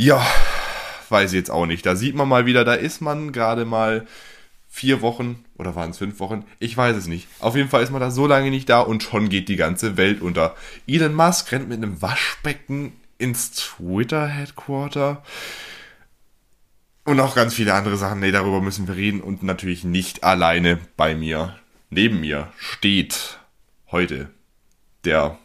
[0.00, 0.24] Ja,
[1.08, 1.84] weiß ich jetzt auch nicht.
[1.84, 4.06] Da sieht man mal wieder, da ist man gerade mal
[4.68, 6.44] vier Wochen oder waren es fünf Wochen?
[6.60, 7.26] Ich weiß es nicht.
[7.40, 9.96] Auf jeden Fall ist man da so lange nicht da und schon geht die ganze
[9.96, 10.54] Welt unter.
[10.86, 15.24] Elon Musk rennt mit einem Waschbecken ins Twitter-Headquarter.
[17.04, 18.20] Und auch ganz viele andere Sachen.
[18.20, 19.20] Nee, darüber müssen wir reden.
[19.20, 21.58] Und natürlich nicht alleine bei mir.
[21.90, 23.40] Neben mir steht
[23.90, 24.30] heute
[25.04, 25.38] der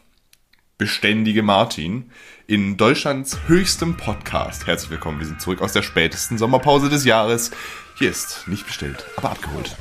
[0.84, 2.10] beständige Martin
[2.46, 4.66] in Deutschlands höchstem Podcast.
[4.66, 7.52] Herzlich willkommen, wir sind zurück aus der spätesten Sommerpause des Jahres.
[7.98, 9.74] Hier ist nicht bestellt, aber abgeholt.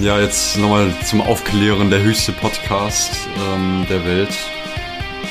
[0.00, 3.10] Ja, jetzt nochmal zum Aufklären der höchste Podcast
[3.52, 4.38] ähm, der Welt.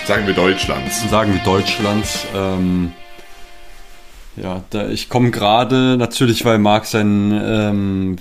[0.10, 1.08] Sagen wir Deutschlands.
[1.08, 2.26] Sagen wir Deutschlands.
[2.36, 2.94] Ähm,
[4.36, 8.16] ja, da, ich komme gerade natürlich, weil Marc seinen ähm,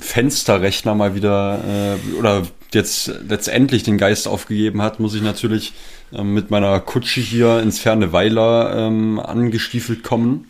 [0.00, 2.42] Fensterrechner mal wieder äh, oder
[2.74, 5.72] jetzt letztendlich den Geist aufgegeben hat, muss ich natürlich
[6.12, 10.48] ähm, mit meiner Kutsche hier ins ferne Weiler ähm, angestiefelt kommen,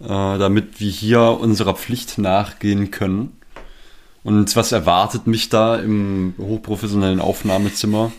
[0.00, 3.36] äh, damit wir hier unserer Pflicht nachgehen können.
[4.22, 8.12] Und was erwartet mich da im hochprofessionellen Aufnahmezimmer?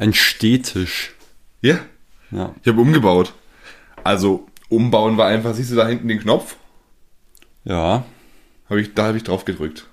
[0.00, 1.12] Ein Stehtisch.
[1.60, 1.78] Ja.
[2.30, 2.54] Ja.
[2.62, 3.34] Ich habe umgebaut.
[4.02, 6.56] Also umbauen war einfach, siehst du da hinten den Knopf?
[7.64, 8.04] Ja.
[8.70, 9.86] Hab ich, da habe ich drauf gedrückt.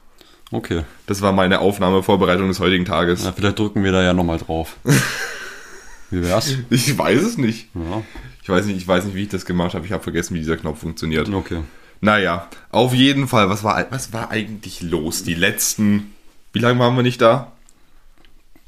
[0.52, 0.84] Okay.
[1.08, 3.26] Das war meine Aufnahmevorbereitung des heutigen Tages.
[3.26, 4.78] Ja, vielleicht drücken wir da ja nochmal drauf.
[6.10, 6.56] Wie wär's?
[6.70, 7.68] Ich weiß es nicht.
[7.76, 8.02] Ja.
[8.42, 9.86] Ich weiß nicht, ich weiß nicht, wie ich das gemacht habe.
[9.86, 11.28] Ich habe vergessen, wie dieser Knopf funktioniert.
[11.28, 11.64] Okay.
[12.00, 15.24] Naja, auf jeden Fall, was war, was war eigentlich los?
[15.24, 16.14] Die letzten,
[16.54, 17.52] wie lange waren wir nicht da?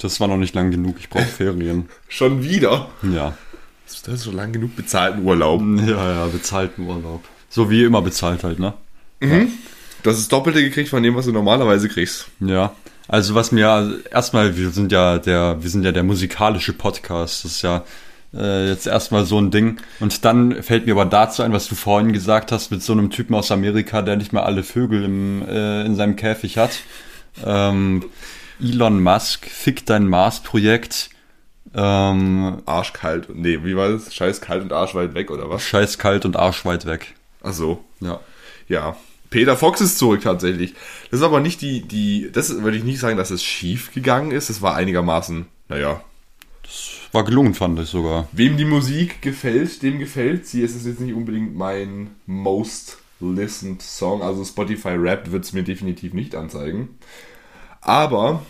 [0.01, 1.89] Das war noch nicht lang genug, ich brauche Ferien.
[2.07, 2.89] Schon wieder?
[3.03, 3.37] Ja.
[3.85, 5.61] Das ist so lang genug bezahlten Urlaub.
[5.85, 7.23] Ja, ja, bezahlten Urlaub.
[7.49, 8.73] So wie immer bezahlt halt, ne?
[9.19, 9.31] Mhm.
[9.31, 9.45] Ja.
[10.03, 12.27] Das Doppelte gekriegt von dem, was du normalerweise kriegst.
[12.39, 12.73] Ja.
[13.07, 17.43] Also was mir erstmal, wir sind ja der, wir sind ja der musikalische Podcast.
[17.43, 17.83] Das ist ja
[18.33, 19.77] äh, jetzt erstmal so ein Ding.
[19.99, 23.09] Und dann fällt mir aber dazu ein, was du vorhin gesagt hast, mit so einem
[23.09, 26.79] Typen aus Amerika, der nicht mal alle Vögel im, äh, in seinem Käfig hat.
[27.45, 28.05] Ähm,
[28.61, 31.09] Elon Musk, fick dein Mars-Projekt.
[31.73, 33.27] Ähm, Arschkalt.
[33.33, 34.13] Nee, wie war das?
[34.13, 35.61] Scheiß kalt und arschweit weg, oder was?
[35.63, 37.13] Scheiß kalt und arschweit weg.
[37.43, 37.83] Ach so.
[37.99, 38.19] Ja.
[38.67, 38.97] Ja.
[39.29, 40.73] Peter Fox ist zurück tatsächlich.
[41.11, 44.31] Das ist aber nicht die, die, das würde ich nicht sagen, dass es schief gegangen
[44.31, 44.49] ist.
[44.49, 46.01] Es war einigermaßen, naja,
[47.11, 48.27] war gelungen, fand ich sogar.
[48.31, 50.63] Wem die Musik gefällt, dem gefällt sie.
[50.63, 54.21] Es ist jetzt nicht unbedingt mein most listened Song.
[54.21, 56.99] Also Spotify Rap wird es mir definitiv nicht anzeigen.
[57.81, 58.43] Aber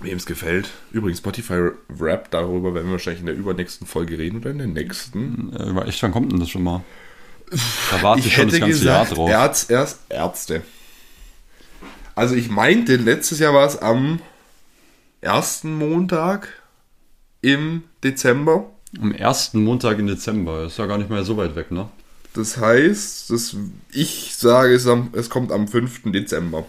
[0.00, 4.38] wem es gefällt, übrigens Spotify Rap, darüber werden wir wahrscheinlich in der übernächsten Folge reden
[4.38, 5.52] oder in der nächsten.
[5.54, 6.84] Äh, echt, wann kommt denn das schon mal?
[7.90, 9.30] Da warte ich, ich schon das ganze gesagt, Jahr drauf.
[9.30, 10.62] Ärz, erst Ärzte.
[12.14, 14.20] Also ich meinte, letztes Jahr war es am
[15.20, 16.48] ersten Montag
[17.40, 18.70] im Dezember.
[19.00, 20.64] Am ersten Montag im Dezember.
[20.64, 21.88] ist ja gar nicht mehr so weit weg, ne?
[22.34, 23.56] Das heißt, das,
[23.92, 26.12] ich sage, es, am, es kommt am 5.
[26.12, 26.66] Dezember.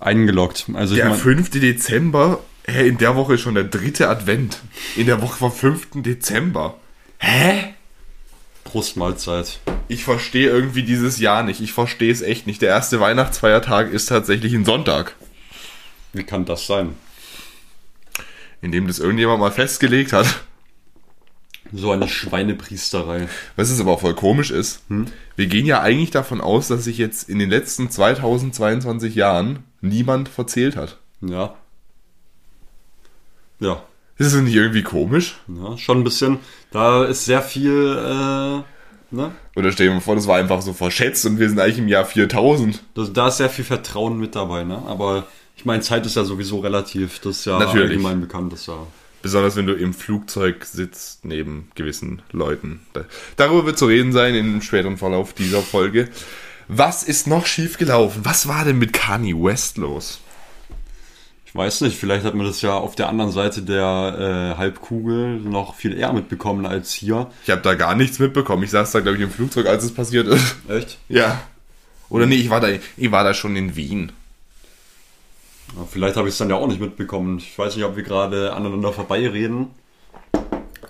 [0.00, 0.66] Eingeloggt.
[0.74, 1.50] Also der ich mein, 5.
[1.50, 4.58] Dezember, hä, in der Woche ist schon der dritte Advent.
[4.96, 5.88] In der Woche vom 5.
[6.02, 6.76] Dezember.
[7.18, 7.74] Hä?
[8.64, 9.60] Brustmahlzeit.
[9.88, 11.60] Ich verstehe irgendwie dieses Jahr nicht.
[11.60, 12.62] Ich verstehe es echt nicht.
[12.62, 15.16] Der erste Weihnachtsfeiertag ist tatsächlich ein Sonntag.
[16.12, 16.94] Wie kann das sein?
[18.60, 20.42] indem das irgendjemand mal festgelegt hat.
[21.72, 23.28] So eine Schweinepriesterei.
[23.56, 25.06] Was es aber auch voll komisch ist, hm?
[25.36, 30.28] wir gehen ja eigentlich davon aus, dass sich jetzt in den letzten 2022 Jahren niemand
[30.28, 30.98] verzählt hat.
[31.20, 31.54] Ja.
[33.60, 33.82] Ja.
[34.16, 35.36] Ist das nicht irgendwie komisch?
[35.46, 36.38] Ja, schon ein bisschen.
[36.70, 39.32] Da ist sehr viel, äh, ne?
[39.54, 41.88] Oder stell dir mal vor, das war einfach so verschätzt und wir sind eigentlich im
[41.88, 42.82] Jahr 4000.
[42.94, 44.82] Das, da ist sehr viel Vertrauen mit dabei, ne?
[44.86, 47.90] Aber ich meine, Zeit ist ja sowieso relativ, das ist ja Natürlich.
[47.90, 48.86] allgemein bekannt, das ja.
[49.22, 52.86] Besonders wenn du im Flugzeug sitzt neben gewissen Leuten.
[53.36, 56.08] Darüber wird zu reden sein im späteren Verlauf dieser Folge.
[56.68, 58.20] Was ist noch schief gelaufen?
[58.24, 60.20] Was war denn mit Kanye West los?
[61.46, 65.40] Ich weiß nicht, vielleicht hat man das ja auf der anderen Seite der äh, Halbkugel
[65.40, 67.30] noch viel eher mitbekommen als hier.
[67.44, 68.64] Ich habe da gar nichts mitbekommen.
[68.64, 70.56] Ich saß da, glaube ich, im Flugzeug, als es passiert ist.
[70.68, 70.98] Echt?
[71.08, 71.40] Ja.
[72.10, 74.12] Oder nee, ich war da, ich war da schon in Wien.
[75.74, 77.38] Ja, vielleicht habe ich es dann ja auch nicht mitbekommen.
[77.38, 79.68] Ich weiß nicht, ob wir gerade aneinander vorbeireden.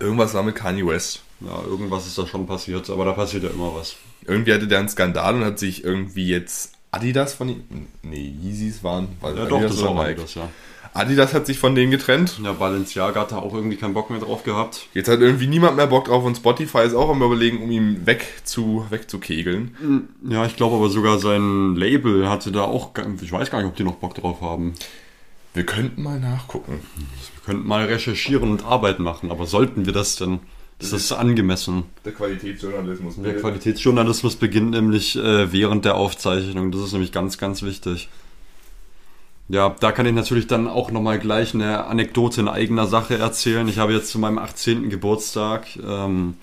[0.00, 1.22] Irgendwas war mit Kanye West.
[1.40, 3.94] Ja, irgendwas ist da schon passiert, aber da passiert ja immer was.
[4.28, 7.62] Irgendwie hatte der einen Skandal und hat sich irgendwie jetzt Adidas von ihm.
[8.02, 9.08] Nee, Yeezys waren.
[9.20, 10.48] Weil ja, Adidas doch, das war Adidas, ja.
[10.94, 12.40] Adidas hat sich von denen getrennt.
[12.42, 14.86] Ja, Balenciaga hat da auch irgendwie keinen Bock mehr drauf gehabt.
[14.94, 18.06] Jetzt hat irgendwie niemand mehr Bock drauf und Spotify ist auch am überlegen, um ihn
[18.06, 20.08] weg zu, wegzukegeln.
[20.28, 23.76] Ja, ich glaube aber sogar sein Label hatte da auch, ich weiß gar nicht, ob
[23.76, 24.74] die noch Bock drauf haben.
[25.54, 26.80] Wir könnten mal nachgucken.
[26.94, 30.40] Wir könnten mal recherchieren und Arbeit machen, aber sollten wir das denn?
[30.80, 31.84] Ist das angemessen?
[32.04, 33.16] Der Qualitätsjournalismus.
[33.16, 36.70] Der Qualitätsjournalismus beginnt nämlich äh, während der Aufzeichnung.
[36.70, 38.08] Das ist nämlich ganz, ganz wichtig.
[39.48, 43.66] Ja, da kann ich natürlich dann auch nochmal gleich eine Anekdote in eigener Sache erzählen.
[43.66, 44.90] Ich habe jetzt zu meinem 18.
[44.90, 46.34] Geburtstag ähm,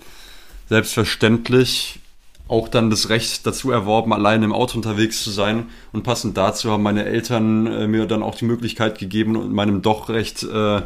[0.68, 2.00] selbstverständlich
[2.48, 5.68] auch dann das Recht dazu erworben, allein im Auto unterwegs zu sein.
[5.92, 9.82] Und passend dazu haben meine Eltern äh, mir dann auch die Möglichkeit gegeben, in meinem
[9.82, 10.82] doch recht äh,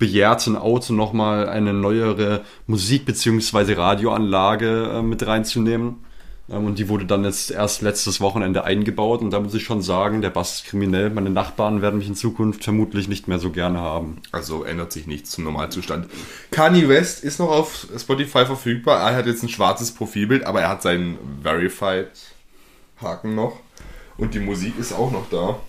[0.00, 3.74] bejahrten Auto nochmal eine neuere Musik- bzw.
[3.74, 6.04] Radioanlage äh, mit reinzunehmen.
[6.50, 9.20] Ähm, und die wurde dann jetzt erst letztes Wochenende eingebaut.
[9.20, 11.10] Und da muss ich schon sagen, der Bass ist kriminell.
[11.10, 14.16] Meine Nachbarn werden mich in Zukunft vermutlich nicht mehr so gerne haben.
[14.32, 16.08] Also ändert sich nichts zum Normalzustand.
[16.50, 18.98] Kanye West ist noch auf Spotify verfügbar.
[19.10, 23.60] Er hat jetzt ein schwarzes Profilbild, aber er hat seinen Verified-Haken noch.
[24.16, 25.60] Und die Musik ist auch noch da.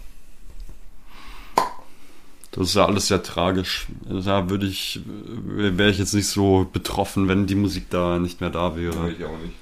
[2.52, 3.88] Das ist ja alles sehr tragisch.
[4.04, 8.50] Da würde ich, wäre ich jetzt nicht so betroffen, wenn die Musik da nicht mehr
[8.50, 9.12] da wäre.
[9.12, 9.56] Ich auch nicht.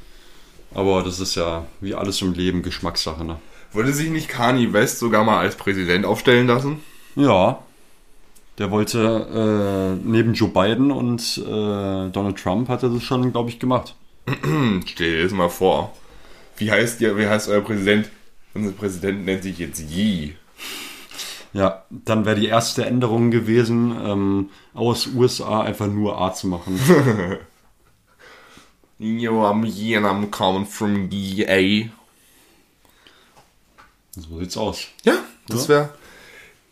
[0.74, 3.38] Aber das ist ja wie alles im Leben Geschmackssache, ne?
[3.72, 6.80] Wollte sich nicht Kanye West sogar mal als Präsident aufstellen lassen?
[7.16, 7.60] Ja.
[8.58, 13.50] Der wollte äh, neben Joe Biden und äh, Donald Trump hat er das schon, glaube
[13.50, 13.96] ich, gemacht.
[14.86, 15.94] Stell dir das mal vor.
[16.58, 18.10] Wie heißt, ihr, wie heißt euer Präsident?
[18.54, 20.34] Unser Präsident nennt sich jetzt Yee.
[21.54, 26.80] Ja, dann wäre die erste Änderung gewesen, ähm, aus USA einfach nur A zu machen.
[29.00, 31.90] Yo, I'm Yee and I'm coming from EA.
[34.12, 34.88] So sieht's aus.
[35.06, 35.14] Ja,
[35.48, 35.90] das wäre.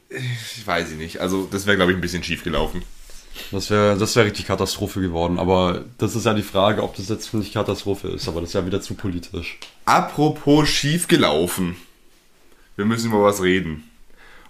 [0.10, 1.20] Ich weiß ich nicht.
[1.20, 2.84] Also, das wäre, glaube ich, ein bisschen schief gelaufen.
[3.52, 5.40] Das wäre das wär richtig Katastrophe geworden.
[5.40, 8.28] Aber das ist ja die Frage, ob das jetzt nicht Katastrophe ist.
[8.28, 9.60] Aber das ist ja wieder zu politisch.
[9.86, 11.78] Apropos schief gelaufen.
[12.76, 13.87] Wir müssen über was reden.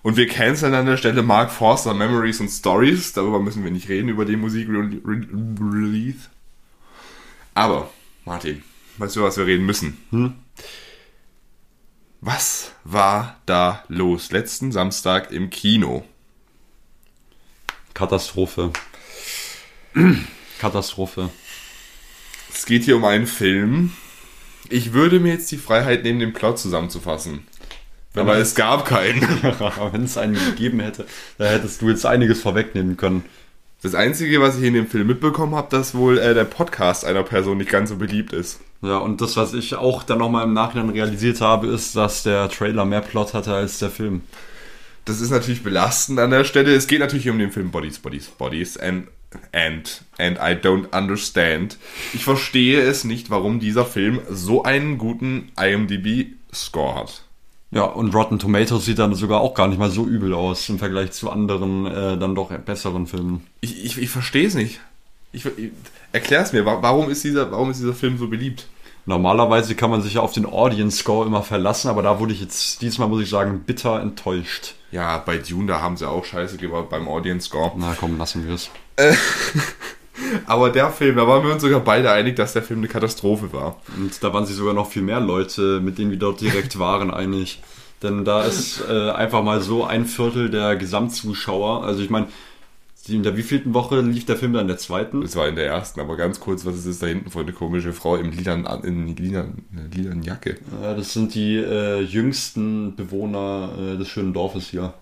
[0.07, 3.11] Und wir canceln an der Stelle Mark Forster Memories and Stories.
[3.11, 6.29] Darüber müssen wir nicht reden, über den Musik-Release.
[7.53, 7.91] Aber,
[8.23, 8.63] Martin,
[8.99, 9.97] weißt du, was wir reden müssen?
[10.11, 10.35] Hm?
[12.21, 16.05] Was war da los letzten Samstag im Kino?
[17.93, 18.71] Katastrophe.
[20.59, 21.31] Katastrophe.
[22.53, 23.91] Es geht hier um einen Film.
[24.69, 27.45] Ich würde mir jetzt die Freiheit nehmen, den Plot zusammenzufassen.
[28.19, 29.21] Aber es gab keinen.
[29.91, 31.05] Wenn es einen gegeben hätte,
[31.37, 33.23] da hättest du jetzt einiges vorwegnehmen können.
[33.83, 37.23] Das Einzige, was ich in dem Film mitbekommen habe, dass wohl äh, der Podcast einer
[37.23, 38.59] Person nicht ganz so beliebt ist.
[38.81, 42.49] Ja, und das, was ich auch dann nochmal im Nachhinein realisiert habe, ist, dass der
[42.49, 44.21] Trailer mehr Plot hatte als der Film.
[45.05, 46.73] Das ist natürlich belastend an der Stelle.
[46.73, 49.07] Es geht natürlich um den Film Bodies, Bodies, Bodies and,
[49.51, 51.77] and, and I don't understand.
[52.13, 57.26] Ich verstehe es nicht, warum dieser Film so einen guten IMDb-Score hat.
[57.71, 60.79] Ja, und Rotten Tomatoes sieht dann sogar auch gar nicht mal so übel aus im
[60.79, 63.45] Vergleich zu anderen, äh, dann doch besseren Filmen.
[63.61, 64.79] Ich, ich, ich verstehe es nicht.
[65.33, 65.71] Ich, ich,
[66.13, 68.67] erklär's mir, wa- warum ist, dieser, warum ist dieser Film so beliebt?
[69.05, 72.41] Normalerweise kann man sich ja auf den Audience Score immer verlassen, aber da wurde ich
[72.41, 74.75] jetzt, diesmal muss ich sagen, bitter enttäuscht.
[74.91, 77.71] Ja, bei Dune, da haben sie auch Scheiße gebaut beim Audience Score.
[77.75, 78.69] Na komm, lassen wir es.
[80.45, 83.53] Aber der Film, da waren wir uns sogar beide einig, dass der Film eine Katastrophe
[83.53, 83.77] war.
[83.97, 87.11] Und da waren sich sogar noch viel mehr Leute, mit denen wir dort direkt waren,
[87.11, 87.61] einig.
[88.03, 91.83] Denn da ist äh, einfach mal so ein Viertel der Gesamtzuschauer.
[91.83, 92.27] Also ich meine,
[93.07, 95.21] in der wievielten Woche lief der Film dann in der zweiten?
[95.21, 97.53] Das war in der ersten, aber ganz kurz, was ist das da hinten für eine
[97.53, 99.63] komische Frau im lilan, in lilan,
[99.93, 100.51] lilan Jacke?
[100.51, 104.93] Äh, das sind die äh, jüngsten Bewohner äh, des schönen Dorfes hier.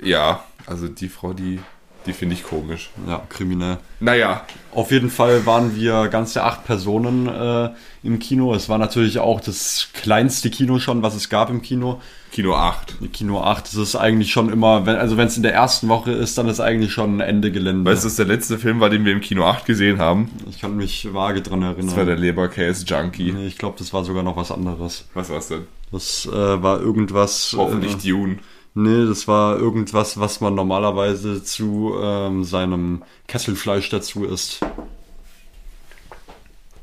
[0.00, 1.58] Ja, also die Frau, die,
[2.06, 2.90] die finde ich komisch.
[3.06, 3.78] Ja, kriminell.
[4.00, 7.70] Naja, Auf jeden Fall waren wir ganze acht Personen äh,
[8.02, 8.54] im Kino.
[8.54, 12.00] Es war natürlich auch das kleinste Kino schon, was es gab im Kino.
[12.30, 12.96] Kino 8.
[13.14, 16.12] Kino 8, das ist eigentlich schon immer, wenn, also wenn es in der ersten Woche
[16.12, 17.90] ist, dann ist eigentlich schon Ende Gelände.
[17.90, 20.30] Weißt du, was der letzte Film war, den wir im Kino 8 gesehen haben?
[20.50, 21.86] Ich kann mich vage dran erinnern.
[21.86, 23.32] Das war der Leberkäse-Junkie.
[23.32, 25.06] Nee, ich glaube, das war sogar noch was anderes.
[25.14, 25.66] Was war's denn?
[25.92, 27.54] Das äh, war irgendwas.
[27.56, 28.38] Hoffentlich Äh, Dune.
[28.76, 34.60] Nee, das war irgendwas, was man normalerweise zu ähm, seinem Kesselfleisch dazu isst.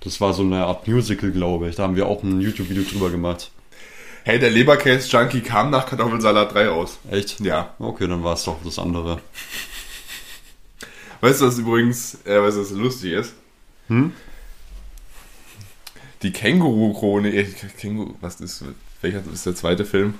[0.01, 1.77] Das war so eine Art Musical, glaube ich.
[1.77, 3.51] Da haben wir auch ein YouTube-Video drüber gemacht.
[4.25, 6.97] Hey, der Leberkäse-Junkie kam nach Kartoffelsalat 3 raus.
[7.09, 7.39] Echt?
[7.39, 7.73] Ja.
[7.79, 9.19] Okay, dann war es doch das andere.
[11.21, 13.33] Weißt du, was übrigens, äh, weißt du, was lustig ist?
[13.87, 14.11] Hm?
[16.21, 17.45] Die Känguru-Krone, äh,
[17.77, 18.65] Känguru, was ist,
[19.01, 20.15] welcher ist der zweite Film?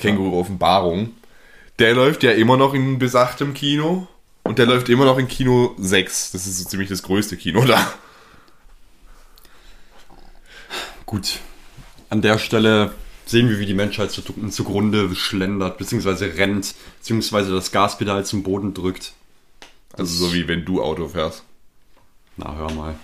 [0.00, 1.12] Känguru-Offenbarung.
[1.78, 4.08] Der läuft ja immer noch in besagtem Kino.
[4.42, 6.32] Und der läuft immer noch in Kino 6.
[6.32, 7.92] Das ist so ziemlich das größte Kino da.
[11.06, 11.40] Gut.
[12.08, 12.92] An der Stelle
[13.26, 18.74] sehen wir, wie die Menschheit zu, zugrunde schlendert, beziehungsweise rennt, beziehungsweise das Gaspedal zum Boden
[18.74, 19.12] drückt.
[19.92, 21.44] Also so wie wenn du Auto fährst.
[22.36, 22.94] Na, hör mal.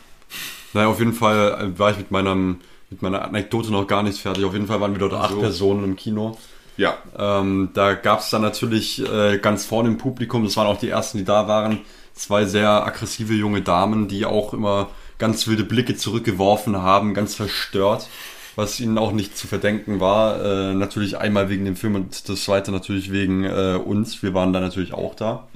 [0.72, 2.60] Naja, auf jeden Fall äh, war ich mit, meinem,
[2.90, 4.44] mit meiner Anekdote noch gar nicht fertig.
[4.44, 5.40] Auf jeden Fall waren wir dort acht So.
[5.40, 6.36] Personen im Kino.
[6.76, 6.98] Ja.
[7.18, 10.90] Ähm, da gab es dann natürlich äh, ganz vorne im Publikum, das waren auch die
[10.90, 11.80] ersten, die da waren,
[12.14, 18.08] zwei sehr aggressive junge Damen, die auch immer ganz wilde Blicke zurückgeworfen haben, ganz verstört,
[18.54, 20.42] was ihnen auch nicht zu verdenken war.
[20.42, 24.22] Äh, natürlich einmal wegen dem Film und das zweite natürlich wegen äh, uns.
[24.22, 25.46] Wir waren da natürlich auch da.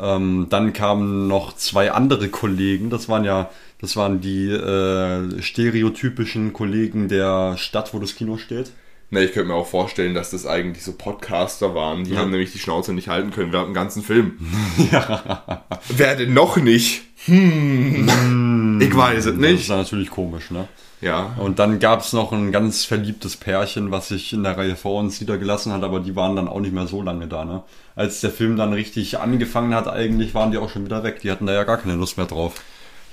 [0.00, 2.90] Ähm, dann kamen noch zwei andere Kollegen.
[2.90, 8.72] Das waren ja, das waren die äh, stereotypischen Kollegen der Stadt, wo das Kino steht.
[9.12, 12.04] Na, ich könnte mir auch vorstellen, dass das eigentlich so Podcaster waren.
[12.04, 12.20] Die Ja.
[12.20, 14.38] haben nämlich die Schnauze nicht halten können während dem ganzen Film.
[14.92, 15.64] ja.
[15.88, 17.02] Wer denn noch nicht?
[17.26, 18.80] Hm.
[18.80, 19.68] ich weiß es Das ist nicht.
[19.68, 20.68] natürlich komisch, ne?
[21.00, 21.34] Ja.
[21.38, 25.00] Und dann gab es noch ein ganz verliebtes Pärchen, was sich in der Reihe vor
[25.00, 27.62] uns niedergelassen hat, aber die waren dann auch nicht mehr so lange da, ne?
[27.96, 31.20] Als der Film dann richtig angefangen hat, eigentlich waren die auch schon wieder weg.
[31.22, 32.62] Die hatten da ja gar keine Lust mehr drauf.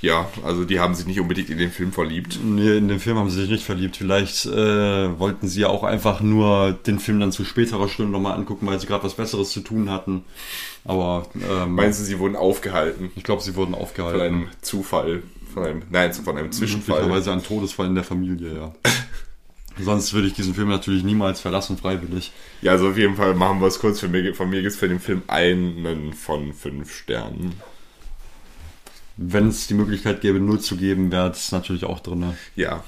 [0.01, 2.39] Ja, also die haben sich nicht unbedingt in den Film verliebt.
[2.44, 3.98] Nee, in den Film haben sie sich nicht verliebt.
[3.98, 8.38] Vielleicht äh, wollten sie ja auch einfach nur den Film dann zu späterer Stunde nochmal
[8.38, 10.24] angucken, weil sie gerade was Besseres zu tun hatten.
[10.86, 14.22] Aber ähm, Meinst du, sie wurden aufgehalten ich glaube, sie wurden von aufgehalten.
[14.22, 15.24] einem Zufall?
[15.54, 16.98] Von einem, nein, von einem Zwischenfall.
[17.01, 18.75] Möglicherweise ein Todesfall in der Familie, ja.
[19.80, 22.32] Sonst würde ich diesen Film natürlich niemals verlassen, freiwillig.
[22.62, 24.00] Ja, also auf jeden Fall machen wir es kurz.
[24.00, 27.54] Für mich, von mir gibt es für den Film einen von fünf Sternen.
[29.17, 32.19] Wenn es die Möglichkeit gäbe, null zu geben, wäre es natürlich auch drin.
[32.19, 32.38] ne?
[32.55, 32.83] Ja.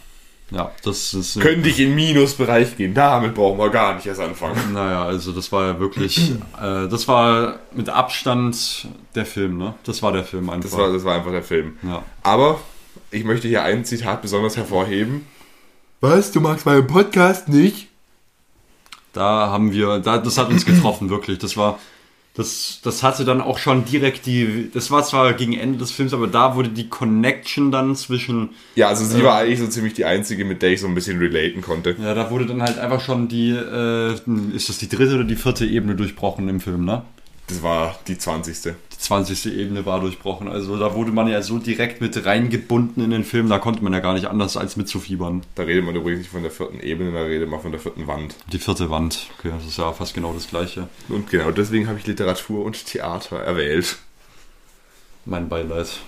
[0.52, 1.40] Ja, das ist.
[1.40, 2.96] Könnte ich in Minusbereich gehen.
[2.96, 4.74] Damit brauchen wir gar nicht erst anfangen.
[4.74, 6.32] Naja, also das war ja wirklich.
[6.60, 9.76] äh, das war mit Abstand der Film, ne?
[9.84, 10.70] Das war der Film einfach.
[10.70, 11.78] Das war, das war einfach der Film.
[11.84, 12.04] ja.
[12.24, 12.60] Aber
[13.12, 15.28] ich möchte hier ein Zitat besonders hervorheben.
[16.02, 16.32] Was?
[16.32, 17.88] Du magst meinen Podcast nicht?
[19.14, 21.38] Da haben wir, da, das hat uns getroffen, wirklich.
[21.40, 21.78] Das war,
[22.40, 26.14] das, das hatte dann auch schon direkt die, das war zwar gegen Ende des Films,
[26.14, 30.06] aber da wurde die Connection dann zwischen, Ja, also sie war eigentlich so ziemlich die
[30.06, 31.98] einzige, mit der ich so ein bisschen relaten konnte.
[32.02, 34.14] ja, da wurde dann halt einfach schon die, äh,
[34.56, 37.04] ist das die dritte oder die vierte Ebene durchbrochen im Film, ne?
[37.50, 38.62] Das war die 20.
[38.62, 39.58] Die 20.
[39.58, 40.48] Ebene war durchbrochen.
[40.48, 43.92] Also da wurde man ja so direkt mit reingebunden in den Film, da konnte man
[43.92, 45.42] ja gar nicht anders als mitzufiebern.
[45.56, 48.06] Da redet man übrigens nicht von der vierten Ebene, da redet man von der vierten
[48.06, 48.36] Wand.
[48.52, 50.88] Die vierte Wand, okay, das ist ja fast genau das gleiche.
[51.10, 53.98] Und genau deswegen habe ich Literatur und Theater erwählt.
[55.26, 55.90] Mein Beileid.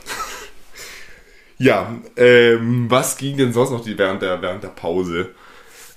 [1.57, 5.29] Ja, ähm, was ging denn sonst noch die, während, der, während der Pause?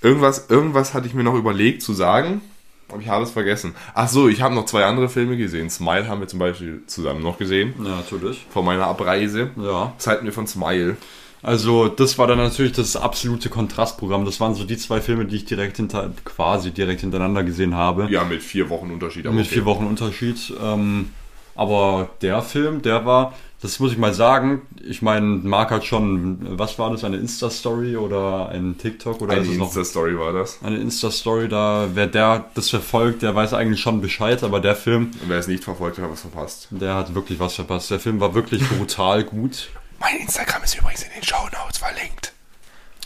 [0.02, 2.42] Irgendwas, irgendwas hatte ich mir noch überlegt zu sagen,
[2.88, 3.74] aber ich habe es vergessen.
[3.94, 5.70] Ach so, ich habe noch zwei andere Filme gesehen.
[5.70, 8.46] Smile haben wir zum Beispiel zusammen noch gesehen, Ja, natürlich.
[8.50, 9.50] vor meiner Abreise.
[9.56, 9.92] Ja.
[9.96, 10.96] Was halten wir von Smile?
[11.42, 14.24] Also, das war dann natürlich das absolute Kontrastprogramm.
[14.24, 18.06] Das waren so die zwei Filme, die ich direkt hinter, quasi direkt hintereinander gesehen habe.
[18.10, 19.26] Ja, mit vier Wochen Unterschied.
[19.26, 19.56] aber Mit okay.
[19.56, 20.52] vier Wochen Unterschied.
[20.62, 21.10] Ähm,
[21.54, 26.58] aber der Film, der war, das muss ich mal sagen, ich meine, Marc hat schon,
[26.58, 30.58] was war das, eine Insta-Story oder ein TikTok oder Eine Insta-Story war das.
[30.62, 35.12] eine Insta-Story, da, wer der das verfolgt, der weiß eigentlich schon Bescheid, aber der Film,
[35.22, 36.68] Und wer es nicht verfolgt hat, hat was verpasst.
[36.70, 37.90] der hat wirklich was verpasst.
[37.90, 39.68] Der Film war wirklich brutal gut.
[39.98, 42.32] Mein Instagram ist übrigens in den Show Notes verlinkt.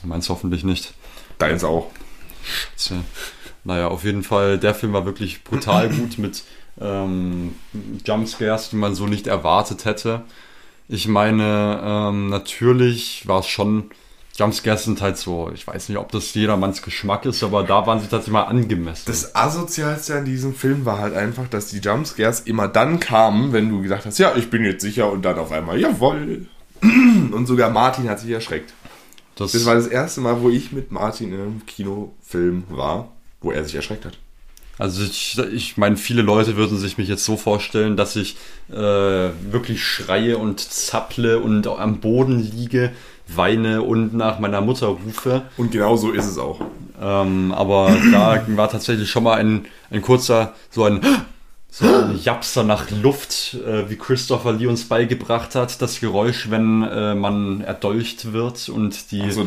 [0.03, 0.95] Meins hoffentlich nicht.
[1.39, 1.91] Deins auch.
[2.77, 2.97] Tja.
[3.65, 6.43] Naja, auf jeden Fall, der Film war wirklich brutal gut mit
[6.81, 7.55] ähm,
[8.05, 10.23] Jumpscares, die man so nicht erwartet hätte.
[10.89, 13.91] Ich meine, ähm, natürlich war es schon,
[14.37, 18.01] Jumpscares sind halt so, ich weiß nicht, ob das jedermanns Geschmack ist, aber da waren
[18.01, 19.05] sie tatsächlich mal angemessen.
[19.07, 23.69] Das Asozialste an diesem Film war halt einfach, dass die Jumpscares immer dann kamen, wenn
[23.69, 26.47] du gesagt hast, ja, ich bin jetzt sicher und dann auf einmal, jawoll.
[26.81, 28.73] Und sogar Martin hat sich erschreckt.
[29.35, 33.09] das, Das war das erste Mal, wo ich mit Martin in einem Kinofilm war,
[33.41, 34.17] wo er sich erschreckt hat.
[34.79, 38.37] Also ich, ich meine, viele Leute würden sich mich jetzt so vorstellen, dass ich
[38.71, 42.93] äh, wirklich schreie und zapple und am Boden liege,
[43.27, 45.43] weine und nach meiner Mutter rufe.
[45.57, 46.61] Und genau so ist es auch.
[47.01, 51.01] Ähm, aber da war tatsächlich schon mal ein, ein kurzer, so ein,
[51.71, 55.83] so ein Japser nach Luft, äh, wie Christopher Lee uns beigebracht hat.
[55.83, 59.43] Das Geräusch, wenn äh, man erdolcht wird und die, So,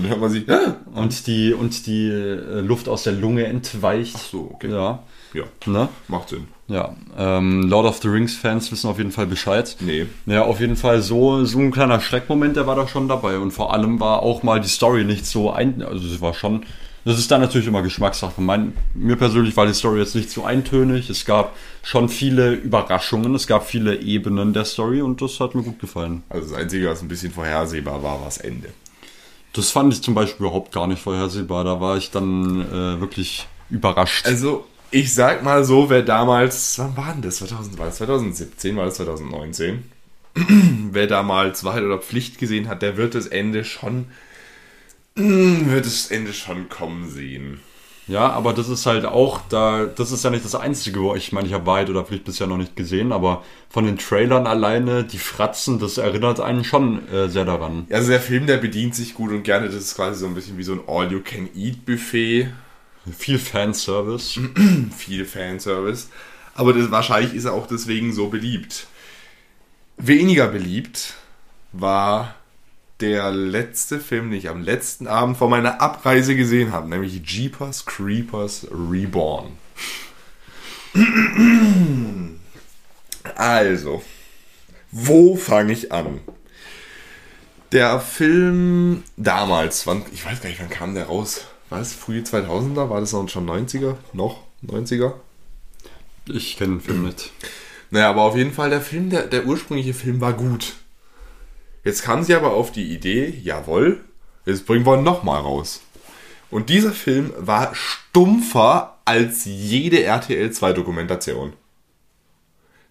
[0.94, 4.16] und die, und die äh, Luft aus der Lunge entweicht.
[4.18, 4.72] Ach so, okay.
[4.72, 5.04] Ja.
[5.34, 5.90] Ja, Ne?
[6.08, 6.48] macht Sinn.
[6.68, 9.76] Ja, ähm, Lord of the Rings Fans wissen auf jeden Fall Bescheid.
[9.82, 10.06] Nee.
[10.26, 13.38] Ja, auf jeden Fall so, so ein kleiner Schreckmoment, der war da schon dabei.
[13.40, 16.64] Und vor allem war auch mal die Story nicht so ein, also sie war schon
[17.04, 18.40] Das ist dann natürlich immer Geschmackssache.
[18.42, 21.10] Mein, mir persönlich war die Story jetzt nicht so eintönig.
[21.10, 25.64] Es gab schon viele Überraschungen, es gab viele Ebenen der Story und das hat mir
[25.64, 26.24] gut gefallen.
[26.30, 28.70] Also das Einzige, was ein bisschen vorhersehbar war, war das Ende.
[29.54, 31.64] Das fand ich zum Beispiel überhaupt gar nicht vorhersehbar.
[31.66, 34.26] Da war ich dann äh, wirklich überrascht.
[34.26, 37.38] Also, ich sag mal so, wer damals, wann war denn das?
[37.38, 39.84] 2000, war das 2017, war das 2019?
[40.92, 44.08] wer damals Wahrheit oder Pflicht gesehen hat, der wird das Ende schon,
[45.16, 47.60] mm, wird das Ende schon kommen sehen.
[48.08, 51.32] Ja, aber das ist halt auch da, das ist ja nicht das Einzige, wo ich
[51.32, 55.04] meine, ich habe Wahrheit oder Pflicht bisher noch nicht gesehen, aber von den Trailern alleine,
[55.04, 57.88] die Fratzen, das erinnert einen schon äh, sehr daran.
[57.90, 60.58] Also der Film, der bedient sich gut und gerne, das ist quasi so ein bisschen
[60.58, 62.50] wie so ein All-You-Can-Eat-Buffet.
[63.18, 64.40] Viel Fanservice.
[64.98, 66.08] Viel Fanservice.
[66.54, 68.88] Aber das, wahrscheinlich ist er auch deswegen so beliebt.
[69.98, 71.16] Weniger beliebt
[71.72, 72.36] war
[73.00, 77.86] der letzte Film, den ich am letzten Abend vor meiner Abreise gesehen habe, nämlich Jeepers
[77.86, 79.58] Creepers Reborn.
[83.36, 84.04] Also,
[84.92, 86.22] wo fange ich an?
[87.72, 91.46] Der Film damals, wann, ich weiß gar nicht, wann kam der raus?
[91.72, 92.90] War es frühe 2000er?
[92.90, 93.96] War das noch schon 90er?
[94.12, 95.14] Noch 90er?
[96.28, 97.32] Ich kenne den Film nicht.
[97.92, 100.74] Naja, aber auf jeden Fall, der Film, der, der ursprüngliche Film war gut.
[101.86, 104.04] Jetzt kam sie aber auf die Idee, jawohl,
[104.46, 105.82] jetzt bringen wir ihn nochmal raus.
[106.50, 111.54] Und dieser Film war stumpfer als jede RTL 2 Dokumentation.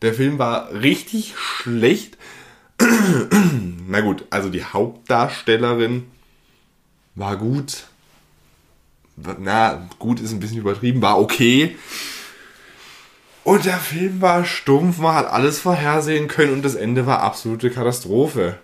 [0.00, 2.16] Der Film war richtig schlecht.
[3.87, 6.06] Na gut, also die Hauptdarstellerin
[7.14, 7.84] war gut.
[9.39, 11.77] Na, gut ist ein bisschen übertrieben, war okay.
[13.45, 17.71] Und der Film war stumpf, man hat alles vorhersehen können und das Ende war absolute
[17.71, 18.59] Katastrophe.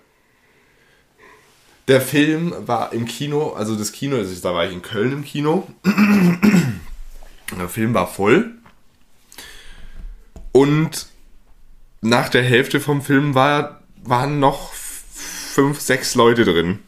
[1.88, 5.24] Der Film war im Kino, also das Kino, also da war ich in Köln im
[5.24, 5.66] Kino.
[7.58, 8.52] Der Film war voll.
[10.52, 11.06] Und
[12.00, 16.80] nach der Hälfte vom Film war, waren noch fünf, sechs Leute drin.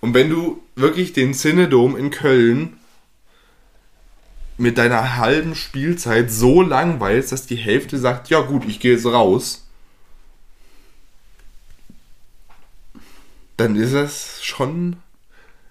[0.00, 2.78] Und wenn du wirklich den Cinedom in Köln
[4.56, 9.06] mit deiner halben Spielzeit so langweilst, dass die Hälfte sagt, ja gut, ich gehe jetzt
[9.06, 9.66] raus,
[13.56, 14.96] dann ist das schon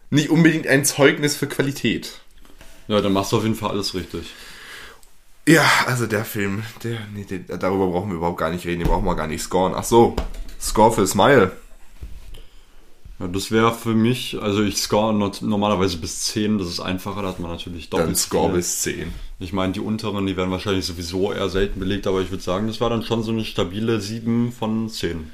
[0.10, 2.22] nicht unbedingt ein Zeugnis für Qualität.
[2.88, 4.34] Ja, dann machst du auf jeden Fall alles richtig.
[5.48, 8.88] Ja, also der Film, der, nee, der, darüber brauchen wir überhaupt gar nicht reden, den
[8.88, 9.74] brauchen wir gar nicht scoren.
[9.76, 10.16] Ach so,
[10.60, 11.52] Score für Smile.
[13.20, 17.28] Ja, das wäre für mich, also ich score normalerweise bis 10, das ist einfacher, da
[17.28, 18.10] hat man natürlich doppelt.
[18.10, 19.12] Dann Score bis 10.
[19.40, 22.68] Ich meine, die unteren, die werden wahrscheinlich sowieso eher selten belegt, aber ich würde sagen,
[22.68, 25.32] das war dann schon so eine stabile 7 von 10.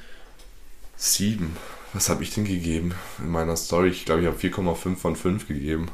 [0.98, 1.56] 7?
[1.94, 3.90] Was habe ich denn gegeben in meiner Story?
[3.90, 5.88] Ich glaube, ich habe 4,5 von 5 gegeben.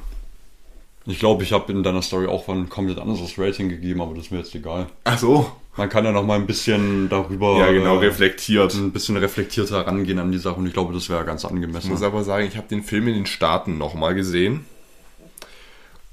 [1.05, 4.25] Ich glaube, ich habe in deiner Story auch ein komplett anderes Rating gegeben, aber das
[4.25, 4.87] ist mir jetzt egal.
[5.03, 5.51] Ach so.
[5.77, 7.57] Man kann ja noch mal ein bisschen darüber.
[7.57, 8.73] Ja, genau, reflektiert.
[8.73, 11.87] Ein bisschen reflektierter rangehen an die Sache und ich glaube, das wäre ganz angemessen.
[11.87, 14.65] Ich muss aber sagen, ich habe den Film in den Staaten nochmal gesehen.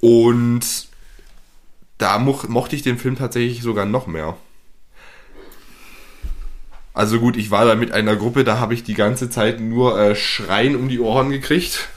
[0.01, 0.88] Und
[1.99, 4.37] da mo mochte ich den Film tatsächlich sogar noch mehr.
[6.94, 10.01] Also gut, ich war da mit einer Gruppe, da habe ich die ganze Zeit nur
[10.01, 11.88] äh, Schreien um die Ohren gekriegt.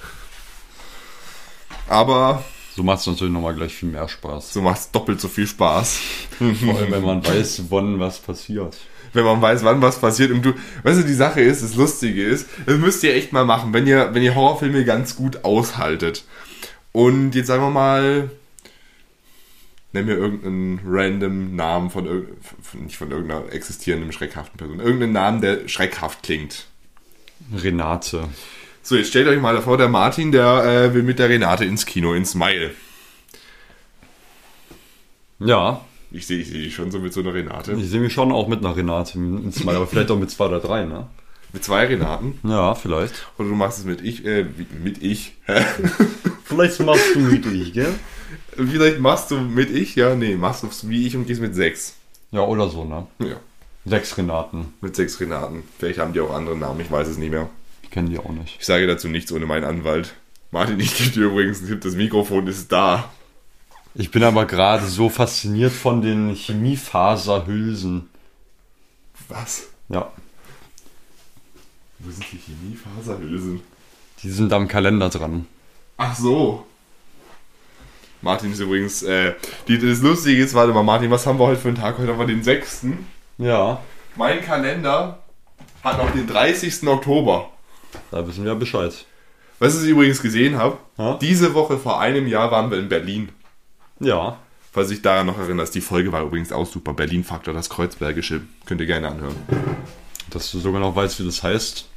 [1.88, 2.44] Aber
[2.82, 4.54] so macht es natürlich nochmal gleich viel mehr Spaß.
[4.54, 6.00] So macht es doppelt so viel Spaß.
[6.40, 8.76] Vor allem, wenn man weiß, wann was passiert.
[9.14, 10.32] Wenn man weiß, wann was passiert.
[10.32, 13.46] Und du, weißt du, die Sache ist, das Lustige ist, das müsst ihr echt mal
[13.46, 16.24] machen, wenn ihr, wenn ihr Horrorfilme ganz gut aushaltet.
[16.92, 18.32] Und jetzt sagen wir mal,
[19.94, 22.26] nenn mir irgendeinen random Namen von,
[22.64, 24.80] von nicht von irgendeiner existierenden schreckhaften Person.
[24.80, 26.66] Irgendeinen Namen, der schreckhaft klingt.
[27.56, 28.28] Renate.
[28.84, 31.86] So, jetzt stellt euch mal vor, der Martin, der äh, will mit der Renate ins
[31.86, 32.72] Kino, ins Smile.
[35.40, 35.82] Ja.
[36.12, 37.74] Ich sehe ich seh dich schon so mit so einer Renate.
[37.74, 40.48] Ich sehe mich schon auch mit einer Renate ins Smile, aber vielleicht auch mit zwei
[40.48, 41.08] oder drei, ne?
[41.54, 42.40] Mit zwei Renaten?
[42.44, 43.28] Ja, vielleicht.
[43.38, 44.46] Oder du machst es mit ich, äh,
[44.84, 45.36] mit ich.
[46.46, 47.94] vielleicht machst du mit ich, gell?
[48.56, 51.96] Vielleicht machst du mit ich, ja, nee, machst du wie ich und gehst mit sechs.
[52.32, 53.08] Ja, oder so, ne?
[53.20, 53.36] Ja.
[53.86, 54.74] Sechs Renaten.
[54.82, 55.64] Mit sechs Renaten.
[55.78, 57.50] Vielleicht haben die auch andere Namen, ich weiß es nicht mehr.
[57.92, 58.56] Ich kenne die auch nicht.
[58.58, 60.16] Ich sage dazu nichts ohne meinen Anwalt.
[60.50, 63.12] Martin, ich gebe dir übrigens einen Tipp, das Mikrofon ist da.
[63.96, 68.08] Ich bin aber gerade so fasziniert von den Chemiefaserhülsen.
[69.28, 69.68] Was?
[69.90, 70.10] Ja.
[72.00, 73.60] Wo sind die Chemiefaserhülsen?
[74.24, 75.46] Die sind am Kalender dran.
[75.98, 76.66] Ach so.
[78.22, 79.34] Martin ist übrigens, äh,
[79.68, 81.98] die, das Lustige ist, warte mal, Martin, was haben wir heute für einen Tag?
[81.98, 82.86] Heute haben wir den 6.
[83.38, 83.82] Ja.
[84.16, 85.20] Mein Kalender
[85.84, 86.88] hat noch den 30.
[86.88, 87.51] Oktober.
[88.12, 89.06] Da wissen wir Bescheid.
[89.60, 90.78] Weißt du, was ich übrigens gesehen habe?
[90.98, 91.18] Ja?
[91.18, 93.30] Diese Woche vor einem Jahr waren wir in Berlin.
[94.00, 94.40] Ja.
[94.72, 96.94] Falls sich daran noch erinnerst, die Folge war übrigens auch super.
[96.94, 98.42] Berlin-Faktor, das Kreuzbergische.
[98.66, 99.36] Könnt ihr gerne anhören.
[100.30, 101.88] Dass du sogar noch weißt, wie das heißt.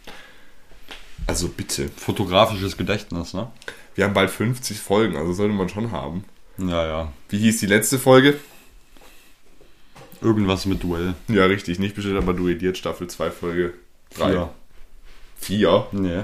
[1.26, 1.88] Also bitte.
[1.96, 3.50] Fotografisches Gedächtnis, ne?
[3.94, 6.24] Wir haben bald 50 Folgen, also sollte man schon haben.
[6.58, 7.12] Ja, ja.
[7.28, 8.38] Wie hieß die letzte Folge?
[10.20, 11.14] Irgendwas mit Duell.
[11.28, 11.78] Ja, richtig.
[11.78, 12.76] Nicht bestellt, aber duelliert.
[12.76, 13.74] Staffel 2, Folge
[14.16, 14.48] 3.
[15.36, 15.86] Vier.
[15.90, 16.00] 4?
[16.00, 16.22] Nee.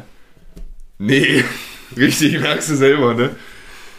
[0.99, 1.45] Nee.
[1.97, 3.37] richtig, merkst du selber, ne?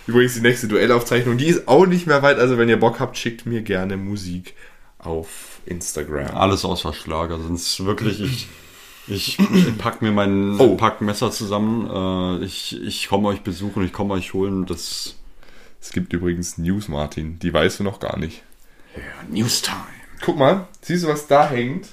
[0.07, 2.37] Übrigens die nächste Duellaufzeichnung, die ist auch nicht mehr weit.
[2.39, 4.55] Also wenn ihr Bock habt, schickt mir gerne Musik
[4.97, 6.35] auf Instagram.
[6.35, 7.37] Alles außer Schlager.
[7.39, 8.47] Sonst wirklich, ich,
[9.07, 9.37] ich
[9.77, 10.75] pack mir mein Oh.
[10.75, 12.41] Pack Messer zusammen.
[12.41, 14.65] Äh, ich ich komme euch besuchen, ich komme euch holen.
[14.65, 15.15] Das.
[15.79, 17.39] Es gibt übrigens News, Martin.
[17.39, 18.43] Die weißt du noch gar nicht.
[18.95, 19.77] Ja, Newstime.
[20.23, 21.87] Guck mal, siehst du, was da hängt?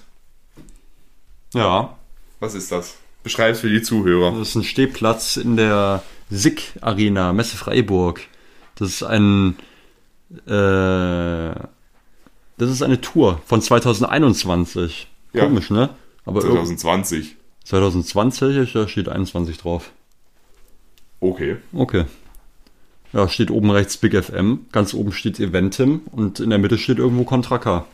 [1.55, 1.97] Ja.
[2.41, 2.97] Was ist das?
[3.29, 4.33] Beschreib's für die Zuhörer.
[4.39, 8.23] Das ist ein Stehplatz in der SIG Arena, Messe Freiburg.
[8.77, 9.57] Das ist ein.
[10.47, 11.55] Äh,
[12.59, 15.09] das ist eine Tour von 2021.
[15.33, 15.45] Ja.
[15.45, 15.91] Komisch, ne?
[16.25, 17.37] Aber irg- 2020.
[17.65, 19.91] 2020, da steht 21 drauf.
[21.21, 21.57] Okay.
[21.73, 22.05] Okay.
[23.13, 26.99] Ja, steht oben rechts Big FM, ganz oben steht Eventim und in der Mitte steht
[26.99, 27.87] irgendwo Contra K.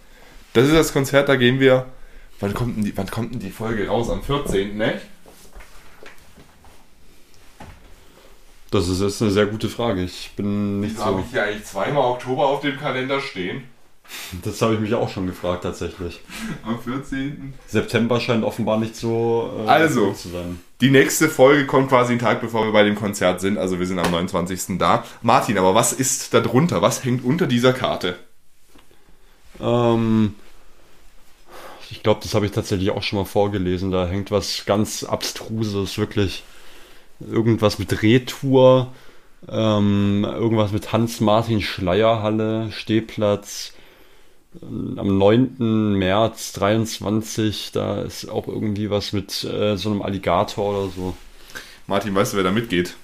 [0.52, 1.86] Das ist das Konzert, da gehen wir.
[2.40, 4.10] Wann kommt denn die, wann kommt denn die Folge raus?
[4.10, 5.00] Am 14., ne?
[8.74, 10.02] Das ist jetzt eine sehr gute Frage.
[10.02, 11.24] Ich bin nicht Habe so.
[11.24, 13.62] ich hier eigentlich zweimal Oktober auf dem Kalender stehen?
[14.42, 16.20] Das habe ich mich auch schon gefragt, tatsächlich.
[16.64, 17.54] Am 14.
[17.68, 20.06] September scheint offenbar nicht so äh, Also.
[20.06, 20.58] gut zu sein.
[20.80, 23.58] Die nächste Folge kommt quasi einen Tag bevor wir bei dem Konzert sind.
[23.58, 24.76] Also wir sind am 29.
[24.76, 25.04] da.
[25.22, 26.82] Martin, aber was ist da drunter?
[26.82, 28.16] Was hängt unter dieser Karte?
[29.60, 30.34] Ähm,
[31.90, 33.92] ich glaube, das habe ich tatsächlich auch schon mal vorgelesen.
[33.92, 36.42] Da hängt was ganz Abstruses, wirklich.
[37.20, 38.92] Irgendwas mit Retour,
[39.48, 43.72] ähm, irgendwas mit Hans-Martin Schleierhalle, Stehplatz.
[44.62, 45.98] Ähm, Am 9.
[45.98, 51.16] März 23, da ist auch irgendwie was mit äh, so einem Alligator oder so.
[51.86, 52.94] Martin, weißt du, wer da mitgeht?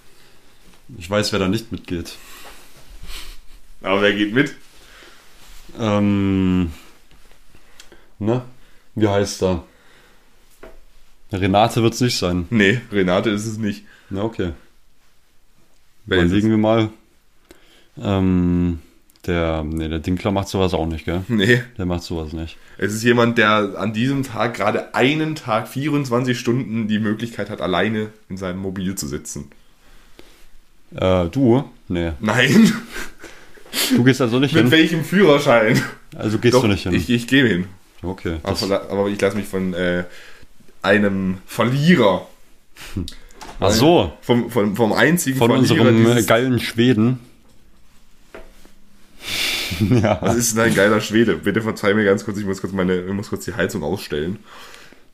[0.99, 2.16] Ich weiß, wer da nicht mitgeht.
[3.83, 4.57] Aber wer geht mit?
[5.79, 6.73] Ähm,
[8.18, 8.42] ne?
[8.94, 9.64] Wie heißt er?
[11.33, 12.46] Renate wird es nicht sein.
[12.51, 13.85] Nee, Renate ist es nicht.
[14.11, 14.53] Na, okay.
[16.07, 16.90] Wer ist Überlegen wir mal.
[18.01, 18.81] Ähm,
[19.27, 21.23] der, nee, der Dinkler macht sowas auch nicht, gell?
[21.29, 22.57] Nee, Der macht sowas nicht.
[22.79, 27.61] es ist jemand, der an diesem Tag gerade einen Tag, 24 Stunden die Möglichkeit hat,
[27.61, 29.51] alleine in seinem Mobil zu sitzen.
[30.94, 31.64] Äh, du?
[31.88, 32.12] Nee.
[32.20, 32.73] Nein,
[33.94, 34.70] Du gehst also nicht mit hin?
[34.73, 35.81] welchem Führerschein?
[36.16, 36.92] Also gehst Doch, du nicht hin?
[36.92, 37.66] ich, ich gehe hin.
[38.03, 38.38] okay.
[38.42, 40.05] Aber, aber ich lasse mich von äh,
[40.83, 42.27] einem Verlierer,
[43.61, 47.20] ach so, vom, vom, vom einzigen von unserem geilen Schweden.
[50.03, 50.18] ja.
[50.20, 51.37] Was ist denn ein geiler Schwede?
[51.37, 54.38] Bitte verzeih mir ganz kurz, ich muss kurz meine, ich muss kurz die Heizung ausstellen.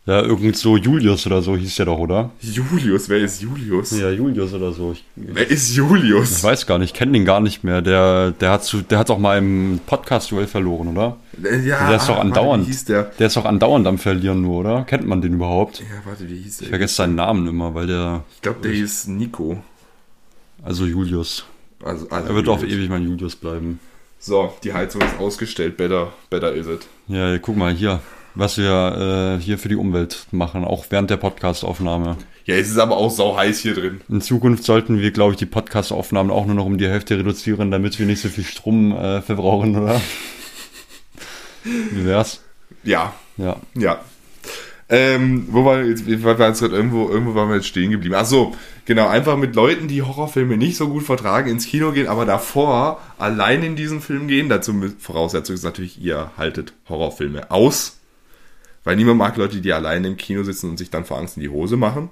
[0.07, 2.31] Ja, irgend so Julius oder so hieß der doch, oder?
[2.41, 3.91] Julius, wer ist Julius?
[3.99, 4.93] Ja, Julius oder so.
[4.93, 6.39] Ich, Wer ist Julius?
[6.39, 7.83] Ich weiß gar nicht, ich kenne den gar nicht mehr.
[7.83, 11.17] Der, der hat zu, der hat auch mal im Podcast-Duell verloren, oder?
[11.43, 12.61] Äh, Ja, Der ist doch andauernd.
[12.63, 13.03] Warte, wie hieß der?
[13.19, 14.85] Der ist doch andauernd am Verlieren nur, oder?
[14.85, 15.81] Kennt man den überhaupt?
[15.81, 16.69] Ja, warte, wie hieß Ich der?
[16.69, 19.61] vergesse seinen Namen immer, weil der, Ich glaube, der hieß Nico.
[20.63, 21.45] also Julius.
[21.83, 22.79] Also, also Er wird auf Julius.
[22.79, 23.81] ewig mein Julius bleiben.
[24.19, 25.77] So, die Heizung ist ausgestellt.
[25.77, 26.87] Better, better is it.
[27.09, 28.01] Ja, guck mal hier,
[28.37, 32.17] was wir äh, hier für die Umwelt machen, auch während der Podcastaufnahme.
[32.45, 34.01] Ja, es ist aber auch sau heiß hier drin.
[34.09, 37.71] In Zukunft sollten wir, glaube ich, die Podcastaufnahmen auch nur noch um die Hälfte reduzieren,
[37.71, 40.01] damit wir nicht so viel Strom äh, verbrauchen, oder?
[41.65, 42.43] Wie wär's?
[42.85, 43.57] Ja, Ja.
[43.75, 44.01] ja.
[44.89, 48.15] Ähm, wo war jetzt, wir waren jetzt gerade irgendwo, irgendwo waren wir jetzt stehen geblieben.
[48.17, 52.07] Ach so, genau, einfach mit Leuten, die Horrorfilme nicht so gut vertragen, ins Kino gehen,
[52.07, 54.49] aber davor allein in diesen Film gehen.
[54.49, 57.99] Dazu Voraussetzung ist natürlich, ihr haltet Horrorfilme aus.
[58.87, 61.43] Weil niemand mag Leute, die alleine im Kino sitzen und sich dann vor Angst in
[61.43, 62.09] die Hose machen.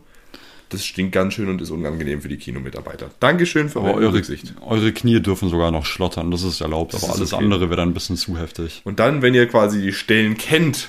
[0.71, 3.11] Das stinkt ganz schön und ist unangenehm für die Kinomitarbeiter.
[3.21, 4.55] Dankeschön für Aber eure Rücksicht.
[4.61, 7.45] eure Knie dürfen sogar noch schlottern, das ist erlaubt, Das aber ist alles okay.
[7.45, 8.83] andere wäre dann ein bisschen zu heftig.
[8.83, 10.89] Und dann, wenn ihr quasi die Stellen kennt,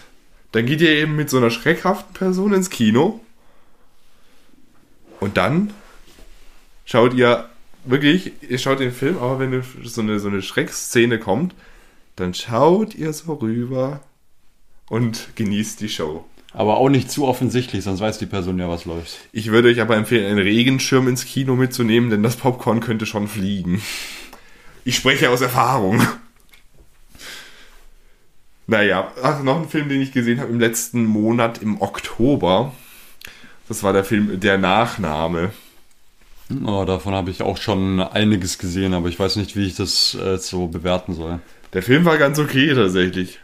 [0.54, 3.20] dann geht ihr eben mit so einer schreckhaften Person ins Kino.
[5.20, 5.72] Und dann
[6.86, 7.48] schaut ihr
[7.84, 11.54] wirklich, ihr schaut den Film, aber wenn so eine, so eine Schreckszene kommt,
[12.16, 14.00] dann schaut ihr so rüber
[14.90, 16.26] und genießt die Show.
[16.54, 19.18] Aber auch nicht zu offensichtlich, sonst weiß die Person ja, was läuft.
[19.34, 23.28] Ich würde euch aber empfehlen, einen Regenschirm ins Kino mitzunehmen, denn das Popcorn könnte schon
[23.28, 23.82] fliegen.
[24.86, 26.02] Ich spreche aus Erfahrung.
[28.68, 32.74] Naja, ach, noch ein Film, den ich gesehen habe im letzten Monat im Oktober.
[33.68, 35.52] Das war der Film Der Nachname.
[36.66, 40.16] Oh, davon habe ich auch schon einiges gesehen, aber ich weiß nicht, wie ich das
[40.16, 41.40] äh, so bewerten soll.
[41.74, 43.40] Der Film war ganz okay tatsächlich.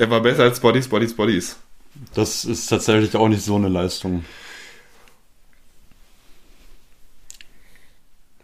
[0.00, 1.56] Er war besser als Bodies, Bodies, Bodies.
[2.14, 4.24] Das ist tatsächlich auch nicht so eine Leistung.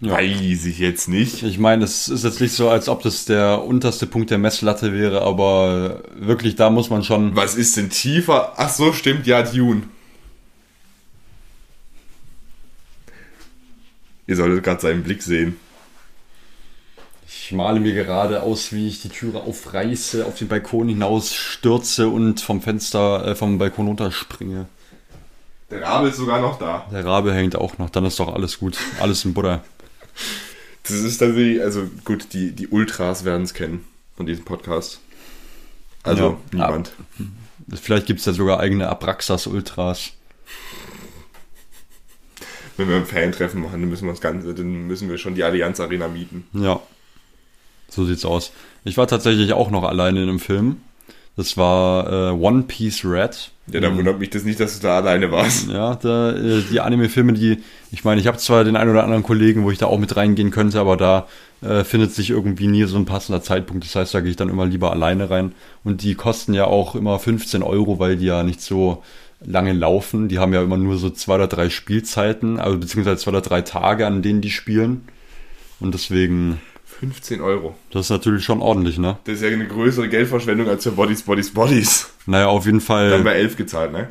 [0.01, 0.13] Ja.
[0.13, 1.43] Weiß ich jetzt nicht.
[1.43, 4.93] Ich meine, es ist jetzt nicht so, als ob das der unterste Punkt der Messlatte
[4.93, 7.35] wäre, aber wirklich, da muss man schon.
[7.35, 8.53] Was ist denn tiefer?
[8.59, 9.85] Ach so, stimmt, ja, Dune.
[14.27, 15.57] Ihr solltet gerade seinen Blick sehen.
[17.47, 22.09] Ich male mir gerade aus, wie ich die Türe aufreiße, auf den Balkon hinaus stürze
[22.09, 24.67] und vom Fenster, äh, vom Balkon runterspringe.
[25.71, 26.89] Der Rabe ist sogar noch da.
[26.91, 28.77] Der Rabe hängt auch noch, dann ist doch alles gut.
[28.99, 29.63] Alles im Butter.
[30.83, 33.85] Das ist tatsächlich, also gut, die, die Ultras werden es kennen
[34.17, 34.99] von diesem Podcast.
[36.03, 36.67] Also Ja.
[36.67, 36.95] niemand.
[37.81, 40.15] Vielleicht gibt es ja sogar eigene Abraxas-Ultras.
[42.77, 45.45] Wenn wir ein Fan-Treffen machen, dann müssen wir das Ganze, dann müssen wir schon die
[45.45, 46.45] Allianz Arena mieten.
[46.53, 46.81] Ja.
[47.89, 48.53] So sieht's aus.
[48.85, 50.79] Ich war tatsächlich auch noch alleine in einem Film.
[51.37, 53.51] Das war äh, One Piece Red.
[53.71, 55.69] Ja, da wundert mich das nicht, dass du da alleine warst.
[55.69, 57.59] Ja, da, äh, die Anime-Filme, die,
[57.91, 60.17] ich meine, ich habe zwar den einen oder anderen Kollegen, wo ich da auch mit
[60.17, 61.27] reingehen könnte, aber da
[61.63, 63.85] äh, findet sich irgendwie nie so ein passender Zeitpunkt.
[63.85, 65.53] Das heißt, da gehe ich dann immer lieber alleine rein.
[65.85, 69.03] Und die kosten ja auch immer 15 Euro, weil die ja nicht so
[69.45, 70.29] lange laufen.
[70.29, 73.63] Die haben ja immer nur so zwei oder drei Spielzeiten, also beziehungsweise zwei oder drei
[73.63, 75.09] Tage, an denen die spielen.
[75.81, 76.61] Und deswegen,
[77.01, 77.75] 15 Euro.
[77.91, 79.19] das ist natürlich schon ordentlich, ne?
[79.25, 82.09] Das ist ja eine größere Geldverschwendung als für Bodies, Bodies, Bodies.
[82.27, 83.23] Naja, auf jeden Fall.
[83.25, 84.09] wir 11 gezahlt, ne?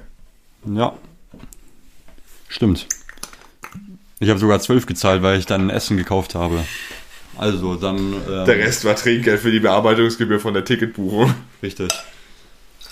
[0.74, 0.94] Ja.
[2.48, 2.88] Stimmt.
[4.20, 6.64] Ich habe sogar 12 gezahlt, weil ich dann Essen gekauft habe.
[7.38, 7.98] Also dann.
[8.14, 11.34] ähm, Der Rest war Trinkgeld für die Bearbeitungsgebühr von der Ticketbuchung.
[11.62, 11.90] Richtig.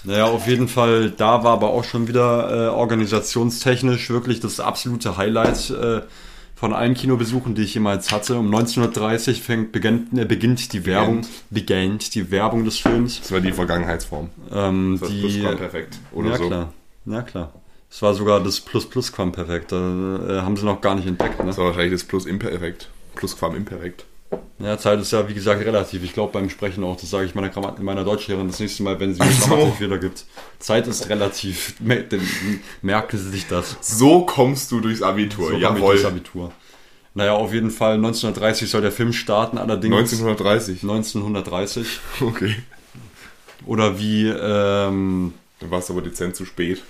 [0.03, 5.15] Naja, auf jeden Fall, da war aber auch schon wieder äh, organisationstechnisch wirklich das absolute
[5.15, 6.01] Highlight äh,
[6.63, 8.37] von allen Kinobesuchen, die ich jemals hatte.
[8.37, 13.19] Um 1930 fängt, beginnt, äh, beginnt die Werbung, beginnt die Werbung des Films.
[13.19, 14.29] Das war die Vergangenheitsform.
[14.49, 15.99] Ähm, Das die, Plusquamperfekt.
[16.13, 16.47] Oder ja so.
[16.47, 16.73] klar,
[17.05, 17.53] ja klar.
[17.91, 21.37] Es war sogar das Plus-Plus-Quamperfekt, da äh, haben sie noch gar nicht entdeckt.
[21.39, 21.47] Ne?
[21.47, 22.87] Das war wahrscheinlich das Plus-Imperfekt.
[23.15, 24.05] Plusquam-Imperfekt.
[24.59, 26.03] Ja, Zeit ist ja wie gesagt relativ.
[26.03, 28.99] Ich glaube beim Sprechen auch, das sage ich meiner, Grammat meiner Deutschlehrerin das nächste Mal,
[28.99, 29.49] wenn sie mir Ach so.
[29.49, 30.25] Grammatikfehler gibt.
[30.59, 31.75] Zeit ist relativ.
[32.81, 33.77] Merken Sie sich das.
[33.81, 35.49] So kommst du durchs Abitur.
[35.51, 35.93] So Jawohl.
[35.93, 36.51] durchs Abitur.
[37.15, 40.81] Naja, auf jeden Fall 1930 soll der Film starten, allerdings 1930.
[40.81, 41.99] 1930.
[42.21, 42.55] Okay.
[43.65, 46.81] Oder wie, ähm, Dann warst du aber dezent zu spät.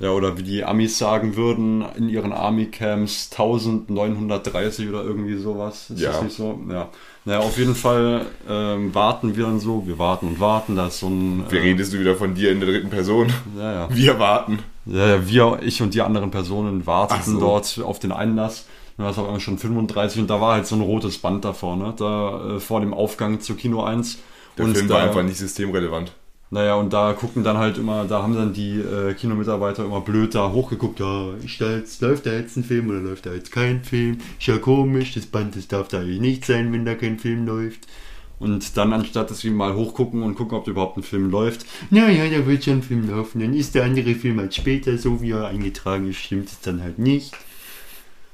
[0.00, 5.90] Ja, oder wie die Amis sagen würden, in ihren Army-Camps 1930 oder irgendwie sowas.
[5.90, 6.12] Ist Ja.
[6.12, 6.58] das nicht so?
[6.70, 6.88] Ja.
[7.24, 11.00] Naja, auf jeden Fall ähm, warten wir dann so, wir warten und warten, da ist
[11.00, 11.44] so ein...
[11.50, 13.32] Wie äh, redest du wieder von dir in der dritten Person?
[13.58, 13.88] Ja, ja.
[13.94, 14.60] Wir warten.
[14.86, 17.40] Ja, ja, wir, ich und die anderen Personen warteten so.
[17.40, 18.64] dort auf den Einlass.
[18.96, 21.92] Das war immer schon 35 und da war halt so ein rotes Band da vorne,
[21.96, 24.18] da äh, vor dem Aufgang zu Kino 1.
[24.56, 26.12] Der und Film da, war einfach nicht systemrelevant.
[26.50, 30.34] Naja, und da gucken dann halt immer, da haben dann die äh, Kinomitarbeiter immer blöd
[30.34, 33.52] da hochgeguckt, ja, ist da jetzt, läuft da jetzt ein Film oder läuft da jetzt
[33.52, 34.18] kein Film?
[34.38, 37.46] Ist ja komisch, das Band, das darf da eigentlich nicht sein, wenn da kein Film
[37.46, 37.86] läuft.
[38.38, 41.66] Und dann, anstatt dass sie mal hochgucken und gucken, ob da überhaupt ein Film läuft,
[41.90, 45.20] naja, da wird schon ein Film laufen, dann ist der andere Film halt später, so
[45.20, 47.34] wie er eingetragen ist, stimmt es dann halt nicht.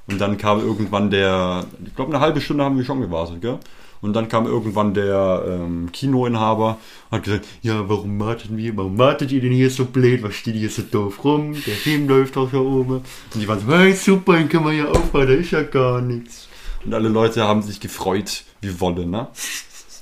[0.07, 3.59] Und dann kam irgendwann der, ich glaube eine halbe Stunde haben wir schon gewartet, gell?
[4.05, 6.77] Und dann kam irgendwann der ähm, Kinoinhaber
[7.09, 10.35] und hat gesagt, ja, warum warten wir, warum wartet ihr denn hier so blöd, was
[10.35, 12.97] steht hier so doof rum, der Film läuft doch da oben.
[12.97, 16.03] Und die waren so, hey, super, dann können wir ja aufhören, da ist ja gar
[16.03, 16.49] nichts.
[16.85, 19.29] Und alle Leute haben sich gefreut, wie Wolle, ne?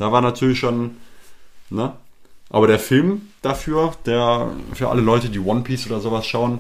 [0.01, 0.97] Da war natürlich schon,
[1.71, 1.93] ne?
[2.51, 6.59] Aber der Film dafür, der für alle Leute, die One Piece oder sowas schauen,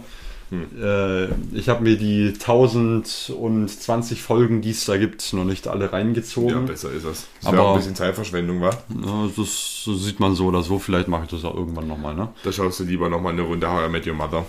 [0.53, 5.91] äh, ich habe mir die 1020 Folgen, die es da gibt, noch nicht alle Ja,
[5.91, 6.67] reingezogen.
[6.67, 7.27] besser ist es.
[7.41, 8.75] Das Aber- auch ein bisschen Zeitverschwendung, war.
[9.05, 10.79] Ja, das sieht man so oder so.
[10.79, 12.29] Vielleicht mache ich das auch irgendwann nochmal, ne?
[12.45, 14.45] Da schaust du lieber nochmal eine Runde How I Met Your Mother.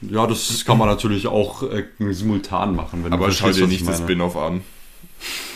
[0.00, 3.04] Ja, das kann man natürlich auch äh, simultan machen.
[3.04, 3.98] Wenn Aber du schau dir nicht ich das.
[3.98, 4.62] Spin-off an.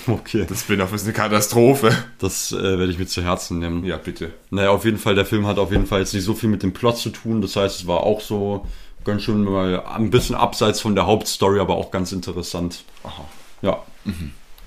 [0.07, 1.93] Okay, Das Spin-off ist eine Katastrophe.
[2.19, 3.85] das äh, werde ich mir zu Herzen nehmen.
[3.85, 4.33] Ja, bitte.
[4.49, 6.63] Naja, auf jeden Fall, der Film hat auf jeden Fall jetzt nicht so viel mit
[6.63, 7.43] dem Plot zu tun.
[7.43, 8.67] Das heißt, es war auch so
[9.05, 12.85] ganz schön mal ein bisschen abseits von der Hauptstory, aber auch ganz interessant.
[13.05, 13.25] Aha.
[13.63, 13.83] Ja,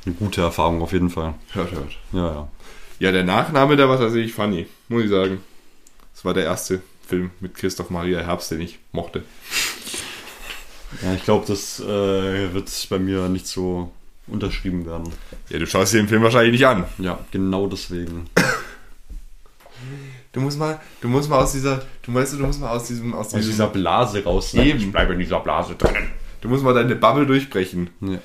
[0.06, 1.34] eine gute Erfahrung auf jeden Fall.
[1.52, 1.98] Hört, hört.
[2.12, 2.48] Ja, ja.
[3.00, 5.42] Ja, der Nachname, der war tatsächlich funny, muss ich sagen.
[6.14, 9.24] Das war der erste Film mit Christoph Maria Herbst, den ich mochte.
[11.02, 13.92] Ja, ich glaube, das äh, wird bei mir nicht so
[14.28, 15.12] unterschrieben werden.
[15.50, 16.86] Ja, du schaust dir den Film wahrscheinlich nicht an.
[16.98, 18.30] Ja, genau deswegen.
[20.34, 23.14] Du musst mal, du musst mal aus dieser, du weißt, du musst mal aus diesem,
[23.14, 24.54] aus Aus dieser Blase raus.
[24.56, 24.80] Eben.
[24.80, 26.10] Ich bleibe in dieser Blase drinnen.
[26.42, 27.92] Du musst mal deine Bubble durchbrechen.
[28.00, 28.18] Nee.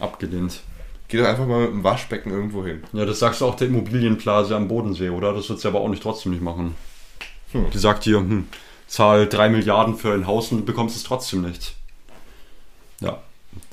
[0.00, 0.60] Abgelehnt.
[1.08, 2.82] Geh doch einfach mal mit dem Waschbecken irgendwo hin.
[2.92, 5.34] Ja, das sagst du auch der Immobilienblase am Bodensee, oder?
[5.34, 6.74] Das wird sie aber auch nicht trotzdem nicht machen.
[7.52, 7.70] Hm.
[7.70, 8.48] Die sagt hier, hm,
[8.86, 11.74] zahl drei Milliarden für ein Haus und du bekommst es trotzdem nicht.
[13.00, 13.22] Ja,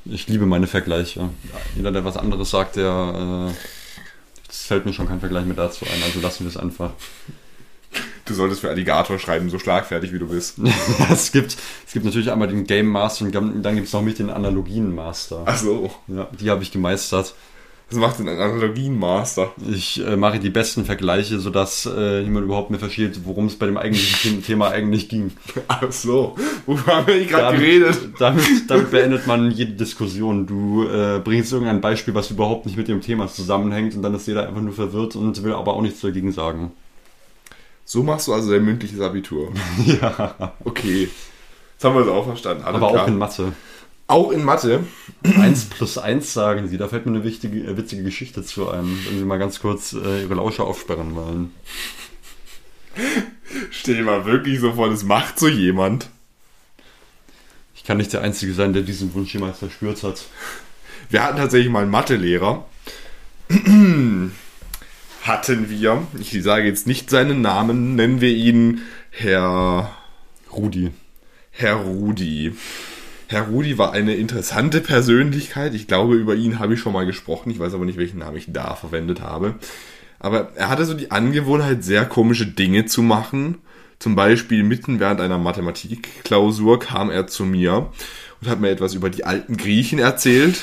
[0.06, 1.22] ich liebe meine Vergleiche.
[1.22, 1.30] Ja,
[1.76, 3.52] jeder, der was anderes sagt, der.
[3.52, 6.92] Äh, es fällt mir schon kein Vergleich mehr dazu ein, also lassen wir es einfach.
[8.26, 10.58] Du solltest für Alligator schreiben, so schlagfertig wie du bist.
[11.12, 14.20] es, gibt, es gibt natürlich einmal den Game Master und dann gibt es noch mit
[14.20, 15.44] den Analogien Master.
[15.46, 15.92] Ach so.
[16.08, 17.36] Ja, die habe ich gemeistert.
[17.94, 19.52] Was macht denn ein Analogien-Master?
[19.72, 23.68] Ich äh, mache die besten Vergleiche, sodass äh, niemand überhaupt mehr versteht, worum es bei
[23.68, 25.32] dem eigentlichen Thema eigentlich ging.
[25.68, 26.36] Ach so.
[26.66, 28.00] Worüber haben wir gerade geredet?
[28.18, 30.48] Damit, damit beendet man jede Diskussion.
[30.48, 34.28] Du äh, bringst irgendein Beispiel, was überhaupt nicht mit dem Thema zusammenhängt und dann ist
[34.28, 36.72] jeder einfach nur verwirrt und will aber auch nichts dagegen sagen.
[37.86, 39.52] So machst du also dein mündliches Abitur.
[39.86, 40.54] ja.
[40.64, 41.10] Okay.
[41.74, 42.64] Jetzt haben wir es auch verstanden.
[42.64, 43.04] Alles aber klar.
[43.04, 43.54] auch in Mathe.
[44.08, 44.84] Auch in Mathe.
[45.24, 46.78] 1 plus 1 sagen sie.
[46.78, 49.94] Da fällt mir eine wichtige, äh, witzige Geschichte zu ein, wenn sie mal ganz kurz
[49.94, 51.52] äh, ihre Lauscher aufsperren wollen.
[53.72, 56.10] Stell dir mal wirklich so vor, das macht so jemand.
[57.76, 60.24] Ich kann nicht der Einzige sein, der diesen Wunsch jemals verspürt hat.
[61.10, 62.66] Wir hatten tatsächlich mal einen Mathelehrer.
[65.24, 69.92] hatten wir, ich sage jetzt nicht seinen Namen, nennen wir ihn Herr
[70.52, 70.92] Rudi.
[71.52, 72.54] Herr Rudi.
[73.28, 75.74] Herr Rudi war eine interessante Persönlichkeit.
[75.74, 77.52] Ich glaube, über ihn habe ich schon mal gesprochen.
[77.52, 79.56] Ich weiß aber nicht, welchen Namen ich da verwendet habe.
[80.20, 83.60] Aber er hatte so die Angewohnheit, sehr komische Dinge zu machen.
[84.00, 87.90] Zum Beispiel mitten während einer Mathematikklausur kam er zu mir
[88.42, 90.62] und hat mir etwas über die alten Griechen erzählt.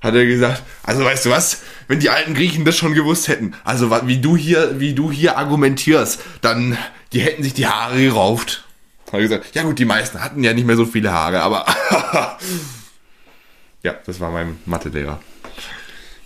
[0.00, 3.54] Hat er gesagt, also weißt du was, wenn die alten Griechen das schon gewusst hätten,
[3.64, 6.76] also wie du hier, wie du hier argumentierst, dann
[7.12, 8.64] die hätten sich die Haare gerauft.
[9.06, 11.64] Hat er gesagt, ja gut, die meisten hatten ja nicht mehr so viele Haare, aber
[13.82, 15.20] ja, das war mein Mathelehrer.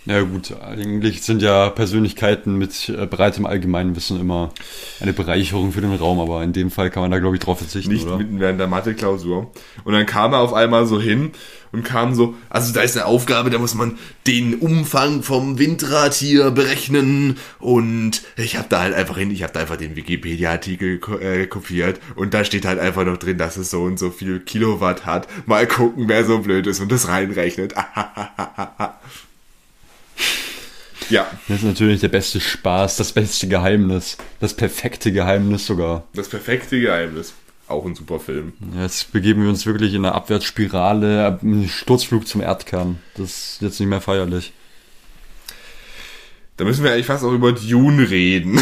[0.05, 4.51] Ja gut, eigentlich sind ja Persönlichkeiten mit äh, breitem Allgemeinwissen immer
[4.99, 7.59] eine Bereicherung für den Raum, aber in dem Fall kann man da glaube ich drauf
[7.59, 8.17] verzichten, Nicht oder?
[8.17, 9.51] mitten während der Mathe-Klausur.
[9.83, 11.33] Und dann kam er auf einmal so hin
[11.71, 16.15] und kam so, also da ist eine Aufgabe, da muss man den Umfang vom Windrad
[16.15, 20.99] hier berechnen und ich habe da halt einfach hin, ich habe da einfach den Wikipedia-Artikel
[21.21, 24.39] äh, kopiert und da steht halt einfach noch drin, dass es so und so viel
[24.39, 25.27] Kilowatt hat.
[25.45, 27.75] Mal gucken, wer so blöd ist und das reinrechnet.
[31.11, 31.27] Ja.
[31.47, 34.17] Das ist natürlich der beste Spaß, das beste Geheimnis.
[34.39, 36.05] Das perfekte Geheimnis sogar.
[36.13, 37.33] Das perfekte Geheimnis.
[37.67, 38.53] Auch ein super Film.
[38.77, 42.99] Jetzt begeben wir uns wirklich in eine Abwärtsspirale, einen Sturzflug zum Erdkern.
[43.15, 44.53] Das ist jetzt nicht mehr feierlich.
[46.57, 48.61] Da müssen wir eigentlich fast auch über Dune reden.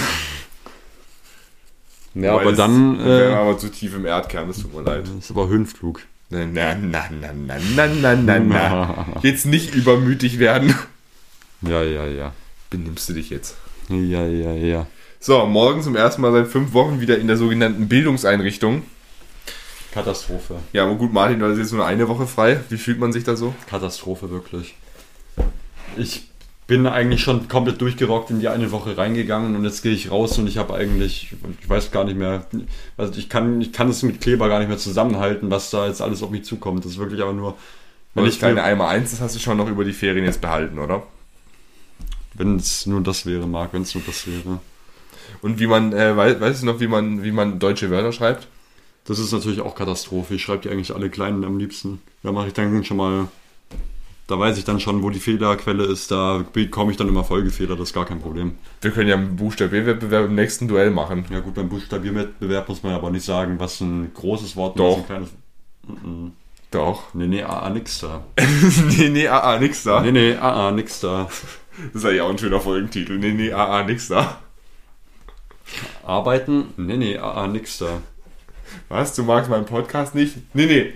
[2.15, 2.99] Ja, Weil aber dann.
[2.99, 5.03] Äh, aber zu tief im Erdkern, das tut mir leid.
[5.03, 6.01] Das ist aber Höhenflug.
[6.29, 9.05] Na, na, na, na, na, na, na, na.
[9.21, 10.75] Jetzt nicht übermütig werden.
[11.61, 12.33] Ja, ja, ja.
[12.69, 13.55] Benimmst du dich jetzt?
[13.89, 14.87] Ja, ja, ja.
[15.19, 18.83] So, morgen zum ersten Mal seit fünf Wochen wieder in der sogenannten Bildungseinrichtung.
[19.91, 20.55] Katastrophe.
[20.71, 22.59] Ja, aber gut, Martin, du hast jetzt nur eine Woche frei.
[22.69, 23.53] Wie fühlt man sich da so?
[23.67, 24.75] Katastrophe, wirklich.
[25.97, 26.29] Ich
[26.67, 30.37] bin eigentlich schon komplett durchgerockt in die eine Woche reingegangen und jetzt gehe ich raus
[30.37, 32.45] und ich habe eigentlich, ich weiß gar nicht mehr,
[32.95, 36.01] also ich kann, ich kann es mit Kleber gar nicht mehr zusammenhalten, was da jetzt
[36.01, 36.85] alles auf mich zukommt.
[36.85, 37.57] Das ist wirklich aber nur,
[38.13, 40.77] Wenn ich keine einmal eins, das hast du schon noch über die Ferien jetzt behalten,
[40.77, 41.01] oder?
[42.39, 44.59] Wenn es nur das wäre, Marc, wenn es nur das wäre.
[45.41, 48.47] Und wie man, äh, weißt, weißt du noch, wie man, wie man deutsche Wörter schreibt?
[49.05, 50.35] Das ist natürlich auch Katastrophe.
[50.35, 52.01] Ich schreibe die eigentlich alle Kleinen am liebsten.
[52.23, 53.27] Da mache ich dann schon mal,
[54.27, 56.11] da weiß ich dann schon, wo die Fehlerquelle ist.
[56.11, 58.53] Da bekomme ich dann immer Folgefehler, das ist gar kein Problem.
[58.81, 61.25] Wir können ja einen Buchstabierwettbewerb im nächsten Duell machen.
[61.29, 64.93] Ja gut, beim Buchstabierwettbewerb muss man aber nicht sagen, was ein großes Wort und was
[64.93, 64.99] Doch.
[64.99, 65.29] ein kleines.
[66.71, 67.13] Doch.
[67.13, 68.23] Nee, nee, ah, nix da.
[68.97, 70.01] nee, nee, ah, nix da.
[70.01, 71.27] Nee, nee, ah, nix da.
[71.87, 73.17] Das ist eigentlich auch ein schöner Folgentitel.
[73.17, 74.41] Nee, nee, ah, nix da.
[76.03, 76.73] Arbeiten?
[76.77, 78.01] Nee, nee, ah, nix da.
[78.89, 79.15] Was?
[79.15, 80.37] Du magst meinen Podcast nicht?
[80.53, 80.93] Nee, nee.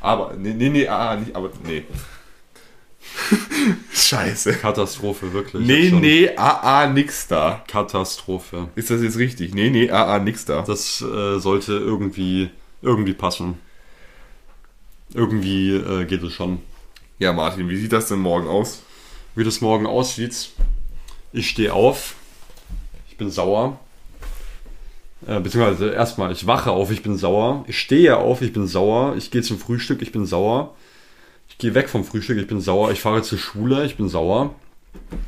[0.00, 1.84] Aber, nee, nee, nee, ah, nicht, aber, nee.
[3.92, 4.54] Scheiße.
[4.54, 5.66] Katastrophe, wirklich.
[5.66, 7.64] Nee, nee, ah, nix da.
[7.66, 8.68] Katastrophe.
[8.74, 9.54] Ist das jetzt richtig?
[9.54, 10.62] Nee, nee, ah, nix da.
[10.62, 12.50] Das äh, sollte irgendwie,
[12.82, 13.58] irgendwie passen.
[15.12, 16.60] Irgendwie äh, geht es schon.
[17.18, 18.82] Ja, Martin, wie sieht das denn morgen aus?
[19.34, 20.50] Wie das morgen aussieht.
[21.32, 22.16] Ich stehe auf.
[23.08, 23.78] Ich bin sauer.
[25.26, 27.64] Äh, beziehungsweise erstmal, ich wache auf, ich bin sauer.
[27.68, 29.14] Ich stehe auf, ich bin sauer.
[29.16, 30.74] Ich gehe zum Frühstück, ich bin sauer.
[31.48, 32.90] Ich gehe weg vom Frühstück, ich bin sauer.
[32.92, 34.54] Ich fahre zur Schule, ich bin sauer.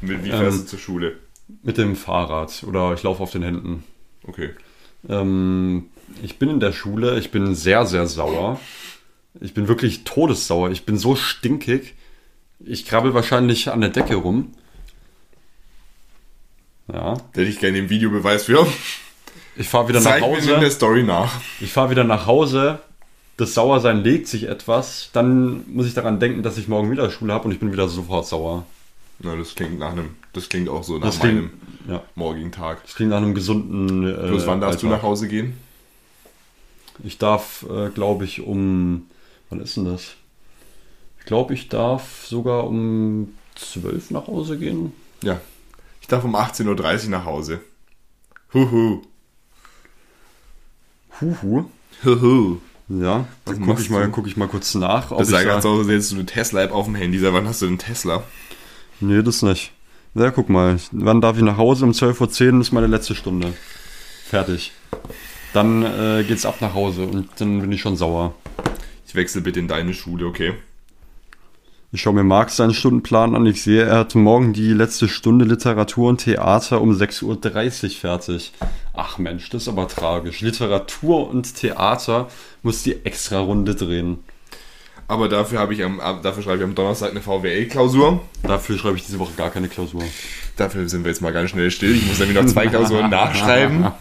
[0.01, 0.65] Mit wie fährst Ähm.
[0.65, 1.17] du zur Schule?
[1.63, 3.85] Mit dem Fahrrad oder ich laufe auf den Händen.
[4.27, 4.51] Okay.
[5.09, 5.87] Ähm,
[6.23, 8.59] ich bin in der Schule, ich bin sehr, sehr sauer.
[9.41, 10.71] Ich bin wirklich todessauer.
[10.71, 11.95] Ich bin so stinkig.
[12.65, 14.53] Ich krabbel wahrscheinlich an der Decke rum.
[16.93, 17.15] Ja.
[17.33, 18.67] Hätte ich gerne den Videobeweis für.
[19.57, 20.71] Ich fahre wieder nach Zeig mir in der Hause.
[20.71, 21.41] Story nach.
[21.61, 22.81] Ich fahre wieder nach Hause.
[23.37, 25.11] Das Sauersein legt sich etwas.
[25.13, 27.89] Dann muss ich daran denken, dass ich morgen wieder Schule habe und ich bin wieder
[27.89, 28.67] sofort sauer.
[29.19, 31.53] Na, das klingt nach einem, das klingt auch so nach Das meinem klingt,
[31.89, 32.83] ja, morgigen Tag.
[32.83, 34.09] das klingt nach einem gesunden.
[34.09, 35.03] Äh, Plus wann darfst du Alltag.
[35.03, 35.55] nach Hause gehen?
[37.05, 39.07] Ich darf, äh, glaube ich, um.
[39.49, 40.15] Wann ist denn das?
[41.23, 44.93] Ich glaube, ich darf sogar um 12 nach Hause gehen.
[45.23, 45.41] Ja.
[46.01, 47.61] Ich darf um 18.30 Uhr nach Hause.
[48.53, 49.03] Huhu.
[51.21, 51.67] Huhu.
[52.05, 52.59] Huhu.
[52.89, 55.17] Ja, dann gucke ich, mal, guck ich mal kurz nach.
[55.17, 57.21] Das sah ganz aus, als hättest du eine Tesla-App auf dem Handy.
[57.21, 58.25] Seit wann hast du einen Tesla?
[58.99, 59.71] Nee, das nicht.
[60.15, 60.77] Ja, guck mal.
[60.91, 61.85] Wann darf ich nach Hause?
[61.85, 63.53] Um 12.10 Uhr ist meine letzte Stunde.
[64.25, 64.73] Fertig.
[65.53, 68.35] Dann äh, geht's ab nach Hause und dann bin ich schon sauer.
[69.07, 70.55] Ich wechsle bitte in deine Schule, okay?
[71.95, 73.45] Ich schaue mir Marx seinen Stundenplan an.
[73.45, 78.53] Ich sehe, er hat morgen die letzte Stunde Literatur und Theater um 6.30 Uhr fertig.
[78.95, 80.41] Ach Mensch, das ist aber tragisch.
[80.41, 82.29] Literatur und Theater
[82.63, 84.21] muss die extra Runde drehen.
[85.07, 88.23] Aber dafür habe ich am, dafür schreibe ich am Donnerstag eine VWL-Klausur.
[88.43, 90.03] Dafür schreibe ich diese Woche gar keine Klausur.
[90.57, 91.95] Dafür sind wir jetzt mal ganz schnell still.
[91.95, 93.89] Ich muss nämlich noch zwei Klausuren nachschreiben.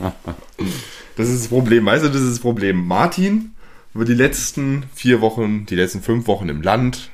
[1.17, 1.85] Das ist das Problem.
[1.85, 2.87] Weißt du, das ist das Problem.
[2.87, 3.53] Martin
[3.93, 7.11] über die letzten vier Wochen, die letzten fünf Wochen im Land,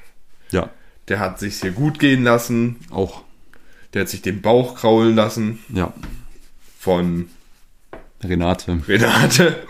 [1.07, 2.77] der hat sich hier gut gehen lassen.
[2.91, 3.23] auch.
[3.93, 5.93] Der hat sich den Bauch kraulen lassen Ja,
[6.79, 7.29] von
[8.23, 8.81] Renate.
[8.87, 9.63] Renate.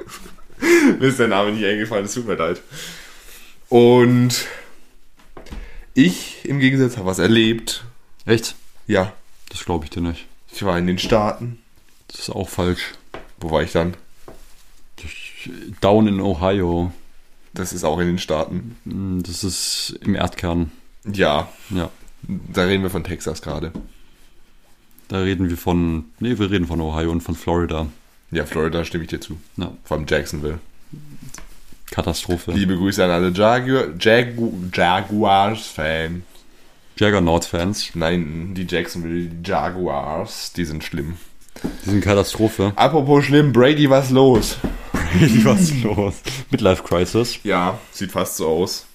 [0.99, 2.61] Mir ist der Name nicht eingefallen, es tut mir leid.
[3.69, 4.47] Und
[5.93, 7.83] ich im Gegensatz habe was erlebt.
[8.25, 8.55] Echt?
[8.87, 9.13] Ja,
[9.49, 10.25] Das glaube ich dir nicht.
[10.51, 11.59] ich war in den Staaten.
[12.07, 12.93] Das ist auch falsch.
[13.39, 13.95] Wo war ich dann?
[15.81, 16.91] Down in Ohio.
[17.53, 18.77] Das ist auch in den Staaten.
[18.85, 20.71] Hm, Das ist im Erdkern.
[21.13, 21.89] Ja, Ja.
[22.27, 23.71] da reden wir von Texas gerade.
[25.07, 26.05] Da reden wir von.
[26.19, 27.87] Nee, wir reden von Ohio und von Florida.
[28.31, 29.37] Ja, Florida stimme ich dir zu.
[29.55, 29.71] Ja.
[29.85, 30.59] Vor allem Jacksonville.
[31.91, 32.51] Katastrophe.
[32.51, 36.23] Liebe Grüße an alle Jagu Jagu Jaguars-Fans.
[36.97, 37.91] Juggernaut-Fans.
[37.93, 41.13] Nein, die Jacksonville Jaguars, die sind schlimm.
[41.85, 42.73] Die sind Katastrophe.
[42.75, 44.57] Apropos schlimm, Brady, was los?
[45.43, 46.15] Was ist los?
[46.51, 47.39] Midlife Crisis.
[47.43, 48.85] Ja, sieht fast so aus.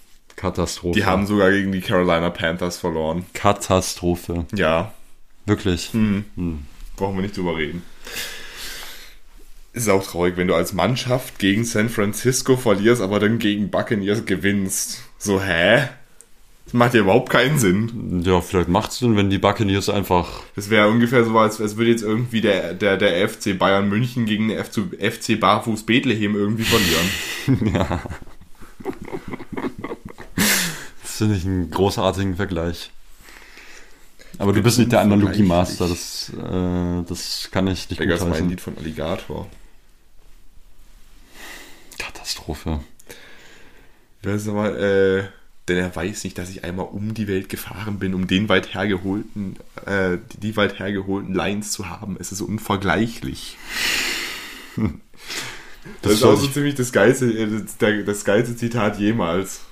[0.43, 0.99] Katastrophe.
[0.99, 3.24] Die haben sogar gegen die Carolina Panthers verloren.
[3.32, 4.45] Katastrophe.
[4.53, 4.93] Ja,
[5.47, 5.93] Wirklich.
[5.93, 6.24] hm.
[6.97, 7.82] brauchen wir nicht drüber reden.
[9.72, 14.24] Ist auch traurig, wenn du als Mannschaft gegen San Francisco verlierst, aber dann gegen Buccaneers
[14.24, 15.03] gewinnst.
[15.16, 15.88] So, hä?
[16.64, 18.22] Das macht ja überhaupt keinen Sinn.
[18.24, 20.43] Ja, vielleicht macht's Sinn, wenn die Buccaneers einfach.
[20.57, 24.26] Das wäre ungefähr so, als, als würde jetzt irgendwie der, der, der FC Bayern München
[24.26, 27.74] gegen den FC, FC Barfuß Bethlehem irgendwie verlieren.
[27.74, 28.03] ja.
[31.23, 32.91] Finde ich einen großartigen Vergleich.
[34.39, 38.27] Aber du bist nicht der Analogie-Master, das, äh, das kann ich nicht Digga, das war
[38.29, 38.49] ein gutheißen.
[38.49, 39.47] Lied von Alligator.
[41.99, 42.81] Katastrophe.
[44.23, 45.25] Das ist aber, äh,
[45.68, 48.75] denn er weiß nicht, dass ich einmal um die Welt gefahren bin, um den weit
[48.75, 49.57] hergeholten,
[49.87, 52.16] äh, die weit hergeholten Lines zu haben.
[52.18, 53.57] Es ist unvergleichlich.
[56.01, 59.62] Das, Das ist auch so ich- ziemlich das geilste, äh, das, das geilste Zitat jemals.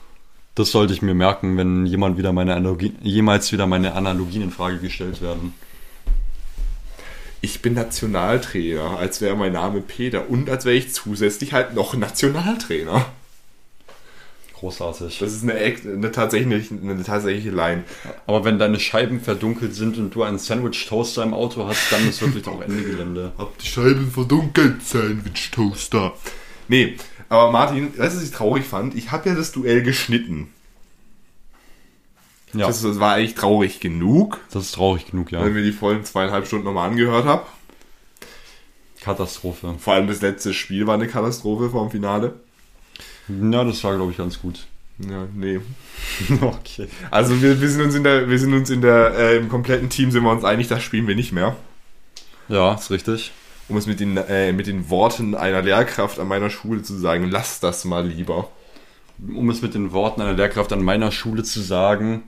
[0.54, 4.50] Das sollte ich mir merken, wenn jemand wieder meine Analogie, jemals wieder meine Analogien in
[4.50, 5.54] Frage gestellt werden.
[7.40, 11.94] Ich bin Nationaltrainer, als wäre mein Name Peter und als wäre ich zusätzlich halt noch
[11.94, 13.06] Nationaltrainer.
[14.60, 15.18] Großartig.
[15.18, 17.84] Das ist eine, eine, tatsächliche, eine tatsächliche Line.
[18.26, 22.20] Aber wenn deine Scheiben verdunkelt sind und du einen Sandwich-Toaster im Auto hast, dann ist
[22.20, 23.32] wirklich auch Ende Gelände.
[23.38, 26.12] Hab die Scheiben verdunkelt, Sandwich Toaster.
[26.68, 26.96] Nee,
[27.30, 28.94] aber Martin, weißt du, was ich traurig fand?
[28.94, 30.48] Ich habe ja das Duell geschnitten.
[32.52, 35.44] Ja, Das, das war eigentlich traurig genug, das ist traurig genug, ja.
[35.44, 37.46] wenn wir die vollen zweieinhalb Stunden nochmal angehört haben.
[39.00, 39.76] Katastrophe.
[39.78, 42.34] Vor allem das letzte Spiel war eine Katastrophe vor dem Finale.
[43.28, 44.66] Ja, das war, glaube ich, ganz gut.
[44.98, 45.60] Ja, nee.
[46.40, 46.88] okay.
[47.10, 49.88] Also wir, wir sind uns in der, wir sind uns in der, äh, im kompletten
[49.88, 51.56] Team sind wir uns einig, das spielen wir nicht mehr.
[52.48, 53.30] Ja, ist richtig.
[53.70, 57.30] Um es mit den, äh, mit den Worten einer Lehrkraft an meiner Schule zu sagen,
[57.30, 58.50] lass das mal lieber.
[59.32, 62.24] Um es mit den Worten einer Lehrkraft an meiner Schule zu sagen,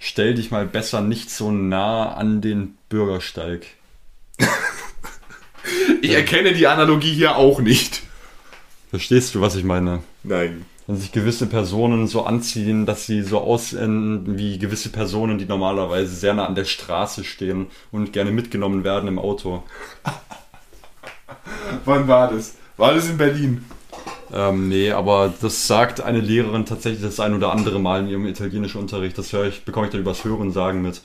[0.00, 3.66] stell dich mal besser nicht so nah an den Bürgersteig.
[6.02, 8.02] Ich erkenne die Analogie hier auch nicht.
[8.88, 10.02] Verstehst du, was ich meine?
[10.22, 10.64] Nein.
[10.86, 16.14] Wenn sich gewisse Personen so anziehen, dass sie so aussehen wie gewisse Personen, die normalerweise
[16.14, 19.62] sehr nah an der Straße stehen und gerne mitgenommen werden im Auto.
[21.84, 22.54] Wann war das?
[22.76, 23.64] War das in Berlin?
[24.32, 28.26] Ähm, nee, aber das sagt eine Lehrerin tatsächlich das ein oder andere Mal in ihrem
[28.26, 29.18] italienischen Unterricht.
[29.18, 31.02] Das höre ich, bekomme ich dann übers Hören sagen mit.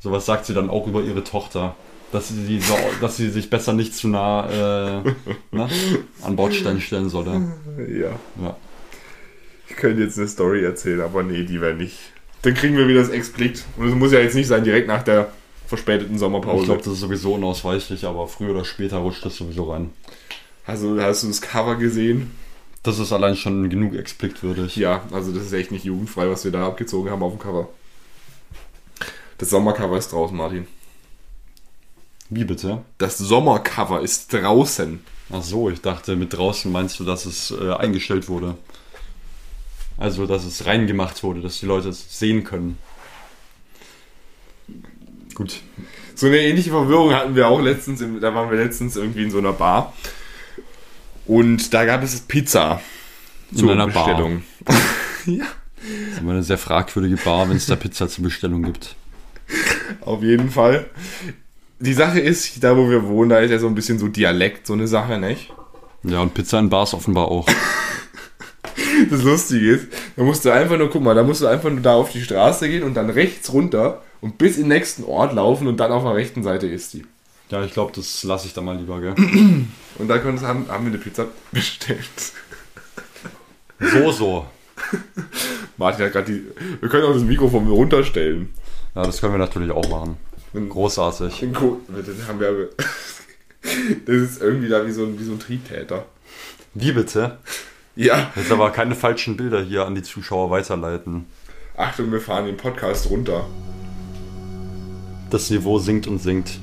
[0.00, 1.74] Sowas sagt sie dann auch über ihre Tochter.
[2.12, 5.02] Dass sie, so, dass sie sich besser nicht zu nah äh,
[5.50, 5.68] ne,
[6.22, 7.54] an Bordstein stellen solle.
[7.88, 8.10] Ja.
[8.40, 8.56] Ja.
[9.68, 11.98] Ich könnte jetzt eine Story erzählen, aber nee, die wäre nicht.
[12.42, 13.64] Dann kriegen wir wieder das Explicit.
[13.76, 15.28] Und es muss ja jetzt nicht sein, direkt nach der
[15.76, 16.60] verspäteten Sommerpause.
[16.60, 19.90] Ich glaube, das ist sowieso unausweichlich, aber früher oder später rutscht das sowieso rein.
[20.66, 22.30] also, hast du das Cover gesehen?
[22.82, 24.76] Das ist allein schon genug expliktwürdig.
[24.76, 27.68] Ja, also das ist echt nicht jugendfrei, was wir da abgezogen haben auf dem Cover.
[29.38, 30.66] Das Sommercover ist draußen, Martin.
[32.28, 32.82] Wie bitte?
[32.98, 35.00] Das Sommercover ist draußen.
[35.32, 38.56] Ach so, ich dachte, mit draußen meinst du, dass es äh, eingestellt wurde.
[39.96, 42.78] Also, dass es reingemacht wurde, dass die Leute es sehen können.
[45.34, 45.60] Gut.
[46.14, 49.30] So eine ähnliche Verwirrung hatten wir auch letztens, im, da waren wir letztens irgendwie in
[49.30, 49.92] so einer Bar.
[51.26, 52.80] Und da gab es Pizza
[53.52, 54.06] In einer Bar.
[54.06, 54.42] Bestellung.
[55.26, 55.44] ja.
[55.76, 58.94] Das ist immer eine sehr fragwürdige Bar, wenn es da Pizza zur Bestellung gibt.
[60.00, 60.86] Auf jeden Fall.
[61.80, 64.66] Die Sache ist, da wo wir wohnen, da ist ja so ein bisschen so Dialekt,
[64.66, 65.52] so eine Sache, nicht?
[66.04, 67.46] Ja, und Pizza in Bars offenbar auch.
[69.10, 71.80] Das Lustige ist, da musst du einfach nur, guck mal, da musst du einfach nur
[71.80, 75.34] da auf die Straße gehen und dann rechts runter und bis in den nächsten Ort
[75.34, 77.04] laufen und dann auf der rechten Seite ist die.
[77.50, 79.14] Ja, ich glaube, das lasse ich da mal lieber, gell?
[79.98, 82.32] Und da können, haben, haben wir eine Pizza bestellt.
[83.78, 84.46] So, so.
[85.76, 86.42] Martin hat gerade die.
[86.80, 88.54] Wir können auch das Mikrofon runterstellen.
[88.94, 90.16] Ja, das können wir natürlich auch machen.
[90.54, 91.40] Großartig.
[91.40, 91.54] Den
[92.26, 92.70] haben wir.
[94.06, 96.04] Das ist irgendwie da wie so ein, wie so ein Triebtäter.
[96.74, 97.38] Wie bitte?
[97.96, 98.30] Ja.
[98.36, 101.26] Jetzt aber keine falschen Bilder hier an die Zuschauer weiterleiten.
[101.76, 103.46] Achtung, wir fahren den Podcast runter.
[105.34, 106.60] Das Niveau sinkt und sinkt.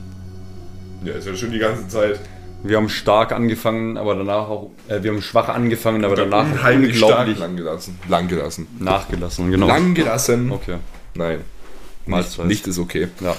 [1.03, 2.22] Ja, ist ja schon die ganze Zeit.
[2.63, 4.72] Wir haben stark angefangen, aber danach auch.
[4.88, 7.99] Äh, wir haben schwach angefangen, aber danach unheimlich stark unglaublich lang gelassen.
[8.07, 8.67] Lang gelassen.
[8.80, 9.51] nachgelassen.
[9.51, 9.67] Genau.
[9.67, 10.53] Lang gelassen.
[10.53, 10.78] Okay.
[11.15, 11.39] Nein.
[11.39, 12.45] Nicht, Mahlzeit.
[12.45, 13.09] nicht ist okay.
[13.19, 13.36] Ja.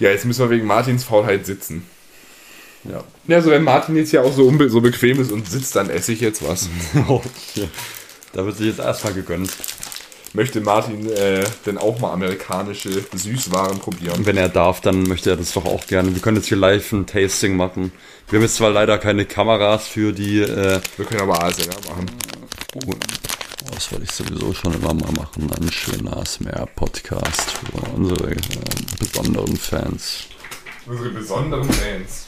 [0.00, 1.86] Ja, jetzt müssen wir wegen Martins Faulheit sitzen.
[2.90, 3.04] Ja.
[3.28, 6.10] Ja, also wenn Martin jetzt ja auch so, so bequem ist und sitzt, dann esse
[6.10, 6.68] ich jetzt was.
[8.32, 9.50] Da wird sich jetzt erstmal gegönnt.
[10.34, 14.26] Möchte Martin äh, denn auch mal amerikanische Süßwaren probieren?
[14.26, 16.14] Wenn er darf, dann möchte er das doch auch gerne.
[16.14, 17.92] Wir können jetzt hier live ein Tasting machen.
[18.28, 20.40] Wir haben jetzt zwar leider keine Kameras für die.
[20.40, 22.06] Äh, Wir können aber ASMR machen.
[22.86, 22.92] oh,
[23.74, 25.50] das wollte ich sowieso schon immer mal machen.
[25.58, 28.36] Ein schöner ASMR-Podcast für unsere äh,
[28.98, 30.24] besonderen Fans.
[30.86, 32.26] Unsere besonderen Fans.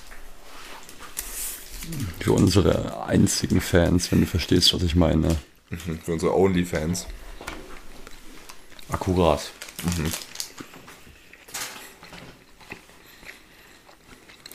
[2.21, 5.37] Für unsere einzigen Fans, wenn du verstehst, was ich meine.
[6.05, 7.07] Für unsere Only-Fans.
[8.91, 9.51] Akkurat.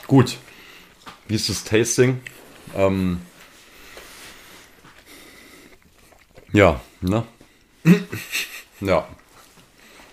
[0.07, 0.37] Gut.
[1.27, 2.21] Wie ist das Tasting?
[2.75, 3.21] Ähm,
[6.53, 7.25] ja, ne?
[8.81, 9.07] ja.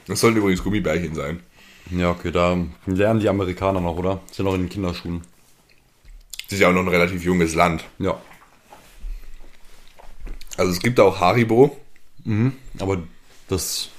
[0.06, 1.42] Das sollten übrigens Gummibärchen sein.
[1.90, 2.56] Ja, okay, da
[2.86, 4.20] lernen die Amerikaner noch, oder?
[4.30, 5.22] Sind noch in den Kinderschuhen.
[6.44, 7.84] Das ist ja auch noch ein relativ junges Land.
[7.98, 8.20] Ja.
[10.56, 11.76] Also es gibt auch Haribo.
[12.78, 13.02] Aber
[13.48, 13.90] das.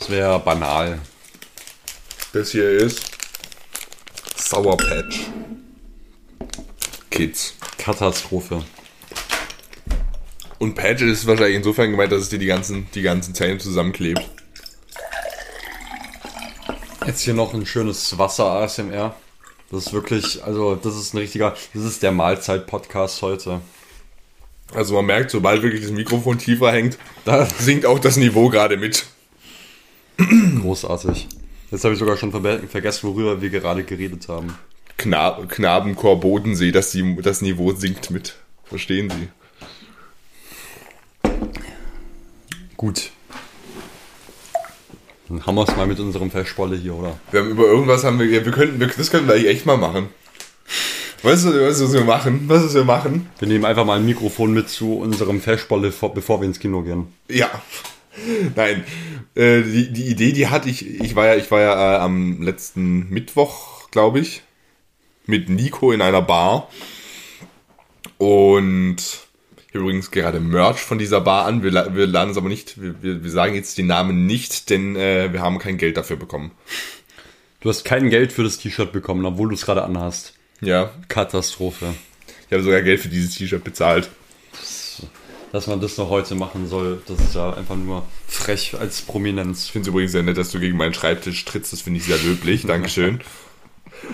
[0.00, 0.98] Das wäre banal.
[2.32, 3.02] Das hier ist
[4.34, 5.20] Sour Patch
[7.10, 7.54] Kids.
[7.76, 8.64] Katastrophe.
[10.58, 14.22] Und Patch ist wahrscheinlich insofern gemeint, dass es dir die ganzen, die ganzen Zähne zusammenklebt.
[17.06, 19.14] Jetzt hier noch ein schönes Wasser ASMR.
[19.70, 23.60] Das ist wirklich, also das ist ein richtiger, das ist der Mahlzeit-Podcast heute.
[24.74, 28.78] Also man merkt, sobald wirklich das Mikrofon tiefer hängt, da sinkt auch das Niveau gerade
[28.78, 29.06] mit.
[30.62, 31.28] Großartig.
[31.70, 34.54] Jetzt habe ich sogar schon vergessen, worüber wir gerade geredet haben.
[34.96, 38.34] Kna Knabenchor Bodensee, dass die, das Niveau sinkt mit.
[38.64, 39.28] Verstehen Sie?
[42.76, 43.10] Gut.
[45.28, 47.18] Dann haben wir es mal mit unserem Verspolle hier, oder?
[47.30, 49.66] Wir haben über irgendwas haben wir, ja, wir könnten, wir, das könnten wir eigentlich echt
[49.66, 50.08] mal machen.
[51.22, 52.44] Weißt du, weißt du, was wir machen?
[52.48, 53.28] Was wir machen?
[53.38, 56.82] Wir nehmen einfach mal ein Mikrofon mit zu unserem Verspolle, vor- bevor wir ins Kino
[56.82, 57.08] gehen.
[57.28, 57.48] Ja.
[58.56, 58.84] Nein.
[59.34, 62.42] Äh, die, die Idee, die hatte ich, ich war ja, ich war ja äh, am
[62.42, 64.42] letzten Mittwoch, glaube ich,
[65.26, 66.68] mit Nico in einer Bar.
[68.18, 68.96] Und
[69.68, 71.62] ich habe übrigens gerade Merch von dieser Bar an.
[71.62, 74.96] Wir, wir laden es aber nicht, wir, wir, wir sagen jetzt den Namen nicht, denn
[74.96, 76.50] äh, wir haben kein Geld dafür bekommen.
[77.60, 80.34] Du hast kein Geld für das T-Shirt bekommen, obwohl du es gerade anhast.
[80.60, 81.94] Ja, Katastrophe.
[82.46, 84.10] ich habe sogar Geld für dieses T-Shirt bezahlt.
[85.52, 89.64] Dass man das noch heute machen soll, das ist ja einfach nur frech als Prominenz.
[89.64, 91.72] Ich finde es übrigens sehr nett, dass du gegen meinen Schreibtisch trittst.
[91.72, 92.66] Das finde ich sehr löblich.
[92.66, 93.20] Dankeschön.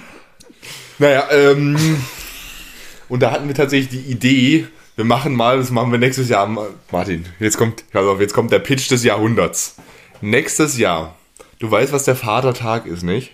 [0.98, 1.76] naja, ähm,
[3.08, 4.66] Und da hatten wir tatsächlich die Idee,
[4.96, 6.48] wir machen mal, das machen wir nächstes Jahr.
[6.90, 9.76] Martin, jetzt kommt, pass auf, jetzt kommt der Pitch des Jahrhunderts.
[10.20, 11.14] Nächstes Jahr.
[11.58, 13.32] Du weißt, was der Vatertag ist, nicht?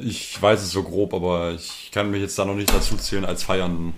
[0.00, 3.24] Ich weiß es so grob, aber ich kann mich jetzt da noch nicht dazu zählen
[3.24, 3.92] als Feiern.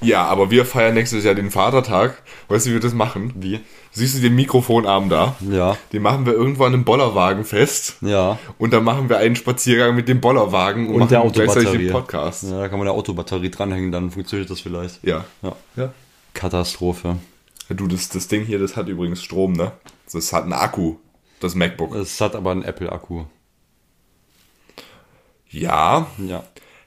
[0.00, 2.22] Ja, aber wir feiern nächstes Jahr den Vatertag.
[2.48, 3.32] Weißt du, wie wir das machen?
[3.36, 3.60] Wie?
[3.92, 5.36] Siehst du den Mikrofonarm da?
[5.48, 5.76] Ja.
[5.92, 7.96] Den machen wir irgendwo an einem Bollerwagen fest.
[8.00, 8.38] Ja.
[8.58, 11.84] Und dann machen wir einen Spaziergang mit dem Bollerwagen und, Und der gleichzeitig Autobatterie.
[11.84, 12.42] den Podcast.
[12.44, 15.02] Ja, da kann man eine Autobatterie dranhängen, dann funktioniert das vielleicht.
[15.04, 15.24] Ja.
[15.42, 15.56] Ja.
[15.76, 15.92] ja.
[16.34, 17.16] Katastrophe.
[17.70, 19.72] Du, das, das Ding hier, das hat übrigens Strom, ne?
[20.12, 20.96] Das hat einen Akku,
[21.40, 21.94] das MacBook.
[21.94, 23.24] Es hat aber einen Apple-Akku.
[25.50, 26.42] Ja, Ja.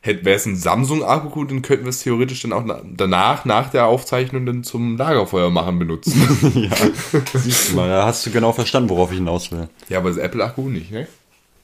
[0.08, 3.70] Hätte wäre es ein Samsung-Akku, dann könnten wir es theoretisch dann auch na, danach, nach
[3.70, 6.14] der Aufzeichnung, dann zum Lagerfeuer machen benutzen.
[6.72, 7.20] ja.
[7.34, 9.70] Siehst du mal, da hast du genau verstanden, worauf ich hinaus will.
[9.90, 11.08] ja, aber das Apple-Akku nicht, ne?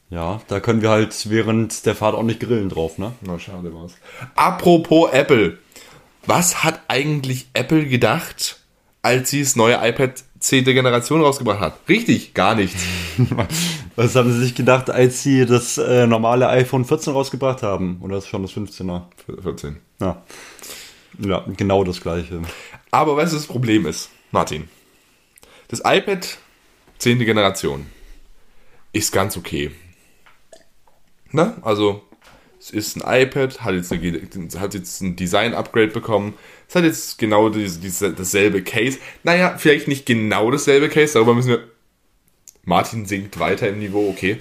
[0.09, 3.13] Ja, da können wir halt während der Fahrt auch nicht grillen drauf, ne?
[3.21, 3.93] Na, schade war's.
[4.35, 5.57] Apropos Apple.
[6.27, 8.59] Was hat eigentlich Apple gedacht,
[9.01, 10.65] als sie das neue iPad 10.
[10.65, 11.79] Generation rausgebracht hat?
[11.87, 12.83] Richtig, gar nichts.
[13.95, 17.99] Was haben sie sich gedacht, als sie das äh, normale iPhone 14 rausgebracht haben?
[18.01, 19.03] Oder ist schon das 15er?
[19.41, 19.77] 14.
[20.01, 20.21] Ja.
[21.19, 22.41] Ja, genau das gleiche.
[22.91, 24.67] Aber weißt du, das Problem ist, Martin?
[25.69, 26.37] Das iPad
[26.97, 27.19] 10.
[27.19, 27.85] Generation
[28.91, 29.71] ist ganz okay.
[31.31, 31.55] Ne?
[31.61, 32.03] Also,
[32.63, 34.21] es ist ein iPad, hat jetzt, eine,
[34.57, 36.33] hat jetzt ein Design-Upgrade bekommen.
[36.69, 38.99] Es hat jetzt genau diese, diese, dasselbe Case.
[39.23, 41.63] Naja, vielleicht nicht genau dasselbe Case, darüber müssen wir.
[42.63, 44.37] Martin sinkt weiter im Niveau, okay.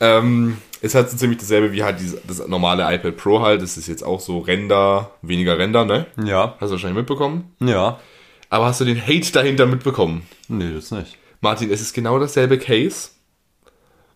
[0.00, 3.60] Ähm, es hat so ziemlich dasselbe wie halt diese, das normale iPad Pro halt.
[3.60, 6.06] Das ist jetzt auch so Render, weniger Render, ne?
[6.24, 6.56] Ja.
[6.60, 7.54] Hast du wahrscheinlich mitbekommen.
[7.60, 8.00] Ja.
[8.48, 10.22] Aber hast du den Hate dahinter mitbekommen?
[10.48, 11.18] Nee, das nicht.
[11.42, 13.10] Martin, es ist genau dasselbe Case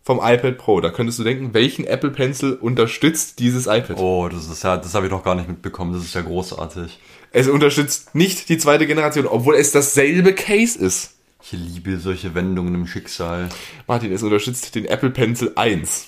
[0.05, 0.81] vom iPad Pro.
[0.81, 3.97] Da könntest du denken, welchen Apple Pencil unterstützt dieses iPad?
[3.97, 5.95] Oh, das ist ja, das habe ich noch gar nicht mitbekommen.
[5.95, 7.01] Das ist ja großartig.
[7.33, 11.15] Es unterstützt nicht die zweite Generation, obwohl es dasselbe Case ist.
[11.43, 13.49] Ich liebe solche Wendungen im Schicksal.
[13.87, 16.07] Martin, es unterstützt den Apple Pencil 1.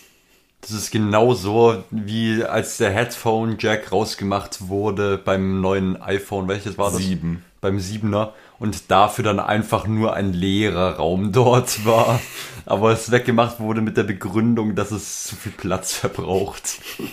[0.61, 6.49] Das ist genau so, wie als der Headphone Jack rausgemacht wurde beim neuen iPhone.
[6.49, 7.01] Welches war das?
[7.01, 7.45] Sieben.
[7.61, 8.31] Beim 7er.
[8.59, 12.21] Und dafür dann einfach nur ein leerer Raum dort war.
[12.65, 16.81] Aber es weggemacht wurde mit der Begründung, dass es zu viel Platz verbraucht.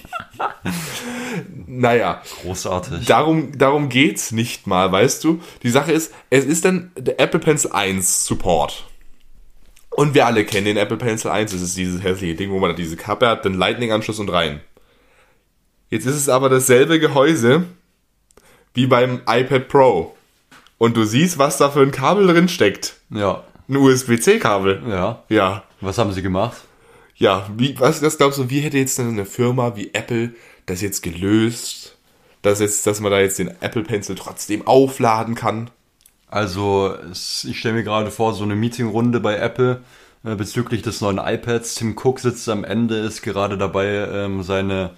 [1.66, 3.06] Naja, Großartig.
[3.08, 5.42] darum, darum geht's nicht mal, weißt du?
[5.64, 8.86] Die Sache ist, es ist dann der Apple Pencil 1 Support.
[9.90, 11.52] Und wir alle kennen den Apple Pencil 1.
[11.52, 14.62] Das ist dieses hässliche Ding, wo man diese Kappe hat, den Lightning-Anschluss und rein.
[15.90, 17.66] Jetzt ist es aber dasselbe Gehäuse
[18.74, 20.16] wie beim iPad Pro.
[20.84, 22.98] Und du siehst, was da für ein Kabel drin steckt.
[23.10, 23.46] Ja.
[23.70, 24.84] Ein USB-C-Kabel.
[24.90, 25.24] Ja.
[25.30, 25.64] Ja.
[25.80, 26.58] Was haben sie gemacht?
[27.16, 31.02] Ja, wie, was, was glaubst du, wie hätte jetzt eine Firma wie Apple das jetzt
[31.02, 31.98] gelöst?
[32.42, 35.70] Dass, jetzt, dass man da jetzt den Apple Pencil trotzdem aufladen kann?
[36.28, 39.84] Also, ich stelle mir gerade vor, so eine Meetingrunde bei Apple
[40.26, 41.76] äh, bezüglich des neuen iPads.
[41.76, 44.90] Tim Cook sitzt am Ende, ist gerade dabei, ähm, seine,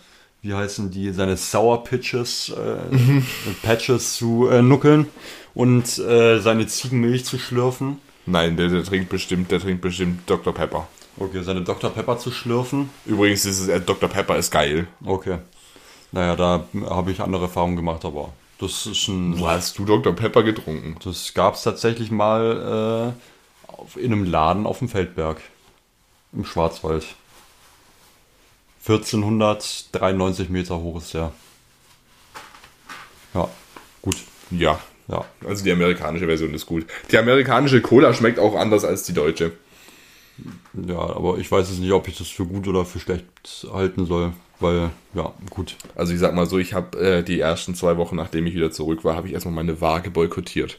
[0.41, 3.21] wie heißen die, seine Sour Pitches, äh,
[3.61, 5.05] Patches zu äh, nuckeln
[5.56, 7.99] und äh, seine Ziegenmilch zu schlürfen.
[8.28, 10.53] Nein, der, der trinkt bestimmt, der trinkt bestimmt Dr.
[10.53, 10.88] Pepper.
[11.18, 11.89] Okay, seine Dr.
[11.89, 12.89] Pepper zu schlürfen.
[13.06, 14.10] Übrigens ist es, äh, Dr.
[14.10, 14.88] Pepper ist geil.
[15.03, 15.39] Okay.
[16.12, 19.39] Naja, da habe ich andere Erfahrungen gemacht, aber das ist ein.
[19.39, 20.14] Wo hast du Dr.
[20.14, 20.97] Pepper getrunken?
[21.03, 23.14] Das gab es tatsächlich mal
[23.68, 25.41] äh, auf, in einem Laden auf dem Feldberg.
[26.34, 27.06] Im Schwarzwald.
[28.88, 31.32] 1493 Meter hoch ist der.
[33.34, 33.49] Ja,
[34.01, 34.18] gut.
[34.51, 34.80] Ja.
[35.08, 35.26] Ja.
[35.47, 36.86] Also die amerikanische Version ist gut.
[37.12, 39.51] Die amerikanische Cola schmeckt auch anders als die deutsche.
[40.74, 43.26] Ja, aber ich weiß jetzt nicht, ob ich das für gut oder für schlecht
[43.72, 44.34] halten soll.
[44.60, 45.76] Weil, ja, gut.
[45.95, 48.72] Also ich sag mal so, ich habe äh, die ersten zwei Wochen, nachdem ich wieder
[48.72, 50.78] zurück war, habe ich erstmal meine Waage boykottiert.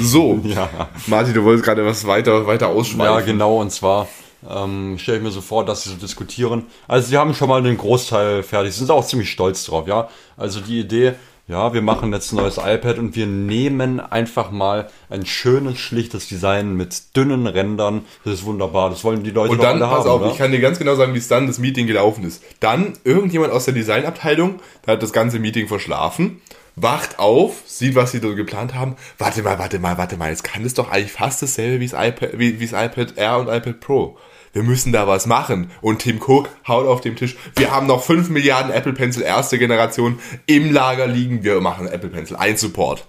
[0.00, 0.88] So, Ja.
[1.06, 3.14] Martin, du wolltest gerade was weiter, weiter ausschweifen.
[3.14, 4.08] Ja, genau, und zwar
[4.48, 6.66] ähm, stelle ich mir so vor, dass sie so diskutieren.
[6.86, 10.08] Also sie haben schon mal den Großteil fertig, sind auch ziemlich stolz drauf, ja.
[10.36, 11.14] Also die Idee,
[11.48, 16.28] ja, wir machen jetzt ein neues iPad und wir nehmen einfach mal ein schönes, schlichtes
[16.28, 18.04] Design mit dünnen Rändern.
[18.22, 20.30] Das ist wunderbar, das wollen die Leute Und doch dann, alle pass haben, auf, oder?
[20.30, 22.42] ich kann dir ganz genau sagen, wie es dann das Meeting gelaufen ist.
[22.60, 26.42] Dann irgendjemand aus der Designabteilung, der hat das ganze Meeting verschlafen,
[26.76, 28.96] wacht auf, sieht, was sie da geplant haben.
[29.16, 31.98] Warte mal, warte mal, warte mal, jetzt kann es doch eigentlich fast dasselbe wie das
[31.98, 34.18] iPad, wie, wie das iPad Air und iPad Pro.
[34.58, 35.70] Wir müssen da was machen.
[35.82, 37.36] Und Tim Cook haut auf dem Tisch.
[37.54, 41.44] Wir haben noch 5 Milliarden Apple Pencil erste Generation im Lager liegen.
[41.44, 43.06] Wir machen Apple Pencil 1 Support.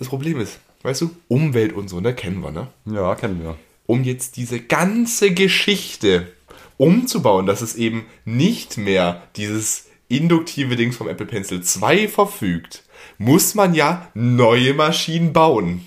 [0.00, 2.66] Das Problem ist, weißt du, Umwelt und so, ne, kennen wir, ne?
[2.86, 3.54] Ja, kennen wir.
[3.86, 6.26] um jetzt diese ganze Geschichte
[6.78, 12.82] umzubauen, dass es eben nicht mehr dieses induktive Dings vom Apple Pencil 2 verfügt,
[13.18, 15.86] muss man ja neue Maschinen bauen.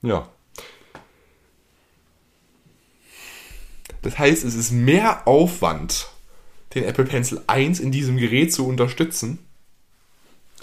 [0.00, 0.30] Ja.
[4.02, 6.08] Das heißt, es ist mehr Aufwand,
[6.74, 9.38] den Apple Pencil 1 in diesem Gerät zu unterstützen,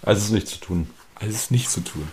[0.02, 0.88] Also es nicht zu tun.
[1.16, 2.08] als es nicht zu tun.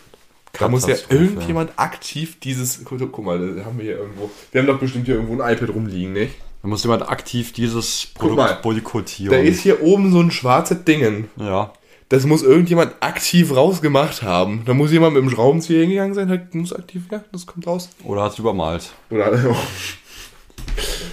[0.52, 2.82] Da muss ja irgendjemand aktiv dieses.
[2.84, 4.30] Guck, mal, da haben wir hier irgendwo.
[4.50, 6.34] Wir haben doch bestimmt hier irgendwo ein iPad rumliegen, nicht?
[6.62, 8.08] Da muss jemand aktiv dieses.
[8.14, 9.32] Produkt boykottieren.
[9.32, 11.28] Da ist hier oben so ein schwarzes Dingen.
[11.36, 11.72] ja.
[12.08, 14.64] Das muss irgendjemand aktiv rausgemacht haben.
[14.66, 17.88] Da muss jemand mit dem Schraubenzieher hingegangen sein, halt, muss aktiv, ja, das kommt raus.
[18.04, 18.92] Oder hat es übermalt.
[19.08, 19.32] Oder,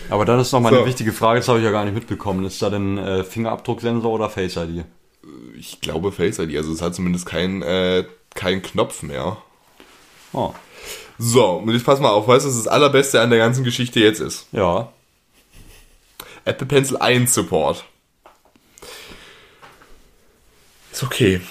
[0.10, 0.86] Aber dann ist noch mal eine So.
[0.86, 2.46] wichtige Frage, das habe ich ja gar nicht mitbekommen.
[2.46, 4.86] Ist da denn äh, Fingerabdrucksensor oder Face ID?
[5.58, 9.38] ich glaube Face ID, also es hat zumindest keinen äh, keinen Knopf mehr.
[10.34, 10.54] Oh.
[11.18, 14.00] So, und jetzt pass mal auf, weißt du, was das allerbeste an der ganzen Geschichte
[14.00, 14.48] jetzt ist?
[14.54, 14.92] Ja.
[16.46, 17.84] Apple Pencil 1 Support.
[20.92, 21.42] Ist okay.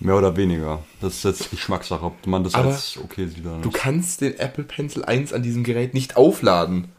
[0.00, 0.84] Mehr oder weniger.
[1.00, 3.74] Das ist jetzt Geschmackssache, ob man das Aber als okay sieht oder Du nicht.
[3.78, 6.92] kannst den Apple Pencil 1 an diesem Gerät nicht aufladen.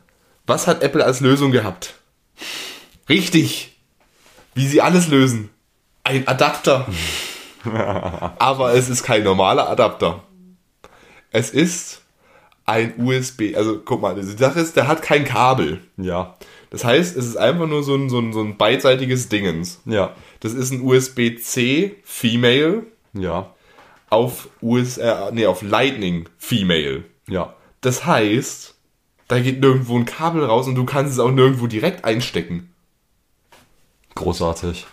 [0.45, 1.95] Was hat Apple als Lösung gehabt?
[3.08, 3.78] Richtig.
[4.54, 5.50] Wie sie alles lösen.
[6.04, 6.88] Ein Adapter.
[8.39, 10.24] Aber es ist kein normaler Adapter.
[11.32, 12.02] Es ist
[12.66, 13.56] ein USB.
[13.56, 15.82] Also guck mal, die Sache ist, der hat kein Kabel.
[15.97, 16.36] Ja.
[16.72, 19.82] Das heißt, es ist einfach nur so ein, so ein, so ein beidseitiges Dingens.
[19.86, 20.16] Ja.
[20.40, 23.54] Das ist ein USB-C Female Ja.
[24.10, 27.04] auf US, äh, nee, auf Lightning Female.
[27.28, 27.56] Ja.
[27.82, 28.76] Das heißt,
[29.28, 32.72] da geht nirgendwo ein Kabel raus und du kannst es auch nirgendwo direkt einstecken.
[34.16, 34.86] Großartig.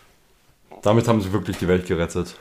[0.83, 2.37] Damit haben sie wirklich die Welt gerettet.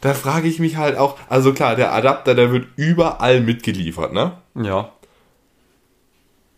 [0.00, 4.38] Da frage ich mich halt auch, also klar, der Adapter, der wird überall mitgeliefert, ne?
[4.54, 4.92] Ja.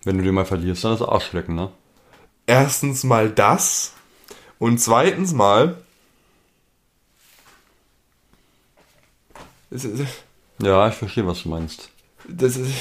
[0.04, 1.70] Wenn du den mal verlierst, dann ist Arschlecken, ne?
[2.50, 3.92] Erstens mal das
[4.58, 5.80] und zweitens mal
[10.60, 11.90] Ja, ich verstehe, was du meinst.
[12.26, 12.74] das ist,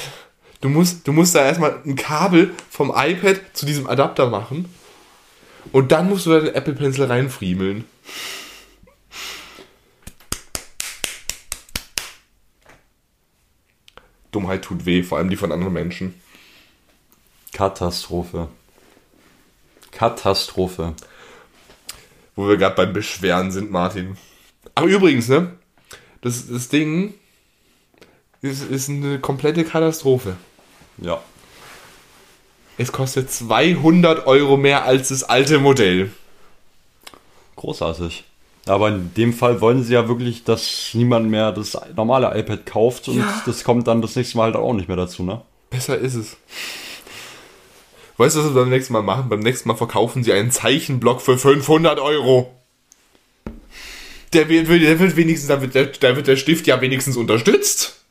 [0.60, 4.74] du musst du musst da erstmal ein Kabel vom iPad zu diesem Adapter machen
[5.70, 7.84] und dann musst du da den Apple Pencil reinfriemeln.
[14.32, 16.20] Dummheit tut weh, vor allem die von anderen Menschen.
[17.52, 18.48] Katastrophe.
[20.00, 20.94] Katastrophe.
[22.34, 24.16] Wo wir gerade beim Beschweren sind, Martin.
[24.74, 25.52] Ach, übrigens, ne?
[26.22, 27.12] Das, das Ding
[28.40, 30.36] ist, ist eine komplette Katastrophe.
[30.96, 31.20] Ja.
[32.78, 36.10] Es kostet 200 Euro mehr als das alte Modell.
[37.56, 38.24] Großartig.
[38.64, 43.06] Aber in dem Fall wollen sie ja wirklich, dass niemand mehr das normale iPad kauft
[43.08, 43.42] und Ja.
[43.44, 45.42] das kommt dann das nächste Mal halt auch nicht mehr dazu, ne?
[45.68, 46.38] Besser ist es.
[48.20, 49.30] Weißt du, was wir beim nächsten Mal machen?
[49.30, 52.54] Beim nächsten Mal verkaufen sie einen Zeichenblock für 500 Euro.
[54.34, 58.04] Der wird, der wird wenigstens, da wird der, da wird der Stift ja wenigstens unterstützt.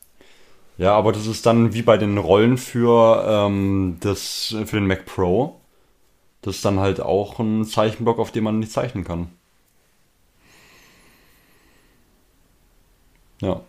[0.78, 5.06] Ja, aber das ist dann wie bei den Rollen für, ähm, das, für den Mac
[5.06, 5.60] Pro.
[6.42, 9.28] Das ist dann halt auch ein Zeichenblock, auf dem man nicht zeichnen kann.
[13.40, 13.60] Ja.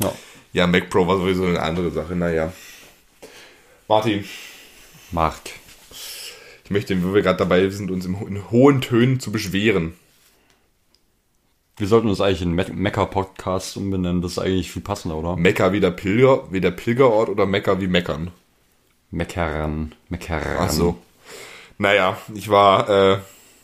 [0.00, 0.12] Ja.
[0.52, 2.52] Ja, Mac Pro war sowieso eine andere Sache, naja.
[3.88, 4.24] Martin,
[5.10, 5.38] Mark.
[6.64, 9.94] ich möchte, wo wir gerade dabei sind, uns in, ho- in hohen Tönen zu beschweren.
[11.76, 14.22] Wir sollten uns eigentlich in Me Mecker-Podcast umbenennen.
[14.22, 15.36] Das ist eigentlich viel passender, oder?
[15.36, 18.30] Mekka wie der Pilger, wie der Pilgerort oder Mekka wie Meckern?
[19.10, 19.94] Meckern.
[20.08, 20.42] Meckern.
[20.58, 20.98] Ach so.
[21.78, 23.18] Naja, ich war, äh,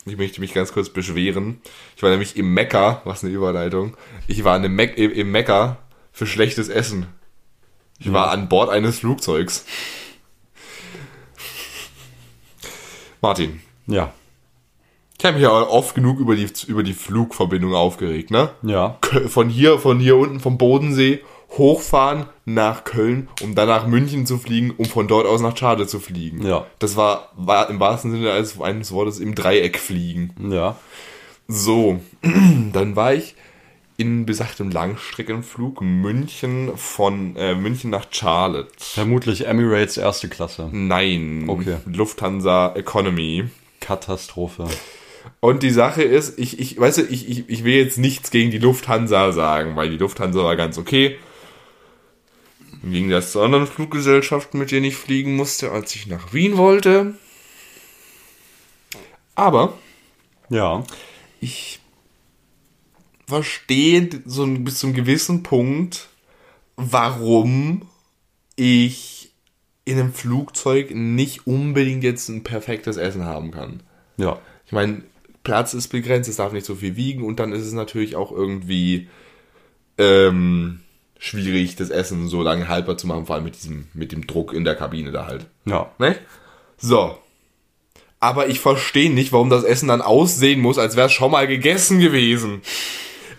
[0.05, 1.61] ich möchte mich ganz kurz beschweren.
[1.95, 3.95] Ich war nämlich im Mekka, was eine Überleitung.
[4.27, 5.77] Ich war einem Mek im im Mekka
[6.11, 7.07] für schlechtes Essen.
[7.99, 9.65] Ich war an Bord eines Flugzeugs.
[13.21, 14.13] Martin, Ja.
[15.17, 18.49] ich habe mich ja oft genug über die, über die Flugverbindung aufgeregt, ne?
[18.63, 18.97] Ja.
[19.27, 21.19] Von hier, von hier unten vom Bodensee
[21.57, 25.87] hochfahren nach Köln, um dann nach München zu fliegen, um von dort aus nach Schade
[25.87, 26.45] zu fliegen.
[26.45, 26.65] Ja.
[26.77, 30.33] Das war, war im wahrsten Sinne eines Wortes im Dreieck fliegen.
[30.51, 30.75] Ja.
[31.47, 33.35] So, dann war ich
[33.99, 38.69] in besagtem Langstreckenflug München von äh, München nach Charlotte.
[38.77, 40.69] Vermutlich Emirates erste Klasse.
[40.71, 41.77] Nein, Okay.
[41.85, 43.45] Lufthansa Economy.
[43.81, 44.67] Katastrophe.
[45.41, 48.51] Und die Sache ist, ich, ich, weißt du, ich, ich, ich will jetzt nichts gegen
[48.51, 51.17] die Lufthansa sagen, weil die Lufthansa war ganz okay.
[52.81, 57.15] Im Gegensatz zu anderen Fluggesellschaften, mit denen ich fliegen musste, als ich nach Wien wollte.
[59.35, 59.73] Aber
[60.49, 60.83] Ja.
[61.41, 61.78] ich
[63.29, 66.09] verstehe so ein, bis zu einem gewissen Punkt,
[66.75, 67.83] warum
[68.55, 69.31] ich
[69.85, 73.81] in einem Flugzeug nicht unbedingt jetzt ein perfektes Essen haben kann.
[74.17, 74.39] Ja.
[74.65, 75.03] Ich meine,
[75.43, 78.31] Platz ist begrenzt, es darf nicht so viel wiegen und dann ist es natürlich auch
[78.31, 79.07] irgendwie
[79.97, 80.81] ähm,
[81.17, 84.53] schwierig, das Essen so lange haltbar zu machen, vor allem mit diesem, mit dem Druck
[84.53, 85.47] in der Kabine da halt.
[85.65, 85.91] Ja.
[85.97, 86.15] Ne?
[86.77, 87.17] So.
[88.19, 91.47] Aber ich verstehe nicht, warum das Essen dann aussehen muss, als wäre es schon mal
[91.47, 92.61] gegessen gewesen.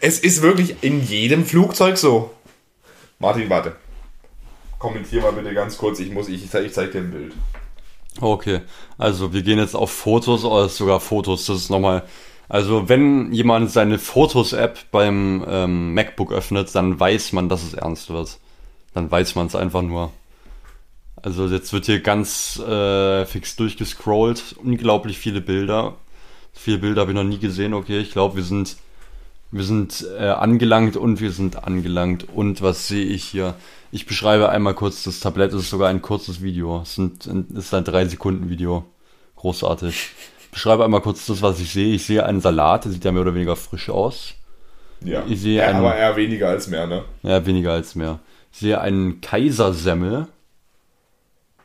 [0.00, 2.30] Es ist wirklich in jedem Flugzeug so.
[3.18, 3.76] Martin, warte.
[4.78, 6.00] Kommentier mal bitte ganz kurz.
[6.00, 7.34] Ich muss, ich, ich zeig, ich zeig dir ein Bild.
[8.18, 8.62] Okay,
[8.96, 12.02] also wir gehen jetzt auf Fotos, oder sogar Fotos, das ist nochmal.
[12.48, 18.10] Also wenn jemand seine Fotos-App beim ähm, MacBook öffnet, dann weiß man, dass es ernst
[18.10, 18.38] wird.
[18.94, 20.10] Dann weiß man es einfach nur.
[21.22, 25.94] Also jetzt wird hier ganz äh, fix durchgescrollt, unglaublich viele Bilder.
[26.52, 27.74] Viele Bilder habe ich noch nie gesehen.
[27.74, 28.76] Okay, ich glaube, wir sind
[29.52, 32.26] wir sind äh, angelangt und wir sind angelangt.
[32.34, 33.54] Und was sehe ich hier?
[33.92, 35.52] Ich beschreibe einmal kurz das Tablett.
[35.52, 36.82] Es ist sogar ein kurzes Video.
[36.82, 38.84] Es, sind, ist ein 3-Sekunden-Video.
[39.36, 40.10] Großartig.
[40.42, 41.94] Ich beschreibe einmal kurz das, was ich sehe.
[41.94, 44.34] Ich sehe einen Salat, der sieht ja mehr oder weniger frisch aus.
[45.02, 47.04] Ja, Ich sehe ja einen- aber eher weniger als mehr, ne?
[47.22, 48.18] Ja, weniger als mehr.
[48.52, 50.26] Ich sehe einen Kaisersemmel,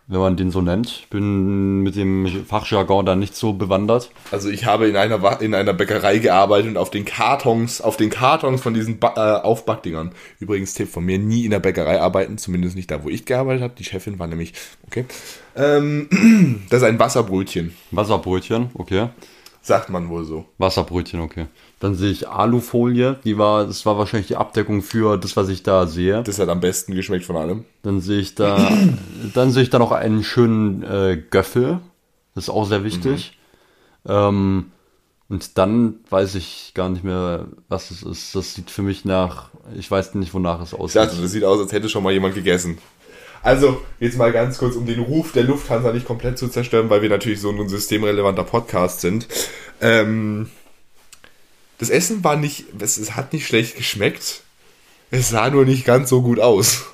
[0.08, 0.88] wenn man den so nennt.
[0.88, 4.12] Ich bin mit dem Fachjargon da nicht so bewandert.
[4.32, 8.12] Also ich habe in einer, in einer Bäckerei gearbeitet und auf den Kartons, auf den
[8.12, 10.12] Kartons von diesen ba äh, Aufbackdingern.
[10.40, 13.64] Übrigens Tipp von mir, nie in der Bäckerei arbeiten, zumindest nicht da, wo ich gearbeitet
[13.64, 13.74] habe.
[13.78, 14.54] Die Chefin war nämlich,
[14.86, 15.06] okay.
[15.56, 19.10] Ähm, das ist ein Wasserbrötchen, Wasserbrötchen, okay.
[19.66, 20.46] Sagt man wohl so.
[20.58, 21.48] Wasserbrötchen, okay.
[21.80, 25.64] Dann sehe ich Alufolie, die war, das war wahrscheinlich die Abdeckung für das, was ich
[25.64, 26.24] da sehe.
[26.24, 27.66] Das hat am besten geschmeckt von allem.
[27.84, 28.58] Dann sehe ich da,
[29.34, 31.80] dann sehe ich da noch einen schönen äh, Göffel.
[32.36, 33.38] Das ist auch sehr wichtig.
[34.08, 34.72] Ähm,
[35.28, 38.36] und dann weiß ich gar nicht mehr, was es ist.
[38.36, 41.02] Das sieht für mich nach, ich weiß nicht, wonach es Ich aussieht.
[41.02, 42.78] dachte, das sieht aus, als hätte schon mal jemand gegessen.
[43.46, 47.04] Also, jetzt mal ganz kurz, um den Ruf der Lufthansa nicht komplett zu zerstören, weil
[47.04, 49.28] wir natürlich so ein systemrelevanter Podcast sind.
[49.82, 50.50] Ähm,
[51.78, 54.42] das Essen war nicht, es, es hat nicht schlecht geschmeckt.
[55.12, 56.86] Es sah nur nicht ganz so gut aus.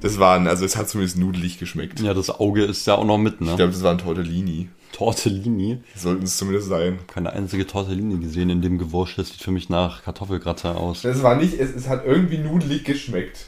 [0.00, 1.98] Das waren, also es hat zumindest nudelig geschmeckt.
[1.98, 3.56] Ja, das Auge ist ja auch noch mit, Ich ne?
[3.56, 4.68] glaube, das waren Tortellini.
[4.92, 5.78] Tortellini.
[5.96, 7.00] Sollten es zumindest sein.
[7.08, 9.16] Keine einzige Tortellini gesehen in dem Gewursch.
[9.16, 11.04] Das sieht für mich nach Kartoffelgratin aus.
[11.04, 13.46] Es war nicht, es, es hat irgendwie nudelig geschmeckt.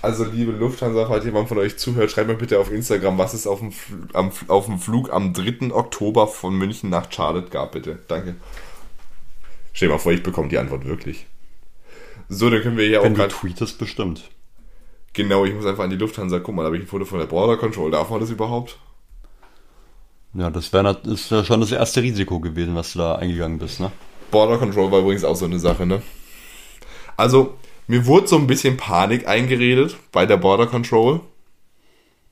[0.00, 3.46] Also, liebe Lufthansa, falls jemand von euch zuhört, schreibt mir bitte auf Instagram, was es
[3.46, 3.72] auf dem,
[4.12, 5.72] am, auf dem Flug am 3.
[5.72, 7.98] Oktober von München nach Charlotte gab, bitte.
[8.06, 8.36] Danke.
[9.72, 11.26] Stell dir mal vor, ich bekomme die Antwort wirklich.
[12.28, 13.34] So, dann können wir hier Wenn auch du gerade.
[13.34, 14.30] tweetest, bestimmt.
[15.14, 16.58] Genau, ich muss einfach an die Lufthansa gucken.
[16.58, 17.90] Da habe ich ein Foto von der Border Control.
[17.90, 18.78] Darf man das überhaupt?
[20.34, 23.90] Ja, das wäre ja schon das erste Risiko gewesen, was du da eingegangen bist, ne?
[24.30, 26.02] Border Control war übrigens auch so eine Sache, ne?
[27.16, 27.54] Also,
[27.88, 31.20] mir wurde so ein bisschen Panik eingeredet bei der Border Control.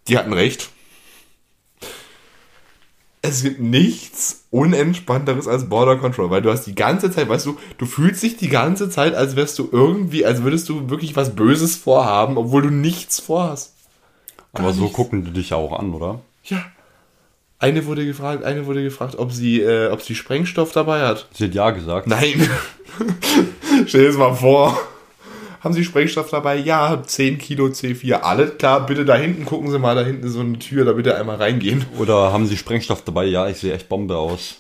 [0.07, 0.71] Die hatten recht.
[3.23, 7.57] Es gibt nichts unentspannteres als Border Control, weil du hast die ganze Zeit, weißt du,
[7.79, 11.35] du fühlst dich die ganze Zeit, als wärst du irgendwie, als würdest du wirklich was
[11.35, 13.75] Böses vorhaben, obwohl du nichts vorhast.
[14.53, 14.97] Aber so nichts.
[14.97, 16.21] gucken die dich ja auch an, oder?
[16.45, 16.65] Ja.
[17.59, 21.27] Eine wurde gefragt, eine wurde gefragt, ob sie, äh, ob sie Sprengstoff dabei hat.
[21.33, 22.07] Sie hat ja gesagt.
[22.07, 22.49] Nein.
[23.87, 24.79] Stell dir das mal vor.
[25.61, 26.57] Haben Sie Sprengstoff dabei?
[26.57, 28.15] Ja, 10 Kilo C4.
[28.15, 30.93] Alles klar, bitte da hinten, gucken Sie mal, da hinten ist so eine Tür, da
[30.93, 31.85] bitte einmal reingehen.
[31.99, 33.25] Oder haben sie Sprengstoff dabei?
[33.25, 34.57] Ja, ich sehe echt Bombe aus.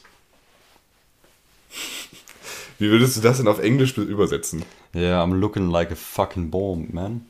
[2.78, 4.64] Wie würdest du das denn auf Englisch übersetzen?
[4.94, 7.24] Yeah, I'm looking like a fucking bomb, man.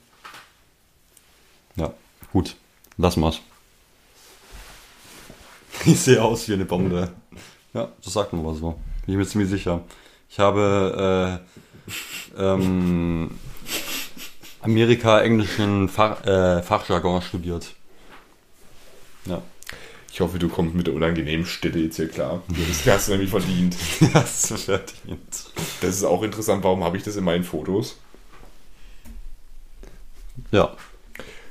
[1.76, 1.92] Ja,
[2.32, 2.56] gut.
[2.96, 3.40] Lassen wir's.
[5.84, 7.12] Ich sehe aus wie eine Bombe.
[7.74, 8.72] Ja, das sagt man mal so.
[9.04, 9.82] Bin ich mir ziemlich sicher.
[10.28, 11.40] Ich habe
[11.86, 13.30] äh, ähm,
[14.66, 17.74] Amerika-englischen Fach, äh, Fachjargon studiert.
[19.26, 19.42] Ja.
[20.12, 22.42] Ich hoffe, du kommst mit der unangenehmen Stille jetzt hier klar.
[22.48, 23.76] Das hast du nämlich verdient.
[24.14, 25.44] Das ist verdient.
[25.80, 27.98] Das ist auch interessant, warum habe ich das in meinen Fotos?
[30.50, 30.74] Ja.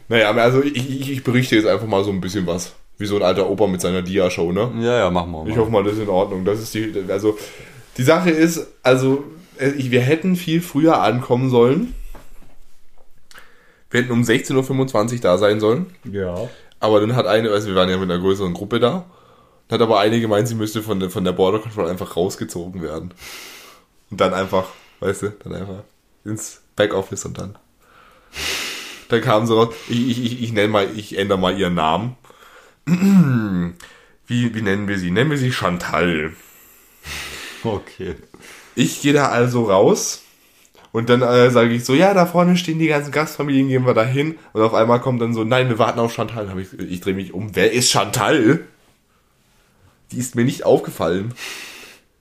[0.07, 2.73] Naja, also ich, ich, ich berichte jetzt einfach mal so ein bisschen was.
[2.97, 4.71] Wie so ein alter Opa mit seiner Dia-Show, ne?
[4.79, 5.49] Ja, ja, machen wir mal.
[5.49, 6.45] Ich hoffe mal, das ist in Ordnung.
[6.45, 7.37] Das ist die, also
[7.97, 9.25] die Sache ist, also
[9.57, 11.93] äh, wir hätten viel früher ankommen sollen.
[13.89, 15.87] Wir hätten um 16.25 Uhr da sein sollen.
[16.03, 16.49] Ja.
[16.79, 19.05] Aber dann hat eine, also wir waren ja mit einer größeren Gruppe da,
[19.67, 22.81] dann hat aber eine gemeint, sie müsste von der, von der Border Control einfach rausgezogen
[22.81, 23.13] werden.
[24.11, 24.67] Und dann einfach,
[24.99, 25.83] weißt du, dann einfach
[26.23, 27.57] ins Backoffice und dann.
[29.09, 32.15] Dann kam so raus, ich, ich, ich, ich nenne mal, ich ändere mal ihren Namen.
[34.27, 35.11] Wie, wie nennen wir sie?
[35.11, 36.33] Nennen wir sie Chantal.
[37.63, 38.15] Okay.
[38.73, 40.24] Ich gehe da also raus
[40.95, 43.93] und dann äh, sage ich so, ja, da vorne stehen die ganzen Gastfamilien, gehen wir
[43.93, 44.37] da hin.
[44.53, 46.47] Und auf einmal kommt dann so, nein, wir warten auf Chantal.
[46.47, 48.61] Dann ich ich drehe mich um, wer ist Chantal?
[50.13, 51.33] Die ist mir nicht aufgefallen.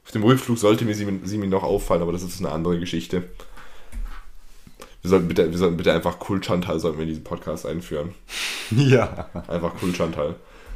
[0.04, 2.80] Auf dem Rückflug sollte mir sie, sie mir noch auffallen, aber das ist eine andere
[2.80, 3.22] Geschichte.
[5.02, 8.12] Wir sollten bitte, wir sollten bitte einfach Kulchantal sollten wir in diesen Podcast einführen.
[8.70, 9.28] Ja.
[9.46, 10.34] Einfach Kulchantal.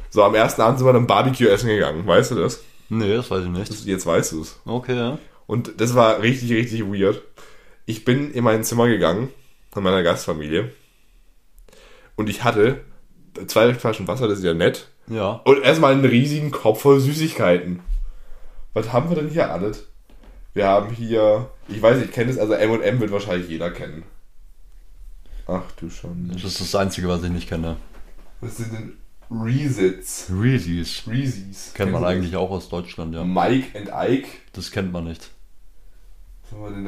[0.09, 2.61] So, am ersten Abend sind wir dann Barbecue essen gegangen, weißt du das?
[2.87, 3.85] Nee, das weiß ich nicht.
[3.85, 4.57] Jetzt weißt du es.
[4.63, 5.17] Okay, ja.
[5.47, 7.21] Und das war richtig, richtig weird.
[7.89, 9.29] Ich bin in mein Zimmer gegangen,
[9.71, 10.71] von meiner Gastfamilie.
[12.15, 12.81] Und ich hatte
[13.47, 14.89] zwei Flaschen Wasser, das ist ja nett.
[15.07, 15.41] Ja.
[15.43, 17.79] Und erstmal einen riesigen Kopf voll Süßigkeiten.
[18.75, 19.87] Was haben wir denn hier alles?
[20.53, 24.03] Wir haben hier, ich weiß, ich kenne es, also M&M wird wahrscheinlich jeder kennen.
[25.47, 26.29] Ach du schon.
[26.31, 27.77] Das ist das Einzige, was ich nicht kenne.
[28.39, 28.97] Was sind denn
[29.31, 30.27] Reesits?
[30.29, 31.07] Reese's.
[31.07, 31.73] Reese's.
[31.73, 33.21] Kennt man Kennst du eigentlich auch aus Deutschland, ja.
[33.21, 33.27] das?
[33.27, 34.29] Mike and Ike.
[34.53, 35.31] Das kennt man nicht.
[36.38, 36.38] Was haben wir denn da?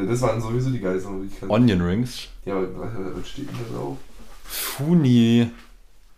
[0.07, 1.22] Das waren sowieso die geilsten.
[1.22, 1.53] die ich kannte.
[1.53, 2.28] Onion Rings.
[2.45, 3.97] Ja, was, steht denn da drauf?
[4.43, 5.49] Funi.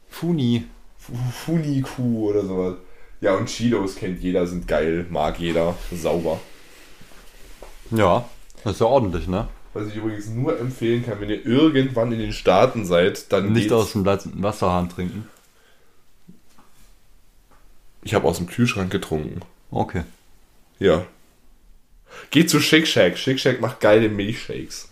[0.10, 0.66] Funi.
[1.46, 2.76] Funiku oder sowas.
[3.20, 6.40] Ja, und Cheetos kennt jeder, sind geil, mag jeder, sauber.
[7.92, 8.26] Ja.
[8.64, 9.48] Das ist ja ordentlich, ne?
[9.74, 13.64] Was ich übrigens nur empfehlen kann, wenn ihr irgendwann in den Staaten seid, dann Nicht
[13.64, 15.28] geht's- aus dem Wasserhahn trinken.
[18.04, 19.42] Ich habe aus dem Kühlschrank getrunken.
[19.72, 20.04] Okay.
[20.80, 21.06] Ja.
[22.32, 23.18] Geht zu Shake Shack.
[23.18, 24.90] Shake Shack macht geile Milchshakes.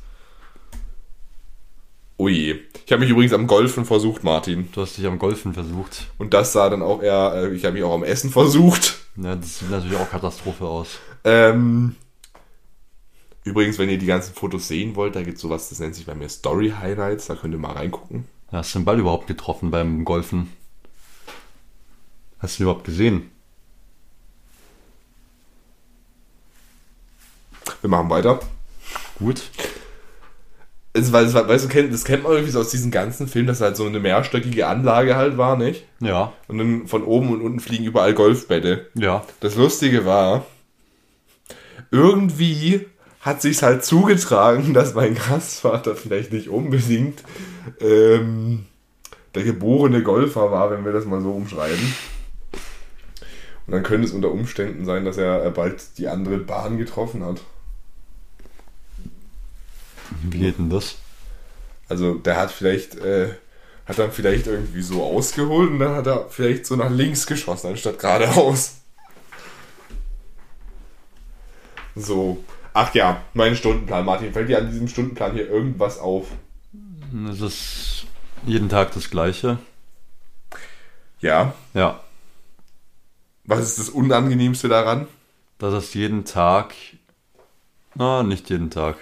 [2.17, 2.59] Oh je.
[2.85, 4.69] Ich habe mich übrigens am Golfen versucht, Martin.
[4.73, 6.07] Du hast dich am Golfen versucht.
[6.19, 8.99] Und das sah dann auch eher, äh, ich habe mich auch am Essen versucht.
[9.15, 10.99] Ja, das sieht natürlich auch Katastrophe aus.
[11.23, 11.95] Ähm,
[13.43, 16.05] übrigens, wenn ihr die ganzen Fotos sehen wollt, da gibt es sowas, das nennt sich
[16.05, 18.25] bei mir Story Highlights, da könnt ihr mal reingucken.
[18.51, 20.51] Hast du den Ball überhaupt getroffen beim Golfen?
[22.37, 23.31] Hast du ihn überhaupt gesehen?
[27.81, 28.39] Wir machen weiter.
[29.19, 29.43] Gut.
[30.93, 33.61] Es, weil, weißt du, kennt, das kennt man irgendwie so aus diesen ganzen Filmen, dass
[33.61, 35.85] halt so eine mehrstöckige Anlage halt war, nicht?
[35.99, 36.33] Ja.
[36.47, 38.87] Und dann von oben und unten fliegen überall Golfbälle.
[38.93, 39.23] Ja.
[39.39, 40.45] Das Lustige war,
[41.91, 42.87] irgendwie
[43.21, 47.23] hat sich's halt zugetragen, dass mein Gastvater vielleicht nicht unbedingt
[47.79, 48.65] ähm,
[49.35, 51.93] der geborene Golfer war, wenn wir das mal so umschreiben.
[53.67, 57.23] Und dann könnte es unter Umständen sein, dass er äh, bald die andere Bahn getroffen
[57.23, 57.41] hat.
[60.23, 60.95] Wie geht denn das?
[61.89, 63.29] Also der hat vielleicht, äh,
[63.85, 67.67] hat dann vielleicht irgendwie so ausgeholt und dann hat er vielleicht so nach links geschossen,
[67.67, 68.77] anstatt geradeaus.
[71.95, 72.43] So.
[72.73, 74.05] Ach ja, mein Stundenplan.
[74.05, 76.27] Martin, fällt dir an diesem Stundenplan hier irgendwas auf?
[77.29, 78.05] Es ist
[78.45, 79.57] jeden Tag das Gleiche.
[81.19, 81.53] Ja.
[81.73, 81.99] Ja.
[83.43, 85.07] Was ist das Unangenehmste daran?
[85.57, 86.73] Dass es jeden Tag.
[87.95, 88.95] Na, nicht jeden Tag.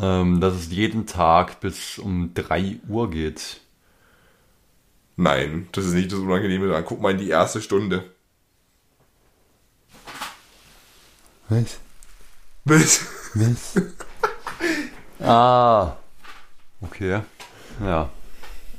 [0.00, 3.60] Ähm, dass es jeden Tag bis um 3 Uhr geht.
[5.16, 6.84] Nein, das ist nicht das Unangenehme daran.
[6.84, 8.04] Guck mal in die erste Stunde.
[11.48, 11.78] Was?
[12.64, 13.06] Bis.
[13.34, 13.82] Was?
[15.20, 15.96] ah.
[16.82, 17.22] Okay.
[17.80, 18.10] Ja.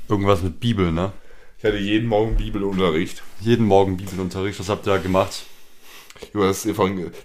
[0.08, 1.12] Irgendwas mit Bibel, ne?
[1.58, 3.22] Ich hatte jeden Morgen Bibelunterricht.
[3.40, 4.60] Jeden Morgen Bibelunterricht.
[4.60, 5.44] Was habt ihr da gemacht?
[6.32, 6.68] Das,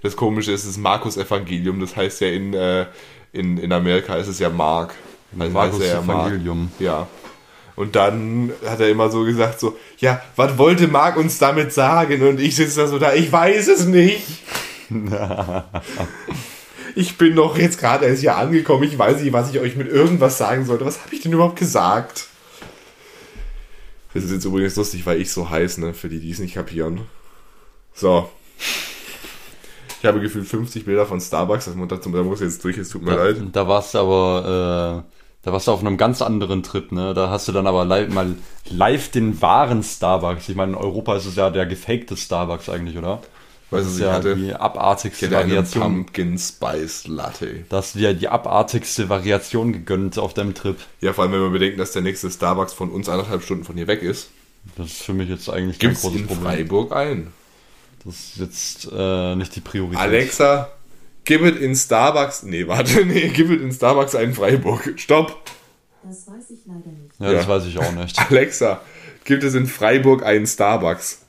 [0.01, 1.79] das Komische ist das Markus-Evangelium.
[1.79, 2.87] Das heißt ja in, äh,
[3.33, 4.93] in, in Amerika ist es ja Mark.
[5.37, 6.27] Also Markus heißt er ja Mark.
[6.27, 6.71] Evangelium.
[6.79, 7.07] Ja.
[7.75, 12.25] Und dann hat er immer so gesagt so, ja, was wollte Marc uns damit sagen?
[12.25, 14.43] Und ich sitze da so da, ich weiß es nicht.
[16.95, 19.87] ich bin doch jetzt gerade erst hier angekommen, ich weiß nicht, was ich euch mit
[19.87, 20.85] irgendwas sagen sollte.
[20.85, 22.27] Was habe ich denn überhaupt gesagt?
[24.13, 26.53] Das ist jetzt übrigens lustig, weil ich so heiß, ne, für die, die es nicht
[26.53, 27.01] kapieren.
[27.95, 28.29] So.
[30.03, 33.03] Ich habe gefühlt 50 Bilder von Starbucks, das muss, da muss jetzt durch, es tut
[33.03, 33.37] mir Da, leid.
[33.53, 35.11] da warst du aber, äh,
[35.43, 37.13] da warst du auf einem ganz anderen Trip, ne?
[37.13, 38.35] Da hast du dann aber live, mal
[38.69, 40.49] live den wahren Starbucks.
[40.49, 43.21] Ich meine, in Europa ist es ja der gefakte Starbucks eigentlich, oder?
[43.69, 45.81] Weißt Das ist ja hatte, die abartigste Variation.
[45.81, 47.63] Pumpkin Spice Latte.
[47.69, 50.75] Da hast du dir die abartigste Variation gegönnt auf deinem Trip.
[50.99, 53.77] Ja, vor allem, wenn wir bedenken, dass der nächste Starbucks von uns anderthalb Stunden von
[53.77, 54.31] hier weg ist.
[54.75, 56.43] Das ist für mich jetzt eigentlich kein Gibt's großes in Problem.
[56.45, 57.27] Freiburg ein.
[58.05, 59.99] Das ist jetzt äh, nicht die Priorität.
[59.99, 60.69] Alexa,
[61.23, 62.43] gib it in Starbucks.
[62.43, 64.93] Nee, warte, nee, gib it in Starbucks ein Freiburg.
[64.97, 65.45] Stopp.
[66.03, 67.19] Das weiß ich leider nicht.
[67.19, 67.49] Ja, das Ja.
[67.49, 68.19] weiß ich auch nicht.
[68.29, 68.81] Alexa,
[69.23, 71.19] gibt es in Freiburg einen Starbucks?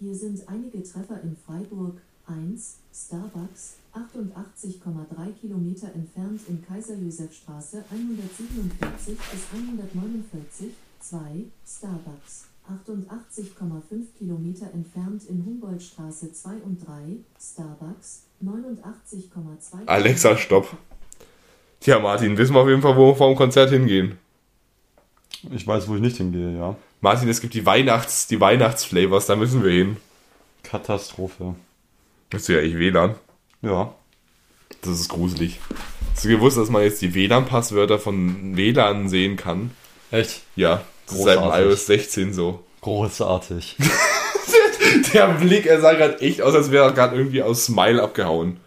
[0.00, 1.98] Hier sind einige Treffer in Freiburg.
[2.28, 2.78] 1.
[2.92, 10.70] Starbucks, 88,3 Kilometer entfernt in Kaiser-Josef-Straße 147 bis 149.
[11.00, 11.18] 2.
[11.64, 17.16] Starbucks, 88,5 Kilometer entfernt in Humboldtstraße 2 und 3.
[17.40, 20.76] Starbucks, 89,2 Alexa, stopp.
[21.80, 24.18] Tja, Martin, wissen wir auf jeden Fall, wo wir vor dem Konzert hingehen.
[25.52, 26.76] Ich weiß, wo ich nicht hingehe, ja.
[27.00, 29.96] Martin, es gibt die Weihnachts, die Weihnachtsflavors, da müssen wir hin.
[30.64, 31.54] Katastrophe.
[32.32, 33.14] Hast du ja echt WLAN.
[33.62, 33.94] Ja.
[34.80, 35.60] Das ist gruselig.
[36.12, 39.70] Hast du gewusst, dass man jetzt die WLAN-Passwörter von WLAN sehen kann?
[40.10, 40.42] Echt?
[40.56, 41.66] Ja, das ist seit dem Großartig.
[41.66, 42.64] iOS 16 so.
[42.80, 43.76] Großartig.
[45.12, 48.58] Der Blick, er sah gerade echt aus, als wäre er gerade irgendwie aus Smile abgehauen.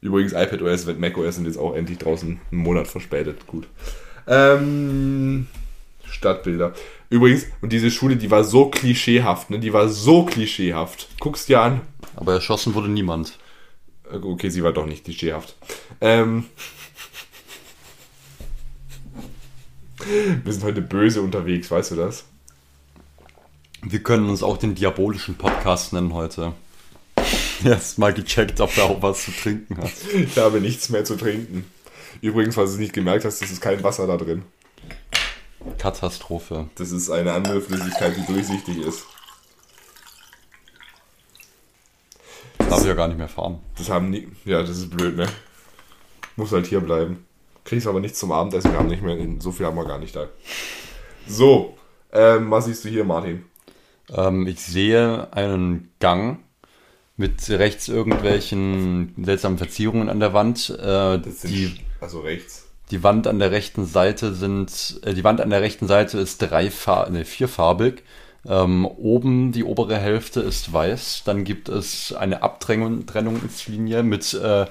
[0.00, 3.46] Übrigens, iPadOS und macOS sind jetzt auch endlich draußen einen Monat verspätet.
[3.46, 3.68] Gut.
[4.26, 5.46] Ähm,
[6.04, 6.72] Stadtbilder.
[7.08, 9.58] Übrigens, und diese Schule, die war so klischeehaft, ne?
[9.60, 11.08] Die war so klischeehaft.
[11.20, 11.82] Guck's dir an.
[12.16, 13.38] Aber erschossen wurde niemand.
[14.10, 15.54] Äh, Okay, sie war doch nicht klischeehaft.
[16.00, 16.44] Ähm,
[20.44, 22.24] wir sind heute böse unterwegs, weißt du das?
[23.82, 26.52] Wir können uns auch den diabolischen Podcast nennen heute.
[27.64, 29.90] Erst mal gecheckt, ob er auch was zu trinken hat.
[30.14, 31.64] Ich habe nichts mehr zu trinken.
[32.20, 34.42] Übrigens, falls du es nicht gemerkt hast, es ist kein Wasser da drin.
[35.78, 36.68] Katastrophe.
[36.74, 39.04] Das ist eine andere Flüssigkeit, die durchsichtig ist.
[42.58, 43.60] Darf ich ja gar nicht mehr fahren.
[43.76, 44.28] Das haben nie.
[44.44, 45.26] Ja, das ist blöd, ne?
[46.36, 47.26] Muss halt hier bleiben.
[47.64, 49.16] Kriegst aber nichts zum Abendessen, wir haben nicht mehr.
[49.38, 50.28] So viel haben wir gar nicht da.
[51.26, 51.76] So,
[52.12, 53.44] ähm, was siehst du hier, Martin?
[54.12, 56.40] Ähm, ich sehe einen Gang
[57.16, 60.70] mit rechts irgendwelchen seltsamen Verzierungen an der Wand.
[60.70, 62.68] Äh, die, also rechts.
[62.90, 66.38] die Wand an der rechten Seite sind, äh, die Wand an der rechten Seite ist
[66.38, 68.02] dreifar nee, vierfarbig.
[68.44, 71.22] Ähm, oben die obere Hälfte ist weiß.
[71.24, 74.66] Dann gibt es eine Abtrennungslinie mit, äh,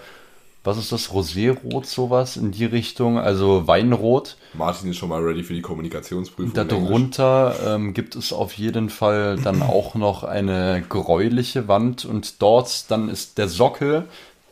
[0.64, 4.38] was ist das, Rosérot, sowas in die Richtung, also Weinrot.
[4.53, 6.53] Martin ist schon mal ready für die Kommunikationsprüfung.
[6.53, 12.91] Darunter ähm, gibt es auf jeden Fall dann auch noch eine gräuliche Wand und dort
[12.91, 14.07] dann ist der Sockel,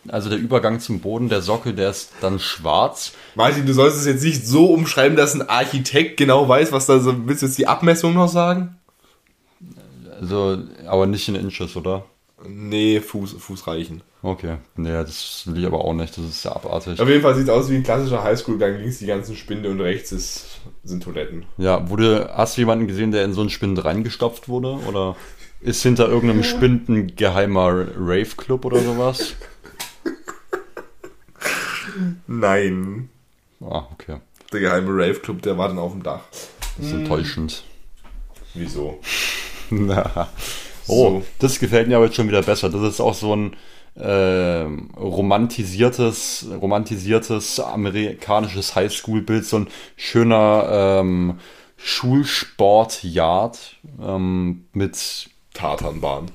[0.07, 3.11] also der Übergang zum Boden, der Sockel, der ist dann schwarz.
[3.35, 6.99] Martin, du sollst es jetzt nicht so umschreiben, dass ein Architekt genau weiß, was da
[6.99, 7.27] so.
[7.27, 8.77] Willst du jetzt die Abmessung noch sagen?
[10.19, 10.57] Also,
[10.87, 12.05] aber nicht in Inches, oder?
[12.47, 14.01] Nee, Fuß, Fußreichen.
[14.21, 16.99] Okay, nee, das will ich aber auch nicht, das ist ja abartig.
[16.99, 18.79] Auf jeden Fall sieht es aus wie ein klassischer Highschool-Gang.
[18.79, 21.45] Links die ganzen Spinde und rechts ist, sind Toiletten.
[21.57, 24.71] Ja, wurde, hast du jemanden gesehen, der in so einen Spind reingestopft wurde?
[24.87, 25.15] Oder
[25.61, 29.35] ist hinter irgendeinem Spind ein geheimer Rave-Club oder sowas?
[32.27, 33.09] Nein.
[33.61, 34.17] Ah, okay.
[34.51, 36.21] Der geheime Rave-Club, der war dann auf dem Dach.
[36.77, 37.63] Das ist enttäuschend.
[38.53, 38.99] Wieso?
[39.69, 40.29] Na.
[40.89, 41.23] Oh, So.
[41.39, 42.69] das gefällt mir aber jetzt schon wieder besser.
[42.69, 43.55] Das ist auch so ein
[43.97, 49.67] ähm, romantisiertes, romantisiertes amerikanisches Highschool-Bild, so ein
[49.97, 51.39] schöner ähm,
[51.77, 56.31] Schulsport-Yard ähm, mit, Tatanbahn.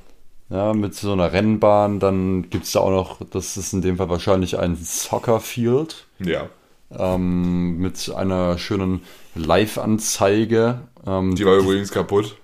[0.50, 2.00] ja, mit so einer Rennbahn.
[2.00, 6.48] Dann gibt es da auch noch, das ist in dem Fall wahrscheinlich ein Soccer-Field Ja.
[6.96, 9.02] ähm, mit einer schönen
[9.34, 10.80] Live-Anzeige.
[11.06, 12.36] Ähm, Die war übrigens kaputt.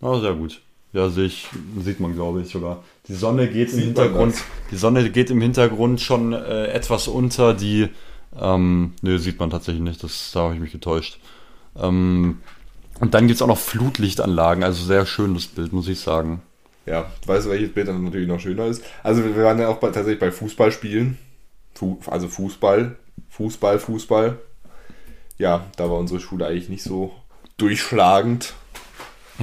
[0.00, 0.61] Oh, sehr gut.
[0.92, 2.82] Ja, sehe ich, sieht man, glaube ich, sogar.
[3.08, 4.34] Die Sonne geht im Sieht man Hintergrund,
[4.70, 7.88] die Sonne geht im Hintergrund schon äh, etwas unter, die,
[8.38, 11.18] ähm, nö, sieht man tatsächlich nicht, das, da habe ich mich getäuscht.
[11.76, 12.38] Ähm,
[13.00, 16.42] und dann gibt es auch noch Flutlichtanlagen, also sehr schönes Bild, muss ich sagen.
[16.84, 18.84] Ja, weißt du, welches Bild dann natürlich noch schöner ist?
[19.02, 21.16] Also wir waren ja auch bei, tatsächlich bei Fußballspielen.
[21.74, 22.96] Fu also Fußball,
[23.30, 24.38] Fußball, Fußball.
[25.38, 27.12] Ja, da war unsere Schule eigentlich nicht so
[27.56, 28.54] durchschlagend.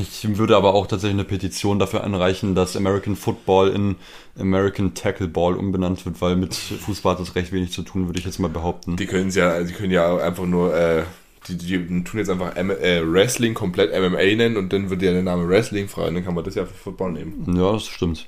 [0.02, 3.96] Ich würde aber auch tatsächlich eine Petition dafür anreichen, dass American Football in
[4.38, 8.26] American Tackleball umbenannt wird, weil mit Fußball hat das recht wenig zu tun, würde ich
[8.26, 8.96] jetzt mal behaupten.
[8.96, 11.04] Die können ja, die können ja einfach nur, äh,
[11.48, 15.12] die, die tun jetzt einfach M äh, Wrestling komplett MMA nennen und dann wird ja
[15.12, 17.56] der Name Wrestling frei und dann kann man das ja für Football nehmen.
[17.56, 18.28] Ja, das stimmt.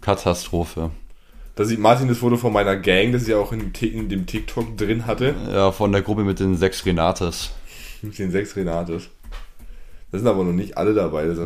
[0.00, 0.90] Katastrophe.
[1.56, 4.26] Da sieht Martin das Foto von meiner Gang, das ich ja auch in, in dem
[4.26, 5.34] TikTok drin hatte.
[5.50, 7.50] Ja, von der Gruppe mit den sechs Renates.
[8.00, 9.08] Mit den sechs Renates.
[10.10, 11.26] Da sind aber noch nicht alle dabei.
[11.26, 11.38] Das,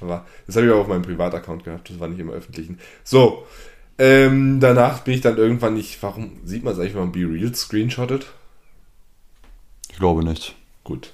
[0.00, 1.90] war, das habe ich auch auf meinem Privataccount gehabt.
[1.90, 2.78] Das war nicht im öffentlichen.
[3.04, 3.44] So.
[3.98, 6.02] Ähm, danach bin ich dann irgendwann nicht.
[6.02, 8.26] Warum sieht man es eigentlich, wenn man Be Real screenshottet?
[9.90, 10.54] Ich glaube nicht.
[10.84, 11.12] Gut.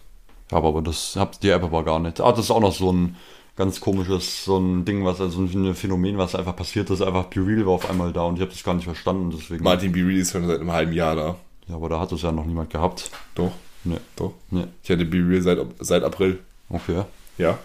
[0.51, 2.21] Aber, aber das habt die App aber gar nicht.
[2.21, 3.17] Ah, das ist auch noch so ein
[3.57, 7.01] ganz komisches, so ein Ding, was, also ein Phänomen, was einfach passiert ist.
[7.03, 9.31] Einfach Be Real war auf einmal da und ich habe das gar nicht verstanden.
[9.37, 9.65] Deswegen.
[9.65, 11.37] Martin Be Real ist schon seit einem halben Jahr da.
[11.69, 13.11] Ja, aber da hat es ja noch niemand gehabt.
[13.35, 13.53] Doch,
[13.85, 13.97] Nee.
[14.17, 14.35] doch.
[14.51, 14.67] Nee.
[14.83, 16.41] Ich hatte Be Real seit, seit April.
[16.69, 17.05] Okay.
[17.39, 17.59] Ja,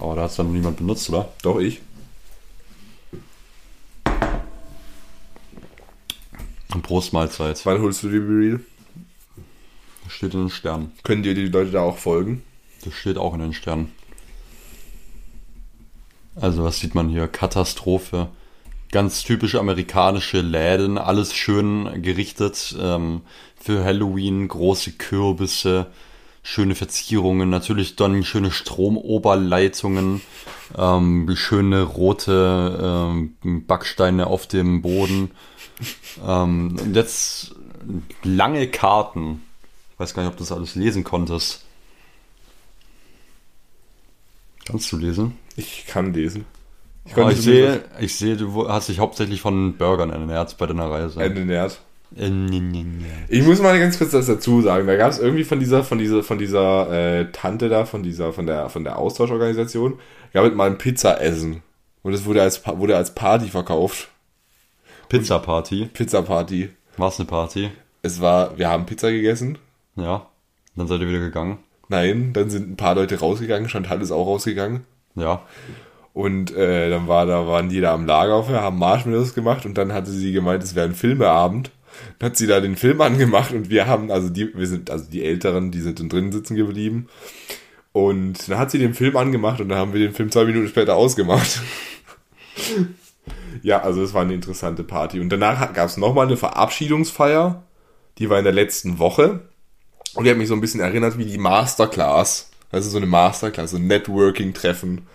[0.00, 1.32] Aber da hat es dann noch niemand benutzt, oder?
[1.42, 1.80] doch ich.
[6.72, 7.64] Und Prostmahlzeit.
[7.66, 8.60] Wann holst du die Be Real?
[10.04, 10.92] Das steht in den Sternen.
[11.02, 12.42] Können dir die Leute da auch folgen?
[12.84, 13.92] Das steht auch in den Sternen.
[16.36, 17.26] Also, was sieht man hier?
[17.28, 18.28] Katastrophe.
[18.92, 22.74] Ganz typisch amerikanische Läden, alles schön gerichtet.
[22.80, 23.22] Ähm,
[23.60, 25.86] für Halloween große Kürbisse,
[26.42, 30.20] schöne Verzierungen, natürlich dann schöne Stromoberleitungen,
[30.76, 35.30] ähm, schöne rote ähm, Backsteine auf dem Boden.
[36.26, 37.54] Ähm, und jetzt
[38.22, 39.42] lange Karten.
[39.92, 41.64] Ich weiß gar nicht, ob du das alles lesen konntest.
[44.66, 45.36] Kannst du lesen?
[45.56, 46.44] Ich kann lesen.
[47.04, 50.90] Ich, oh, ich sehe, ich sehe, du hast dich hauptsächlich von Burgern ernährt bei deiner
[50.90, 51.20] Reise.
[51.20, 51.80] Ernährt.
[53.28, 54.86] Ich muss mal ganz kurz das dazu sagen.
[54.86, 58.32] Da gab es irgendwie von dieser, von dieser, von dieser äh, Tante da, von dieser,
[58.32, 59.98] von der, von der Austauschorganisation,
[60.32, 61.62] gab es mal ein Pizza-Essen.
[62.02, 64.08] Und es wurde als, wurde als Party verkauft.
[65.08, 65.90] Pizza-Party?
[65.92, 66.70] Pizza-Party.
[66.96, 67.70] War es eine Party?
[68.02, 69.58] Es war, wir haben Pizza gegessen.
[69.96, 70.26] Ja.
[70.76, 71.58] Dann seid ihr wieder gegangen.
[71.88, 74.84] Nein, dann sind ein paar Leute rausgegangen, Chantal ist auch rausgegangen.
[75.16, 75.42] Ja.
[76.12, 79.92] Und äh, dann war da, waren die da am Lagerfeuer, haben Marshmallows gemacht und dann
[79.92, 81.70] hatte sie gemeint, es wäre ein Filmeabend.
[82.22, 85.24] Hat sie da den Film angemacht und wir haben, also die, wir sind, also die
[85.24, 87.08] Älteren, die sind dann drinnen sitzen geblieben.
[87.92, 90.68] Und dann hat sie den Film angemacht und dann haben wir den Film zwei Minuten
[90.68, 91.60] später ausgemacht.
[93.62, 95.18] ja, also es war eine interessante Party.
[95.18, 97.64] Und danach gab es nochmal eine Verabschiedungsfeier.
[98.18, 99.40] Die war in der letzten Woche.
[100.14, 102.50] Und die hat mich so ein bisschen erinnert wie die Masterclass.
[102.70, 105.06] Also so eine Masterclass, so ein Networking-Treffen.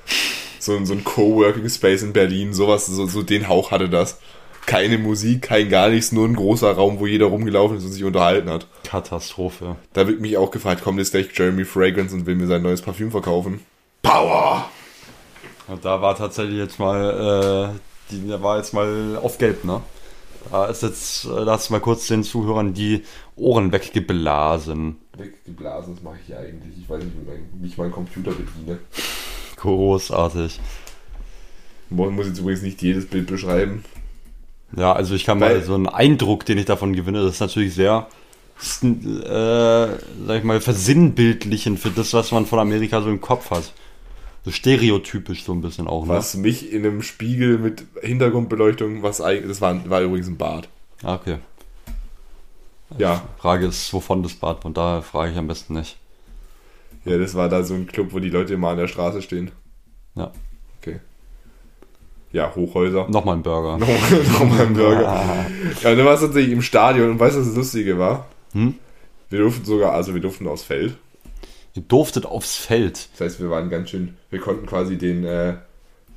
[0.59, 2.53] So, so ein Coworking Space in Berlin.
[2.53, 4.19] Sowas, so, so den Hauch hatte das
[4.65, 8.03] keine Musik, kein gar nichts, nur ein großer Raum, wo jeder rumgelaufen ist und sich
[8.03, 8.67] unterhalten hat.
[8.83, 9.75] Katastrophe.
[9.93, 12.81] Da wird mich auch gefragt, kommt jetzt gleich Jeremy Fragrance und will mir sein neues
[12.81, 13.61] Parfüm verkaufen.
[14.01, 14.69] Power!
[15.67, 17.79] Und da war tatsächlich jetzt mal, äh,
[18.11, 19.81] die, da war jetzt mal auf Gelb, ne?
[20.51, 23.03] Da ist jetzt, äh, du mal kurz den Zuhörern die
[23.35, 24.97] Ohren weggeblasen.
[25.17, 26.73] Weggeblasen, das mache ich ja eigentlich.
[26.79, 27.15] Ich weiß nicht,
[27.59, 28.79] wie ich meinen Computer bediene.
[29.55, 30.59] Großartig.
[31.89, 33.83] Morgen muss jetzt übrigens nicht jedes Bild beschreiben.
[34.75, 37.39] Ja, also ich kann Weil, mal so einen Eindruck, den ich davon gewinne, das ist
[37.39, 38.07] natürlich sehr,
[38.83, 38.87] äh,
[40.27, 43.73] sag ich mal, versinnbildlichen für das, was man von Amerika so im Kopf hat.
[44.43, 46.13] So stereotypisch so ein bisschen auch, ne?
[46.13, 50.69] Was mich in einem Spiegel mit Hintergrundbeleuchtung, was eigentlich, das war, war übrigens ein Bad.
[51.01, 51.37] Ah, okay.
[52.97, 53.23] Ja.
[53.37, 55.97] Die Frage ist, wovon das Bad, und daher frage ich am besten nicht.
[57.05, 59.51] Ja, das war da so ein Club, wo die Leute immer an der Straße stehen.
[60.15, 60.31] Ja.
[62.35, 63.07] Ja, Hochhäuser.
[63.07, 63.77] Nochmal ein Burger.
[64.33, 65.45] Nochmal ein Burger.
[65.81, 68.27] ja, dann war es tatsächlich im Stadion und weißt du, was das Lustige war?
[68.51, 68.73] Hm?
[69.29, 70.97] Wir durften sogar, also wir durften aufs Feld.
[71.75, 73.07] Ihr durftet aufs Feld.
[73.13, 75.53] Das heißt, wir waren ganz schön, wir konnten quasi den, äh,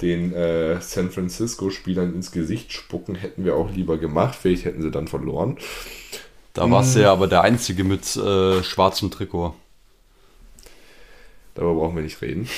[0.02, 4.36] den äh, San Francisco-Spielern ins Gesicht spucken, hätten wir auch lieber gemacht.
[4.42, 5.56] Vielleicht hätten sie dann verloren.
[6.52, 9.54] Da warst du ja aber der Einzige mit äh, schwarzem Trikot.
[11.54, 12.48] Darüber brauchen wir nicht reden.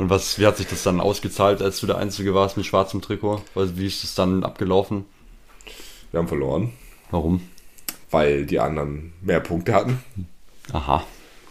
[0.00, 3.02] Und was, wie hat sich das dann ausgezahlt, als du der Einzige warst mit schwarzem
[3.02, 3.42] Trikot?
[3.54, 5.04] Wie ist das dann abgelaufen?
[6.10, 6.72] Wir haben verloren.
[7.10, 7.42] Warum?
[8.10, 10.02] Weil die anderen mehr Punkte hatten.
[10.72, 11.04] Aha.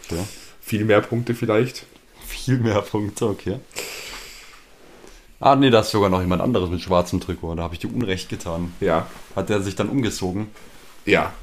[0.10, 0.18] Ja.
[0.62, 1.86] Viel mehr Punkte vielleicht.
[2.26, 3.60] Viel mehr Punkte, okay.
[5.40, 7.54] Ah, nee, da ist sogar noch jemand anderes mit schwarzem Trikot.
[7.54, 8.74] Da habe ich dir Unrecht getan.
[8.80, 9.06] Ja.
[9.36, 10.48] Hat der sich dann umgezogen?
[11.10, 11.34] Ja.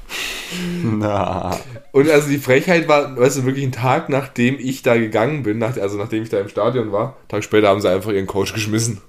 [0.83, 1.59] Na.
[1.91, 5.57] Und also die Frechheit war, weißt du, wirklich ein Tag, nachdem ich da gegangen bin,
[5.57, 8.53] nach, also nachdem ich da im Stadion war, Tag später haben sie einfach ihren Coach
[8.53, 9.01] geschmissen.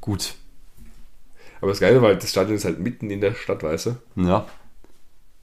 [0.00, 0.34] Gut.
[1.60, 3.96] Aber das Geile war, das Stadion ist halt mitten in der Stadt, weißt du?
[4.16, 4.46] Ja.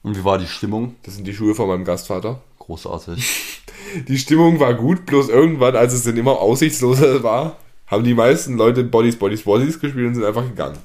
[0.02, 0.96] Und wie war die Stimmung?
[1.02, 2.40] Das sind die Schuhe von meinem Gastvater.
[2.58, 3.62] Großartig.
[4.08, 7.56] Die Stimmung war gut, bloß irgendwann, als es dann immer aussichtsloser war,
[7.86, 10.78] haben die meisten Leute Bodies, Bodies, Bodies gespielt und sind einfach gegangen.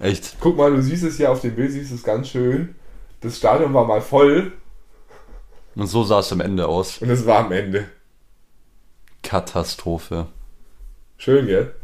[0.00, 0.36] Echt?
[0.40, 2.74] Guck mal, du siehst es ja auf dem Bild, siehst es ganz schön.
[3.20, 4.52] Das Stadion war mal voll.
[5.74, 6.98] Und so sah es am Ende aus.
[6.98, 7.86] Und es war am Ende.
[9.22, 10.26] Katastrophe.
[11.16, 11.74] Schön, gell?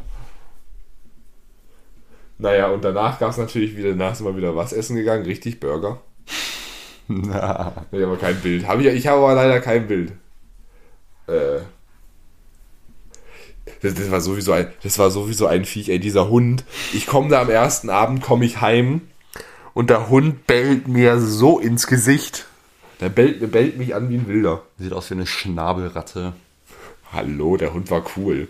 [2.37, 5.59] Naja, und danach gab es natürlich wieder, danach sind wir wieder was essen gegangen, richtig
[5.59, 6.01] Burger.
[7.07, 7.85] Na.
[7.91, 8.67] Ich habe kein Bild.
[8.67, 10.13] Hab ich, ich habe aber leider kein Bild.
[11.27, 11.59] Äh,
[13.81, 16.63] das, das, war sowieso ein, das war sowieso ein Viech, ey, dieser Hund.
[16.93, 19.01] Ich komme da am ersten Abend, komme ich heim
[19.73, 22.45] und der Hund bellt mir so ins Gesicht.
[23.01, 24.63] Der bellt, bellt mich an wie ein Wilder.
[24.79, 26.33] Sieht aus wie eine Schnabelratte.
[27.11, 28.47] Hallo, der Hund war cool.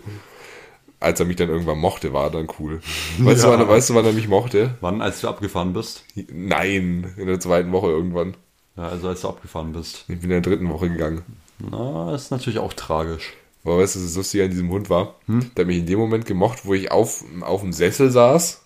[1.00, 2.80] Als er mich dann irgendwann mochte, war er dann cool.
[3.18, 3.52] Weißt, ja.
[3.52, 4.74] du, wann, weißt du, wann er mich mochte?
[4.80, 6.04] Wann, als du abgefahren bist?
[6.32, 8.36] Nein, in der zweiten Woche irgendwann.
[8.76, 10.04] Ja, also als du abgefahren bist.
[10.08, 11.22] Ich bin in der dritten Woche gegangen.
[11.58, 13.34] Na, ist natürlich auch tragisch.
[13.66, 15.16] Aber weißt du, was das Lustige an diesem Hund war?
[15.26, 15.50] Hm?
[15.56, 18.62] Der hat mich in dem Moment gemocht, wo ich auf, auf dem Sessel saß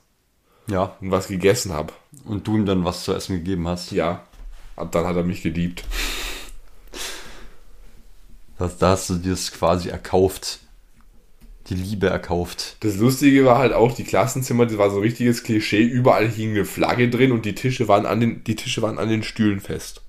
[0.68, 0.94] ja.
[1.00, 1.94] und was gegessen habe.
[2.26, 3.92] Und du ihm dann was zu essen gegeben hast?
[3.92, 4.26] Ja.
[4.76, 5.84] Ab dann hat er mich geliebt.
[8.58, 10.58] Das, da hast du dir das quasi erkauft.
[11.68, 12.76] Die Liebe erkauft.
[12.80, 16.50] Das Lustige war halt auch, die Klassenzimmer, das war so ein richtiges Klischee, überall hing
[16.50, 19.60] eine Flagge drin und die Tische waren an den, die Tische waren an den Stühlen
[19.60, 20.02] fest.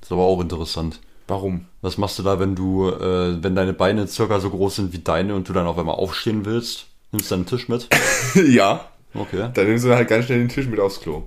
[0.00, 1.00] Das ist aber auch interessant.
[1.28, 1.66] Warum?
[1.80, 4.98] Was machst du da, wenn du, äh, wenn deine Beine circa so groß sind wie
[4.98, 6.86] deine und du dann auf einmal aufstehen willst?
[7.12, 7.88] Nimmst du deinen Tisch mit?
[8.48, 8.88] ja.
[9.14, 9.50] Okay.
[9.52, 11.24] Dann nimmst du halt ganz schnell den Tisch mit aufs Klo.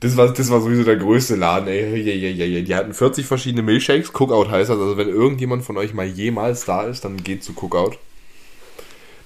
[0.00, 2.00] Das war, das war sowieso der größte Laden, ey.
[2.00, 2.60] Ja, ja, ja, ja.
[2.60, 4.12] Die hatten 40 verschiedene Milchshakes.
[4.12, 4.78] Cookout heißt das.
[4.78, 7.96] Also wenn irgendjemand von euch mal jemals da ist, dann geht zu Cookout.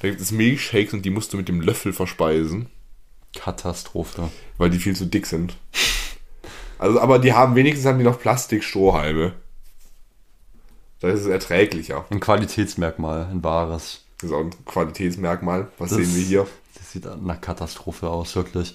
[0.00, 2.66] Da gibt es Milchshakes und die musst du mit dem Löffel verspeisen,
[3.36, 4.30] Katastrophe.
[4.58, 5.56] weil die viel zu dick sind.
[6.82, 9.34] Also, aber die haben wenigstens haben die noch Plastikstrohhalme.
[11.00, 12.04] Da ist es erträglicher.
[12.10, 14.00] Ein Qualitätsmerkmal, ein wahres.
[14.20, 15.68] Das ist auch ein Qualitätsmerkmal.
[15.78, 16.46] Was Das- sehen wir hier?
[16.76, 18.74] Das sieht nach Katastrophe aus, wirklich.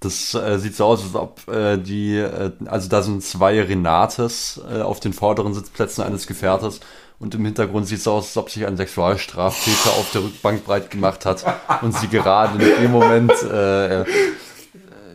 [0.00, 4.60] Das äh, sieht so aus, als ob äh, die, äh, also da sind zwei Renates
[4.70, 6.80] äh, auf den vorderen Sitzplätzen eines Gefährtes
[7.18, 10.90] und im Hintergrund sieht es aus, als ob sich ein Sexualstraftäter auf der Rückbank breit
[10.90, 11.44] gemacht hat
[11.82, 14.04] und sie gerade in dem Moment äh,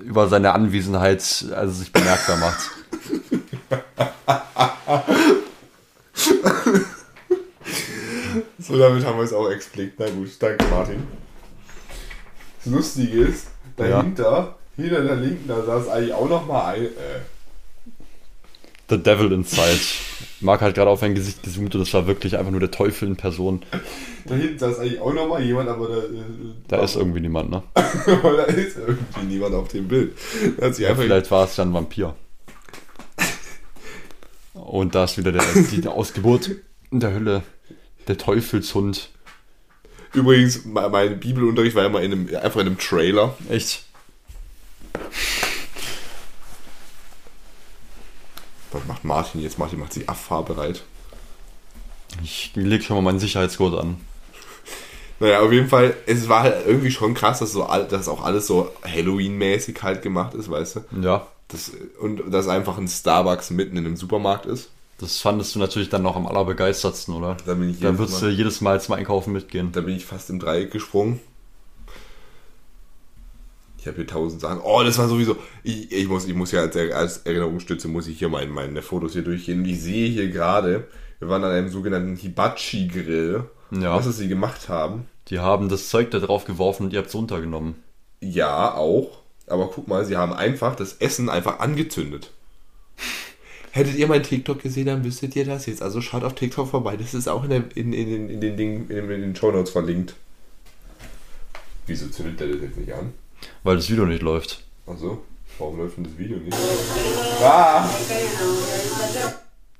[0.09, 2.71] über seine Anwesenheit also sich bemerkbar macht.
[8.57, 9.93] So, damit haben wir es auch expliziert.
[9.99, 11.07] Na gut, danke Martin.
[12.57, 16.85] Das Lustige ist, dahinter, hinter der Linken, da saß eigentlich auch noch mal ein.
[16.85, 17.21] Äh,
[18.89, 19.79] The Devil Inside.
[20.41, 23.07] Marc hat gerade auf ein Gesicht gezoomt und das war wirklich einfach nur der Teufel
[23.09, 23.61] in Person.
[24.25, 26.23] da hinten saß eigentlich auch noch mal jemand, aber da, äh,
[26.67, 27.61] Da ist irgendwie niemand, ne?
[27.75, 30.13] da ist irgendwie niemand auf dem Bild.
[30.57, 32.15] Da einfach Vielleicht war es ja ein Vampir.
[34.53, 36.51] Und da ist wieder der, die Ausgeburt
[36.91, 37.43] in der Hölle.
[38.07, 39.09] Der Teufelshund.
[40.13, 43.35] Übrigens, me- mein Bibelunterricht war immer in einem, einfach in einem Trailer.
[43.49, 43.83] Echt?
[48.71, 49.57] Was macht Martin jetzt?
[49.59, 50.83] Martin macht sich abfahrbereit.
[52.23, 53.97] Ich leg schon mal meinen Sicherheitsgurt an.
[55.19, 58.23] Naja, auf jeden Fall, es war halt irgendwie schon krass, dass, so all, dass auch
[58.23, 60.79] alles so Halloween-mäßig halt gemacht ist, weißt du?
[61.01, 61.27] Ja.
[61.49, 64.69] Das, und dass einfach ein Starbucks mitten in einem Supermarkt ist.
[64.99, 67.35] Das fandest du natürlich dann noch am allerbegeistertsten, oder?
[67.45, 69.71] Da bin ich Da würdest Mal- du jedes Mal zum Einkaufen mitgehen.
[69.71, 71.19] Da bin ich fast im Dreieck gesprungen.
[73.79, 74.59] Ich habe hier tausend Sachen.
[74.61, 75.37] Oh, das war sowieso.
[75.63, 79.13] Ich, ich, muss, ich muss ja als, als Erinnerungsstütze muss ich hier meine, meine Fotos
[79.13, 79.63] hier durchgehen.
[79.63, 80.87] Ich sehe hier gerade,
[81.19, 83.45] wir waren an einem sogenannten Hibachi-Grill.
[83.71, 83.95] Ja.
[83.95, 85.05] Was sie gemacht haben.
[85.27, 87.75] Die haben das Zeug da drauf geworfen und ihr habt es runtergenommen.
[88.19, 89.21] Ja, auch.
[89.47, 92.31] Aber guck mal, sie haben einfach das Essen einfach angezündet.
[93.71, 95.81] Hättet ihr mein TikTok gesehen, dann wüsstet ihr das jetzt.
[95.81, 96.97] Also schaut auf TikTok vorbei.
[96.97, 100.15] Das ist auch in, der, in, in, in, den Dingen, in, in den Shownotes verlinkt.
[101.85, 103.13] Wieso zündet der das jetzt nicht an?
[103.63, 104.63] Weil das Video nicht läuft.
[104.87, 105.23] Achso,
[105.57, 106.57] warum läuft denn das Video nicht?
[107.43, 107.87] Ah!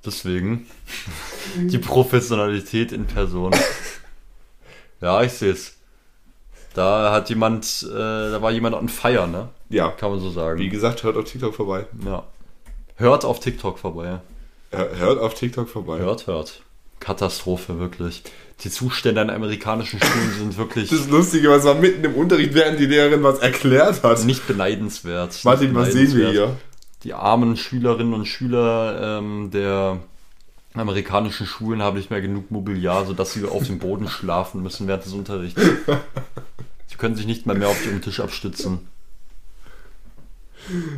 [0.04, 0.66] Deswegen.
[1.56, 3.52] Die Professionalität in Person.
[5.00, 5.74] Ja, ich sehe es.
[6.74, 9.48] Da hat jemand, äh, da war jemand on fire, ne?
[9.70, 10.60] Ja, Kann man so sagen.
[10.60, 11.86] wie gesagt, hört auf TikTok vorbei.
[12.04, 12.24] Ja.
[12.96, 14.20] Hört auf TikTok vorbei.
[14.70, 15.98] Hör- Hört auf TikTok vorbei.
[15.98, 16.62] Hört, hört.
[17.00, 18.22] Katastrophe, wirklich.
[18.62, 22.78] Die Zustände an amerikanischen Schulen sind wirklich Das Lustige, was war mitten im Unterricht, während
[22.78, 24.24] die Lehrerin was erklärt hat.
[24.24, 25.40] nicht beneidenswert.
[25.44, 26.56] Martin, Nicht was sehen wir hier?
[27.04, 30.00] Die armen Schülerinnen und Schüler ähm, der
[30.74, 35.04] amerikanischen Schulen haben nicht mehr genug Mobiliar, sodass sie auf dem Boden schlafen müssen während
[35.04, 35.60] des Unterrichts.
[36.86, 38.88] Sie können sich nicht mal mehr auf den Tisch abstützen.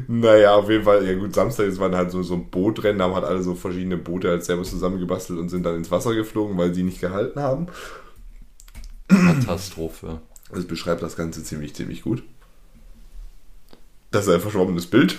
[0.08, 3.04] Naja, auf jeden Fall, ja gut, Samstag, es war halt so, so ein Bootrennen, da
[3.04, 6.58] haben halt alle so verschiedene Boote halt selber zusammengebastelt und sind dann ins Wasser geflogen,
[6.58, 7.66] weil sie nicht gehalten haben.
[9.08, 10.20] Katastrophe.
[10.50, 12.22] Das beschreibt das Ganze ziemlich, ziemlich gut.
[14.10, 15.18] Das ist ein verschwommenes Bild.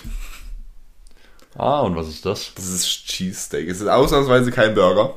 [1.56, 2.52] Ah, und was ist das?
[2.54, 3.68] Das ist Cheesesteak.
[3.68, 5.16] Es ist ausnahmsweise kein Burger.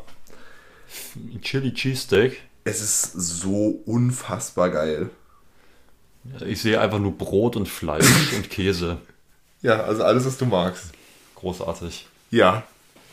[1.42, 2.42] Chili Cheesesteak.
[2.64, 5.10] Es ist so unfassbar geil.
[6.46, 8.98] Ich sehe einfach nur Brot und Fleisch und Käse.
[9.62, 10.92] Ja, also alles, was du magst.
[11.36, 12.08] Großartig.
[12.32, 12.64] Ja,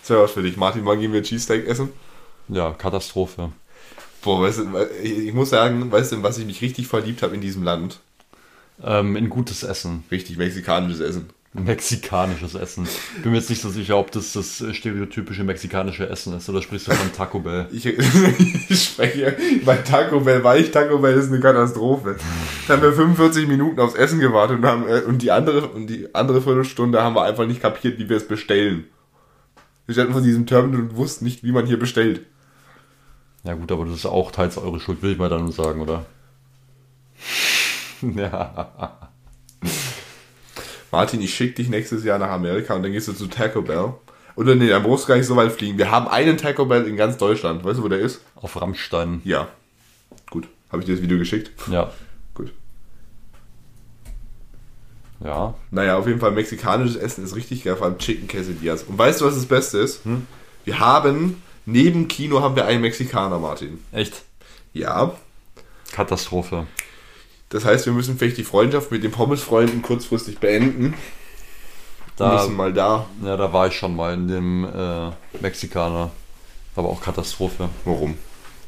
[0.00, 0.56] das wäre was für dich.
[0.56, 1.90] Martin, wann gehen wir Cheesesteak essen?
[2.48, 3.52] Ja, Katastrophe.
[4.22, 7.40] Boah, weißt du, ich muss sagen, weißt du, was ich mich richtig verliebt habe in
[7.40, 8.00] diesem Land?
[8.82, 10.04] Ähm, in gutes Essen.
[10.10, 11.30] Richtig mexikanisches Essen.
[11.54, 12.88] Mexikanisches Essen.
[13.22, 16.88] Bin mir jetzt nicht so sicher, ob das das stereotypische mexikanische Essen ist oder sprichst
[16.88, 17.68] du von Taco Bell?
[17.72, 22.16] Ich, ich spreche, bei Taco Bell war ich, Taco Bell ist eine Katastrophe.
[22.66, 25.86] Da haben wir 45 Minuten aufs Essen gewartet und, haben, äh, und, die andere, und
[25.86, 28.86] die andere Viertelstunde haben wir einfach nicht kapiert, wie wir es bestellen.
[29.86, 32.22] Wir standen vor diesem Terminal und wussten nicht, wie man hier bestellt.
[33.44, 36.04] Ja gut, aber das ist auch teils eure Schuld, will ich mal dann sagen, oder?
[38.02, 39.12] ja.
[40.94, 43.94] Martin, ich schicke dich nächstes Jahr nach Amerika und dann gehst du zu Taco Bell.
[44.36, 45.76] Oder nee, dann brauchst du gar nicht so weit fliegen.
[45.76, 47.64] Wir haben einen Taco Bell in ganz Deutschland.
[47.64, 48.20] Weißt du, wo der ist?
[48.36, 49.20] Auf Rammstein.
[49.24, 49.48] Ja.
[50.30, 50.46] Gut.
[50.70, 51.50] Habe ich dir das Video geschickt?
[51.68, 51.90] Ja.
[52.32, 52.52] Gut.
[55.18, 55.54] Ja.
[55.72, 58.84] Naja, auf jeden Fall mexikanisches Essen ist richtig geil, vor allem Chicken Quesadillas.
[58.84, 60.02] Und weißt du, was das Beste ist?
[60.64, 63.82] Wir haben, neben Kino haben wir einen Mexikaner, Martin.
[63.90, 64.22] Echt?
[64.72, 65.12] Ja.
[65.90, 66.68] Katastrophe.
[67.54, 70.94] Das heißt, wir müssen vielleicht die Freundschaft mit den Pommesfreunden kurzfristig beenden.
[72.16, 73.06] Da, müssen mal da.
[73.24, 76.10] ja, da war ich schon mal in dem äh, Mexikaner.
[76.74, 77.68] Aber auch Katastrophe.
[77.84, 78.16] Warum?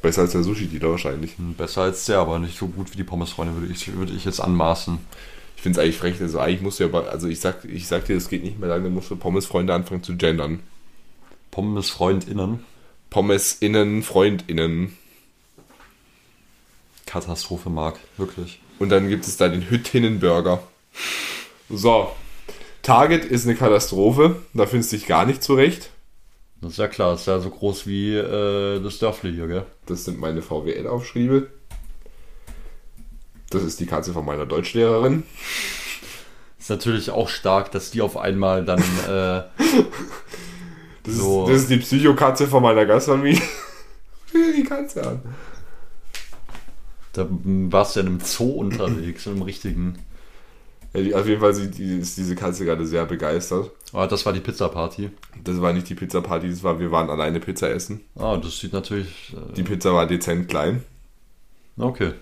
[0.03, 1.37] Besser als der Sushi-Dealer wahrscheinlich.
[1.37, 4.25] Hm, Besser als der, aber nicht so gut wie die Pommesfreunde, würde ich, würde ich
[4.25, 4.99] jetzt anmaßen.
[5.57, 6.21] Ich finde es eigentlich frech.
[6.21, 8.69] Also eigentlich musst du ja, also ich sag, ich sag dir, das geht nicht mehr
[8.69, 10.61] lange, musst du Pommesfreunde anfangen zu gendern.
[11.51, 12.65] Pommesfreundinnen.
[13.11, 14.97] PommesInnen, FreundInnen.
[17.05, 17.99] Katastrophe, Marc.
[18.17, 18.61] Wirklich.
[18.79, 20.63] Und dann gibt es da den Hüttinnenburger.
[21.71, 22.13] So.
[22.83, 24.37] Target ist eine Katastrophe.
[24.55, 25.91] Da findest du dich gar nicht zurecht.
[26.61, 29.67] Das ist ja klar, das ist ja so groß wie äh, das Dörfli hier, gell?
[29.87, 31.49] Das sind meine VWL-Aufschriebe.
[33.51, 35.25] Das ist die Katze von meiner Deutschlehrerin.
[36.59, 39.43] Ist natürlich auch stark, dass die auf einmal dann äh,
[41.07, 41.45] Das, So.
[41.45, 43.41] ist, das ist die Psychokatze von meiner Gastfamilie.
[44.35, 45.23] die Katze an.
[47.17, 49.99] Da warst du ja in einem Zoo unterwegs, in einem richtigen.
[50.95, 53.71] Ja, auf jeden Fall ist diese Katze gerade sehr begeistert.
[53.93, 55.11] Ah, das war die Pizza-Party.
[55.45, 58.01] Das war nicht die Pizza-Party, das war, wir waren alleine Pizza essen.
[58.19, 59.35] Ah, das sieht natürlich.
[59.35, 60.83] Äh, Die Pizza war dezent klein.
[61.77, 62.13] Okay.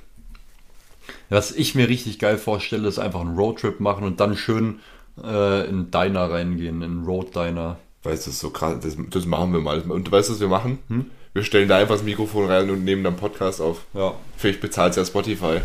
[1.28, 4.80] Was ich mir richtig geil vorstelle, ist einfach einen Roadtrip machen und dann schön
[5.22, 7.78] äh, in Diner reingehen, in Road Diner.
[8.02, 9.80] Weißt du, das ist so krass, das, das machen wir mal.
[9.82, 10.78] Und weißt du, was wir machen?
[11.35, 13.81] Wir stellen da einfach das Mikrofon rein und nehmen dann Podcast auf.
[13.93, 14.15] Ja.
[14.36, 15.61] Vielleicht bezahlt ja Spotify.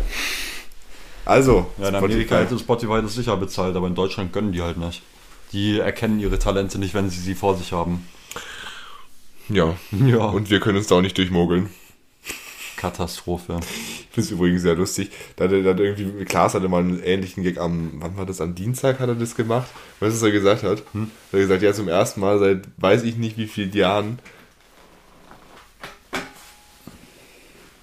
[1.24, 4.78] Also, Ja, in Amerika hätte Spotify das sicher bezahlt, aber in Deutschland gönnen die halt
[4.78, 5.02] nicht.
[5.52, 8.06] Die erkennen ihre Talente nicht, wenn sie sie vor sich haben.
[9.48, 9.76] Ja.
[10.06, 10.24] Ja.
[10.26, 11.70] Und wir können uns da auch nicht durchmogeln.
[12.76, 13.60] Katastrophe.
[13.60, 15.10] Ich finde es übrigens sehr lustig.
[15.36, 18.40] Da hat, da hat irgendwie, Klaas hatte mal einen ähnlichen Gag am, wann war das?
[18.40, 19.68] Am Dienstag hat er das gemacht.
[20.00, 20.82] Weißt du, was er gesagt hat?
[20.94, 24.18] Er hat gesagt, ja, zum ersten Mal seit weiß ich nicht wie vielen Jahren.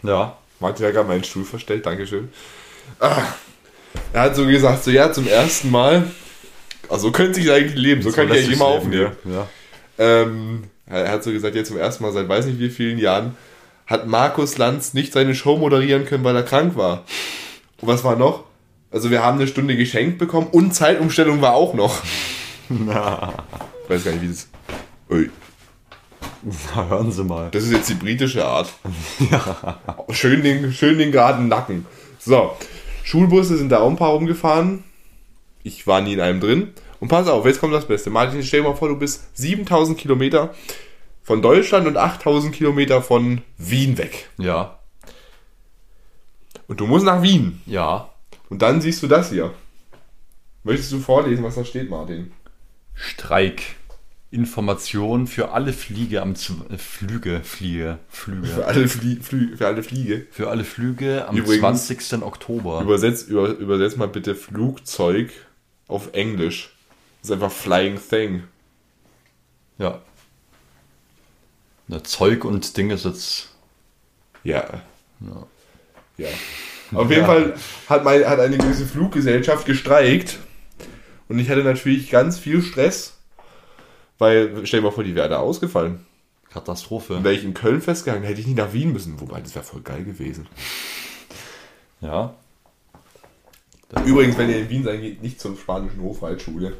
[0.03, 0.38] Ja.
[0.60, 2.30] Martin hat gerade meinen Stuhl verstellt, Dankeschön.
[2.99, 3.24] Ah,
[4.14, 6.07] er hat so gesagt, so ja, zum ersten Mal.
[6.90, 9.11] Also so könnte sich eigentlich leben, so kann ich eigentlich immer aufnehmen.
[9.26, 9.48] Ja.
[9.98, 13.36] Ähm, er hat so gesagt, jetzt zum ersten Mal seit weiß nicht wie vielen Jahren
[13.88, 17.06] hat Markus Lanz nicht seine Show moderieren können, weil er krank war.
[17.80, 18.44] Und was war noch?
[18.91, 22.02] Also wir haben eine Stunde geschenkt bekommen und Zeitumstellung war auch noch.
[23.90, 24.49] Ich weiß gar nicht, wie das...
[25.10, 25.30] Ui,
[26.76, 27.50] Na, hören Sie mal.
[27.52, 28.74] das ist jetzt die britische Art.
[30.12, 31.86] Schön, den, schön den geraden Nacken.
[32.20, 32.56] So,
[33.04, 34.84] Schulbusse sind da auch ein paar rumgefahren.
[35.64, 36.74] Ich war nie in einem drin.
[37.00, 38.10] Und pass auf, jetzt kommt das Beste.
[38.10, 40.54] Martin, stell dir mal vor, du bist 7000 Kilometer
[41.24, 44.30] von Deutschland und 8000 Kilometer von Wien weg.
[44.38, 44.80] Ja.
[46.68, 47.62] Und du musst nach Wien.
[47.66, 48.10] Ja.
[48.50, 49.54] Und dann siehst du das hier.
[50.64, 52.32] Möchtest du vorlesen, was da steht, Martin?
[52.94, 53.76] Streik.
[54.30, 58.66] Information für alle Fliege am Z äh, Flüge, Fliege, Für Flüge.
[58.66, 60.28] alle, Flie Flü für alle Fliege.
[60.32, 62.24] Für alle Flüge am Übrigens- 20.
[62.24, 62.82] Oktober.
[62.82, 65.32] Übersetz, über, übersetz mal bitte Flugzeug
[65.88, 66.76] auf Englisch.
[67.22, 68.44] Das ist einfach Flying Thing.
[69.78, 70.02] Ja.
[71.88, 73.49] Na, Zeug und Ding ist jetzt.
[74.44, 74.82] Ja.
[76.18, 76.28] Ja.
[76.94, 77.54] Auf jeden Fall
[77.88, 80.40] hat, mein, hat eine gewisse Fluggesellschaft gestreikt.
[81.30, 83.16] Und ich hatte natürlich ganz viel Stress.
[84.18, 86.06] Weil, stell dir mal vor, die wäre da ausgefallen.
[86.49, 87.23] Katastrophe.
[87.23, 89.19] Wäre ich in Köln festgehangen, hätte ich nicht nach Wien müssen.
[89.19, 90.48] Wobei, das wäre voll geil gewesen.
[92.02, 92.34] Ja.
[94.06, 96.77] Übrigens, wenn ihr in Wien seid, geht nicht zur spanischen Hofreitschule.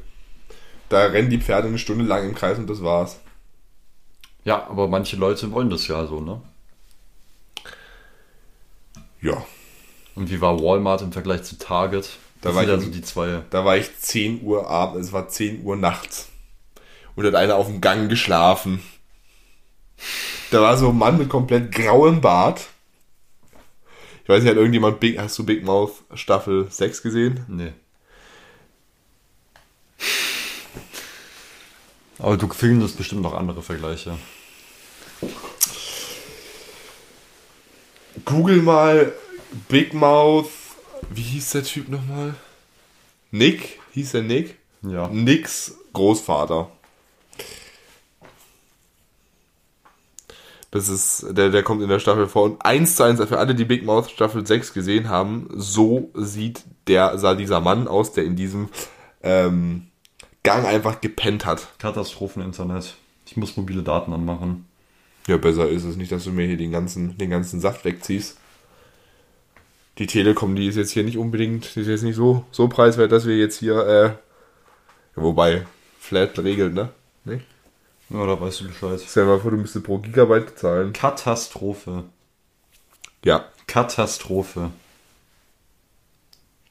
[0.89, 3.19] Da rennen die Pferde eine Stunde lang im Kreis und das war's.
[4.43, 6.41] Ja, aber manche Leute wollen das ja so, ne?
[9.22, 9.45] Ja.
[10.15, 12.18] Und wie war Walmart im Vergleich zu Target?
[12.41, 13.43] Da Das war ich also die zwei.
[13.49, 16.30] Da war ich 10 Uhr abends, es war 10 Uhr nachts.
[17.18, 18.81] Und hat einer auf dem Gang geschlafen.
[20.52, 22.68] Da war so ein Mann mit komplett grauem Bart.
[24.23, 27.44] Ich weiß nicht, hat irgendjemand Big, hast du Big Mouth Staffel 6 gesehen?
[27.48, 27.73] Nee.
[32.19, 34.15] Aber du findest bestimmt noch andere Vergleiche.
[38.26, 39.11] Google mal
[39.69, 40.49] Big Mouth,
[41.10, 42.35] wie hieß der Typ nochmal?
[43.31, 44.57] Nick, hieß der Nick?
[44.84, 45.07] Ja.
[45.07, 46.69] Nicks Großvater.
[50.78, 52.44] Das ist, der, der kommt in der Staffel vor.
[52.44, 56.62] Und eins zu eins, für alle, die Big Mouth Staffel 6 gesehen haben, so sieht
[56.86, 58.70] der, sah dieser Mann aus, der in diesem
[59.24, 59.88] ähm,
[60.44, 61.68] Gang einfach gepennt hat.
[61.80, 62.94] Katastrophen-Internet.
[63.26, 64.68] Ich muss mobile Daten anmachen.
[65.26, 68.38] Ja, besser ist es nicht, dass du mir hier den ganzen, den ganzen Saft wegziehst.
[69.98, 73.12] Die Telekom, die ist jetzt hier nicht unbedingt, die ist jetzt nicht so, so preiswert,
[73.12, 74.12] dass wir jetzt hier, äh,
[75.20, 75.66] wobei,
[75.99, 76.90] Flat regelt, ne?
[78.10, 79.02] Ja, da weißt du Bescheid.
[79.06, 80.94] Stell dir mal vor, du müsstest pro Gigabyte zahlen.
[80.94, 82.06] Katastrophe.
[83.24, 83.46] Ja.
[83.68, 84.72] Katastrophe.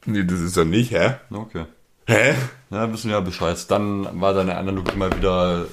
[0.06, 1.16] Nee, das ist doch nicht, hä?
[1.30, 1.66] Okay.
[2.06, 2.34] Hä?
[2.70, 3.58] Ja, wissen wir ja Bescheid.
[3.70, 5.66] Dann war deine Analogie mal wieder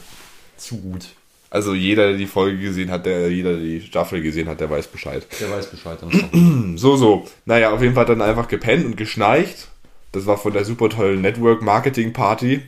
[0.58, 1.10] zu gut.
[1.50, 4.72] Also jeder, der die Folge gesehen hat, der, jeder, der die Staffel gesehen hat, der
[4.72, 5.28] weiß Bescheid.
[5.40, 6.00] Der weiß Bescheid.
[6.02, 7.28] Dann So, so.
[7.46, 9.68] Naja, auf jeden Fall dann einfach gepennt und geschnarcht.
[10.12, 12.64] Das war von der super tollen Network Marketing Party.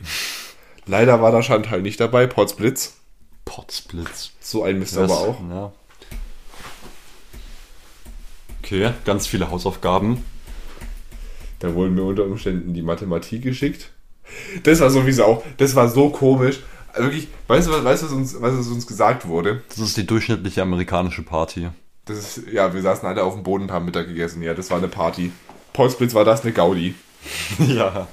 [0.86, 2.94] Leider war da Chantal nicht dabei, Potsblitz.
[3.44, 4.32] Potsblitz.
[4.40, 5.40] So ein Mist Das- aber auch.
[5.50, 5.72] Ja.
[8.62, 10.24] Okay, ganz viele Hausaufgaben.
[11.60, 13.90] Da wurden mir unter Umständen die Mathematik geschickt.
[14.64, 16.60] Das war sowieso auch, das war so komisch.
[16.96, 19.62] Wirklich, weißt du, was, weißt was uns, was uns gesagt wurde?
[19.68, 21.68] Das ist die durchschnittliche amerikanische Party.
[22.06, 24.42] Das ist, ja, wir saßen alle auf dem Boden und haben Mittag gegessen.
[24.42, 25.30] Ja, das war eine Party.
[25.72, 26.94] Potsblitz war das eine Gaudi.
[27.58, 28.08] ja.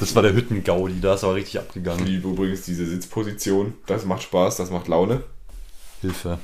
[0.00, 2.06] Das war der Hüttengaudi, da ist aber richtig Ich abgegangen.
[2.06, 3.74] liebe übrigens diese Sitzposition.
[3.86, 5.22] Das macht Spaß, das macht Laune.
[6.00, 6.38] Hilfe.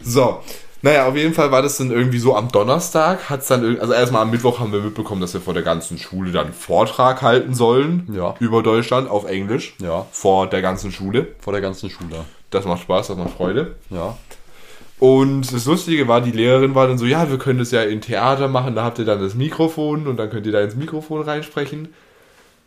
[0.00, 0.40] So,
[0.82, 4.22] naja, auf jeden Fall war das dann irgendwie so am Donnerstag, hat's dann also erstmal
[4.22, 7.54] am Mittwoch haben wir mitbekommen, dass wir vor der ganzen Schule dann einen Vortrag halten
[7.54, 8.36] sollen Ja.
[8.38, 9.74] über Deutschland auf Englisch.
[9.82, 10.06] Ja.
[10.12, 11.28] Vor der ganzen Schule.
[11.40, 12.24] Vor der ganzen Schule.
[12.50, 13.74] Das macht Spaß, das macht Freude.
[13.90, 14.16] Ja.
[15.00, 18.00] Und das Lustige war, die Lehrerin war dann so, ja, wir können das ja im
[18.00, 21.22] Theater machen, da habt ihr dann das Mikrofon und dann könnt ihr da ins Mikrofon
[21.22, 21.88] reinsprechen.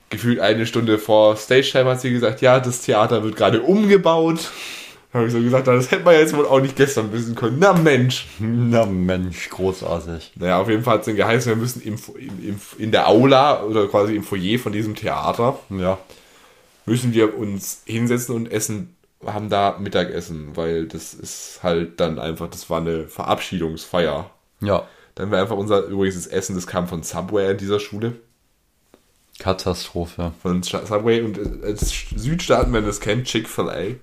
[0.10, 4.50] Gefühlt eine Stunde vor Stage Time hat sie gesagt, ja, das Theater wird gerade umgebaut.
[5.12, 7.58] Da habe ich so gesagt, das hätte man jetzt wohl auch nicht gestern wissen können.
[7.60, 8.28] Na Mensch.
[8.40, 10.34] Na Mensch, großartig.
[10.36, 13.64] Naja, auf jeden Fall hat es dann geheißen, wir müssen im, im, in der Aula
[13.64, 15.98] oder quasi im Foyer von diesem Theater, Ja.
[16.86, 18.96] müssen wir uns hinsetzen und essen,
[19.26, 24.30] haben da Mittagessen, weil das ist halt dann einfach, das war eine Verabschiedungsfeier.
[24.62, 24.88] Ja.
[25.16, 28.14] Dann war einfach unser, übrigens das Essen, das kam von Subway an dieser Schule.
[29.40, 30.34] Katastrophe.
[30.42, 33.96] Von Subway und äh, als Südstaaten, wenn das kennt, Chick-fil-A.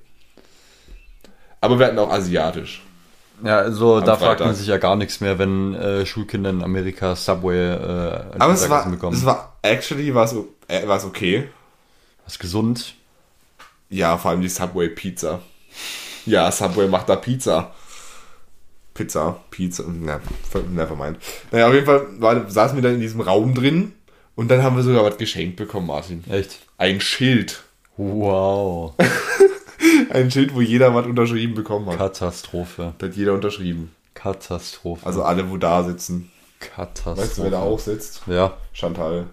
[1.61, 2.83] Aber wir hatten auch asiatisch.
[3.45, 4.47] Ja, also da fragt Freitag.
[4.47, 8.69] man sich ja gar nichts mehr, wenn äh, Schulkinder in Amerika Subway äh, Aber es
[8.71, 9.15] war, bekommen.
[9.15, 10.35] es war, actually war es
[10.69, 11.49] äh, war's okay.
[12.25, 12.95] Was gesund.
[13.91, 15.41] Ja, vor allem die Subway Pizza.
[16.25, 17.73] Ja, Subway macht da Pizza.
[18.95, 20.19] Pizza, Pizza, na,
[20.71, 21.19] never mind.
[21.53, 23.93] Naja, auf jeden Fall war, saßen wir dann in diesem Raum drin
[24.37, 26.23] und dann haben wir sogar was geschenkt bekommen, Martin.
[26.31, 26.61] Echt?
[26.79, 27.65] Ein Schild.
[27.97, 28.95] Wow.
[30.11, 31.99] Ein Schild, wo jeder was unterschrieben bekommen hat.
[31.99, 32.95] Katastrophe.
[32.99, 33.93] Da hat jeder unterschrieben.
[34.15, 35.05] Katastrophe.
[35.07, 36.31] Also alle, wo da sitzen.
[36.61, 37.23] Katastrophe.
[37.23, 38.23] Weißt du, wer da auch sitzt?
[38.27, 38.57] Ja.
[38.73, 39.27] Chantal.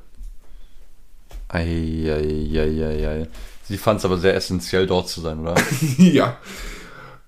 [1.49, 3.27] Eieieiei.
[3.63, 5.55] Sie fand es aber sehr essentiell, dort zu sein, oder?
[5.97, 6.37] ja.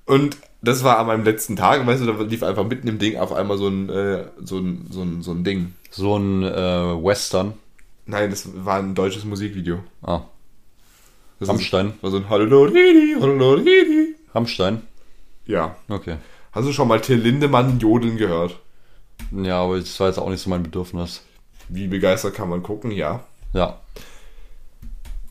[0.05, 3.17] Und das war an meinem letzten Tag, weißt du, da lief einfach mitten im Ding
[3.17, 5.73] auf einmal so ein, äh, so ein, so ein, so ein Ding.
[5.91, 7.53] So ein äh, Western.
[8.05, 9.79] Nein, das war ein deutsches Musikvideo.
[10.03, 10.21] Ah,
[11.39, 11.89] Das Rammstein.
[11.89, 14.15] Ist, war so ein Hallo Didi, Hallo Didi.
[14.33, 14.81] Rammstein.
[15.45, 15.75] Ja.
[15.89, 16.17] Okay.
[16.51, 18.59] Hast du schon mal Till Lindemann jodeln gehört?
[19.31, 21.23] Ja, aber das war jetzt auch nicht so mein Bedürfnis.
[21.67, 22.91] Wie begeistert kann man gucken?
[22.91, 23.23] Ja.
[23.53, 23.79] Ja.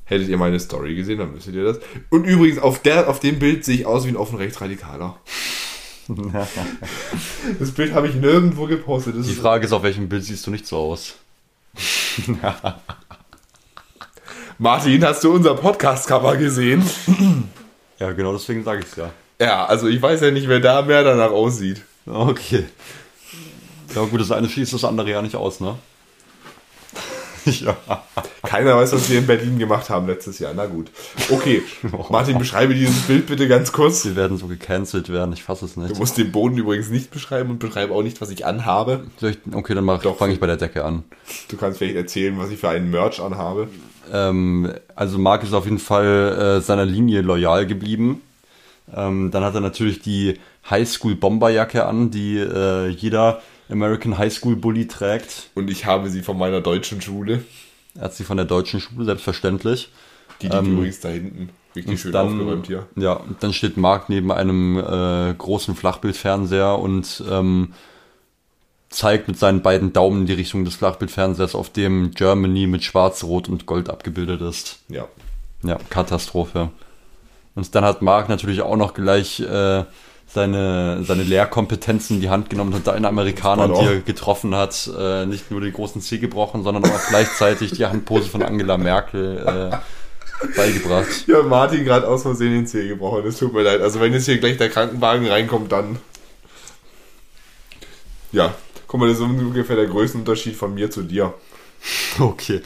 [0.05, 1.79] Hättet ihr meine Story gesehen, dann wüsstet ihr das.
[2.11, 5.17] Und übrigens, auf, der, auf dem Bild sehe ich aus wie ein offen Rechtsradikaler.
[7.59, 9.17] das Bild habe ich nirgendwo gepostet.
[9.17, 11.15] Das Die Frage ist, auf welchem Bild siehst du nicht so aus?
[14.59, 16.83] Martin, hast du unser Podcast-Cover gesehen?
[17.97, 19.11] Ja, genau deswegen sage ich es ja.
[19.41, 21.81] Ja, also ich weiß ja nicht, wer da mehr danach aussieht.
[22.07, 22.65] Okay.
[23.95, 25.79] Ja gut, das eine schließt das andere ja nicht aus, ne?
[27.61, 27.77] ja.
[28.43, 30.53] Keiner weiß, was wir in Berlin gemacht haben letztes Jahr.
[30.55, 30.91] Na gut.
[31.31, 31.63] Okay.
[32.11, 34.05] Martin, beschreibe dieses Bild bitte ganz kurz.
[34.05, 35.95] Wir werden so gecancelt werden, ich fasse es nicht.
[35.95, 39.05] Du musst den Boden übrigens nicht beschreiben und beschreibe auch nicht, was ich anhabe.
[39.21, 41.05] Ich, okay, dann fange ich bei der Decke an.
[41.49, 43.69] Du kannst vielleicht erzählen, was ich für einen Merch anhabe.
[44.13, 48.21] Ähm, also Mark ist auf jeden Fall äh, seiner Linie loyal geblieben.
[48.95, 50.39] Ähm, dann hat er natürlich die
[50.69, 55.51] Highschool Bomberjacke an, die äh, jeder American Highschool Bully trägt.
[55.55, 57.45] Und ich habe sie von meiner deutschen Schule.
[57.95, 59.91] Er hat sie von der deutschen Schule, selbstverständlich.
[60.43, 61.51] Die liegt übrigens da hinten.
[61.77, 62.87] Richtig schön dann, aufgeräumt hier.
[62.97, 67.73] Ja, und dann steht Mark neben einem äh, großen Flachbildfernseher und ähm,
[68.91, 73.25] zeigt mit seinen beiden Daumen in die Richtung des Flachbildfernsehers, auf dem Germany mit Schwarz,
[73.25, 74.81] Rot und Gold abgebildet ist.
[74.89, 75.09] Ja.
[75.65, 76.71] Ja, Katastrophe.
[77.55, 79.85] Und dann hat Mark natürlich auch noch gleich äh,
[80.35, 84.91] seine, seine Lehrkompetenzen in die Hand genommen und hat einen Amerikaner, die er getroffen hat,
[84.99, 89.71] äh, nicht nur den großen C gebrochen, sondern auch gleichzeitig die Handpose von Angela Merkel
[89.73, 91.27] äh, beigebracht.
[91.27, 93.23] Ja, Martin gerade aus Versehen den Zeh gebrochen.
[93.25, 93.81] Das tut mir leid.
[93.81, 95.99] Also wenn jetzt hier gleich der Krankenwagen reinkommt, dann...
[98.33, 98.53] Ja,
[98.95, 101.35] Guck mal, das ist ungefähr der Größenunterschied von mir zu dir.
[102.21, 102.63] Okay.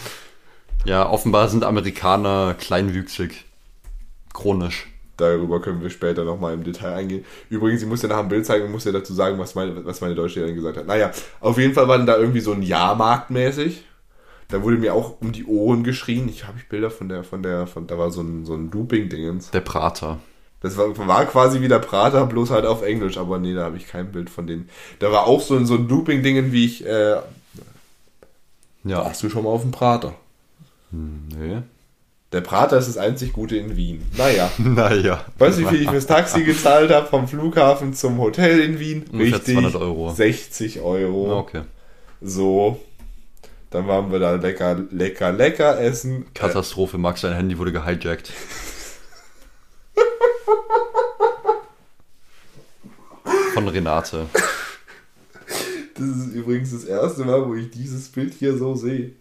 [0.84, 3.46] Ja, offenbar sind Amerikaner kleinwüchsig.
[4.34, 4.88] Chronisch.
[5.18, 7.24] Darüber können wir später nochmal im Detail eingehen.
[7.50, 9.84] Übrigens, ich muss dir nach dem Bild zeigen und muss dir dazu sagen, was meine,
[9.84, 10.86] was meine Deutschlehrerin gesagt hat.
[10.86, 13.84] Naja, auf jeden Fall war dann da irgendwie so ein Jahrmarkt mäßig.
[14.48, 16.28] Da wurde mir auch um die Ohren geschrien.
[16.28, 18.70] Ich habe ich Bilder von der, von der, von, da war so ein, so ein
[18.70, 19.50] Looping-Dingens.
[19.50, 20.20] Der Prater.
[20.60, 23.76] Das war, war quasi wie der Prater, bloß halt auf Englisch, aber nee, da habe
[23.76, 24.68] ich kein Bild von denen.
[25.00, 27.16] Da war auch so ein, so ein Looping-Dingen, wie ich, äh,
[28.84, 29.04] Ja.
[29.04, 30.14] warst du schon mal auf dem Prater?
[30.90, 31.58] Nee.
[32.32, 34.04] Der Prater ist das einzig Gute in Wien.
[34.16, 34.50] Naja.
[34.58, 35.24] Naja.
[35.38, 39.04] Weißt du, wie viel ich fürs Taxi gezahlt habe vom Flughafen zum Hotel in Wien?
[39.10, 40.12] Ungefähr 200 Euro.
[40.12, 41.38] 60 Euro.
[41.38, 41.62] Okay.
[42.20, 42.78] So.
[43.70, 46.26] Dann waren wir da lecker, lecker, lecker essen.
[46.34, 48.32] Katastrophe, Max, dein Handy wurde gehijackt.
[53.54, 54.26] Von Renate.
[55.94, 59.12] Das ist übrigens das erste Mal, wo ich dieses Bild hier so sehe.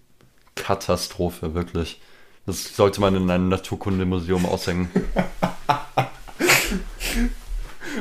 [0.55, 1.99] Katastrophe, wirklich.
[2.47, 4.87] Das sollte man in einem Naturkundemuseum aushängen.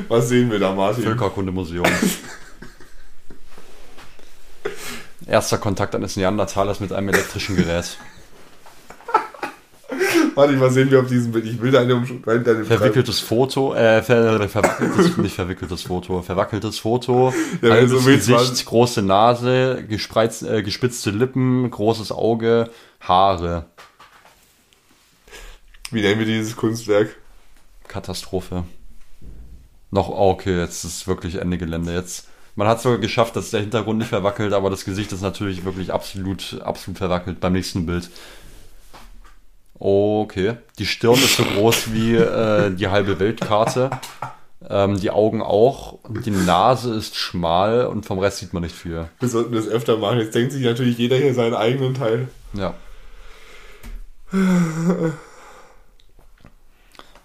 [0.07, 1.03] Was sehen wir da, Martin?
[1.03, 1.85] Völkerkundemuseum.
[5.25, 7.97] Erster Kontakt eines Neandertalers mit einem elektrischen Gerät.
[10.33, 11.45] Martin, was sehen wir auf diesem Bild?
[11.45, 17.61] Ich will deine deine Verwickeltes Foto, äh, ver verwackeltes, nicht verwickeltes Foto, verwackeltes Foto, Ja,
[17.61, 22.69] wenn halbes du so willst, Gesicht, große Nase, gespreiz, äh, gespitzte Lippen, großes Auge,
[22.99, 23.65] Haare.
[25.91, 27.15] Wie nennen wir dieses Kunstwerk?
[27.87, 28.63] Katastrophe.
[29.91, 31.93] Noch, oh, okay, jetzt ist wirklich Ende Gelände.
[31.93, 35.63] Jetzt, man hat sogar geschafft, dass der Hintergrund nicht verwackelt, aber das Gesicht ist natürlich
[35.63, 38.09] wirklich absolut, absolut verwackelt beim nächsten Bild.
[39.79, 43.91] Okay, die Stirn ist so groß wie äh, die halbe Weltkarte.
[44.69, 45.99] Ähm, die Augen auch.
[46.25, 49.07] Die Nase ist schmal und vom Rest sieht man nicht viel.
[49.19, 50.17] Wir sollten das öfter machen.
[50.19, 52.27] Jetzt denkt sich natürlich jeder hier seinen eigenen Teil.
[52.53, 52.73] Ja.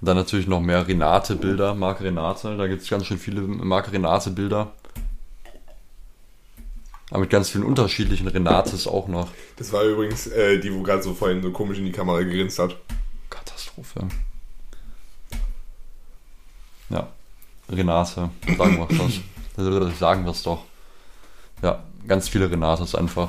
[0.03, 2.57] Und dann natürlich noch mehr Renate-Bilder, Marc Renate.
[2.57, 4.73] Da gibt es ganz schön viele Marc Renate-Bilder.
[7.11, 9.29] Aber mit ganz vielen unterschiedlichen Renates auch noch.
[9.59, 12.59] Das war übrigens äh, die, wo gerade so vorhin so komisch in die Kamera gegrinst
[12.59, 12.75] hat.
[13.31, 14.09] Katastrophe.
[16.91, 17.07] Ja.
[17.71, 18.31] Renate.
[18.59, 19.99] Sagen wir das.
[20.01, 20.65] Sagen wir es doch.
[21.63, 23.29] Ja, ganz viele Renates einfach.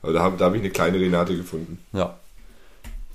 [0.00, 1.78] Also da habe da hab ich eine kleine Renate gefunden.
[1.92, 2.16] Ja.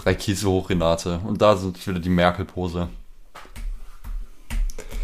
[0.03, 1.19] Drei Kiese hoch Renate.
[1.23, 2.89] Und da sind wieder die Merkel-Pose.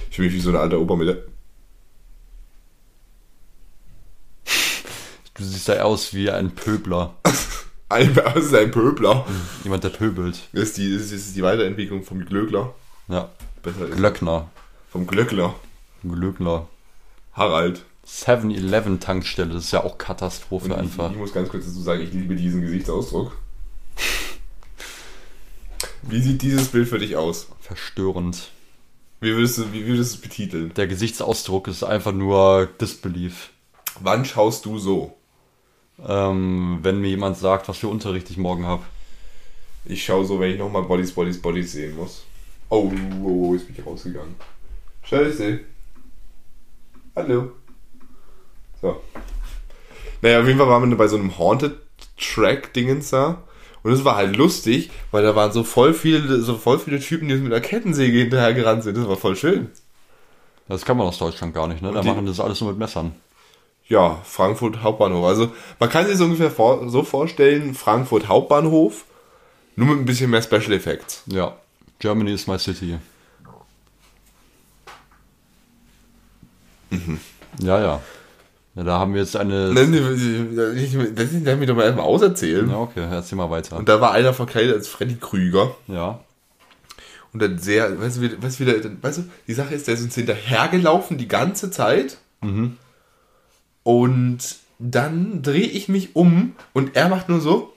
[0.09, 1.17] Ich fühle mich wie so eine alte Opa mit der
[5.39, 7.15] Du siehst da aus wie ein Pöbler.
[7.89, 9.25] ein, das ist ein Pöbler.
[9.63, 10.49] Jemand, der pöbelt.
[10.51, 12.73] Das ist die, das ist die Weiterentwicklung vom Glöckler.
[13.07, 13.29] Ja.
[13.63, 13.95] Besser ist.
[13.95, 14.49] Glöckner.
[14.91, 15.55] Vom Glöckler.
[16.03, 16.67] Glöckner.
[17.31, 17.85] Harald.
[18.05, 21.07] 7-Eleven Tankstelle, das ist ja auch Katastrophe Und einfach.
[21.07, 23.37] Ich, ich muss ganz kurz dazu sagen, ich liebe diesen Gesichtsausdruck.
[26.01, 27.47] Wie sieht dieses Bild für dich aus?
[27.59, 28.51] Verstörend.
[29.21, 30.73] Wie würdest du, wie würdest du es betiteln?
[30.75, 33.51] Der Gesichtsausdruck ist einfach nur Disbelief.
[33.99, 35.17] Wann schaust du so?
[36.07, 38.83] Ähm, wenn mir jemand sagt, was für Unterricht ich morgen habe.
[39.85, 42.23] Ich schaue so, wenn ich nochmal Bodies, Bodies, Bodies sehen muss.
[42.69, 44.35] Oh, oh, oh, jetzt bin ich rausgegangen.
[45.03, 45.59] Scheiße.
[47.15, 47.51] Hallo.
[48.81, 49.01] So.
[50.21, 51.77] Naja, auf jeden Fall waren wir bei so einem Haunted
[52.17, 53.43] Track-Dingens da.
[53.83, 57.27] Und es war halt lustig, weil da waren so voll viele, so voll viele Typen,
[57.29, 58.97] die mit einer Kettensäge hinterher gerannt sind.
[58.97, 59.69] Das war voll schön.
[60.67, 61.91] Das kann man aus Deutschland gar nicht, ne?
[61.91, 63.13] Da die- machen das alles nur mit Messern.
[63.87, 65.25] Ja, Frankfurt Hauptbahnhof.
[65.25, 69.05] Also man kann sich so ungefähr vor, so vorstellen, Frankfurt Hauptbahnhof,
[69.75, 71.23] nur mit ein bisschen mehr Special Effects.
[71.25, 71.55] Ja.
[71.97, 72.99] Germany is my city.
[77.59, 78.01] Ja, ja.
[78.79, 79.73] Ja, da haben wir jetzt eine.
[79.73, 79.91] Nein,
[81.13, 82.69] Das darf mir doch mal erstmal auserzählen.
[82.69, 83.75] Ja, okay, erzähl mal weiter.
[83.75, 85.75] Und da war einer verkleidet als Freddy Krüger.
[85.87, 86.21] Ja.
[87.33, 89.95] Und dann sehr, weißt du, weißt du, wie der, weißt du, die Sache ist, der
[89.95, 92.19] ist uns hinterhergelaufen die ganze Zeit.
[93.83, 94.39] Und
[94.79, 97.73] dann drehe ich mich um und er macht nur so.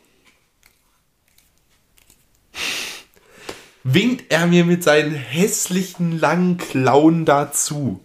[3.82, 7.98] Winkt er mir mit seinen hässlichen langen Klauen dazu.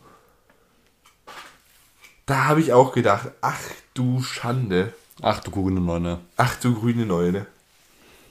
[2.27, 3.59] Da habe ich auch gedacht, ach
[3.93, 4.93] du Schande.
[5.21, 6.19] Ach du grüne Neune.
[6.35, 7.47] Ach du grüne Neune.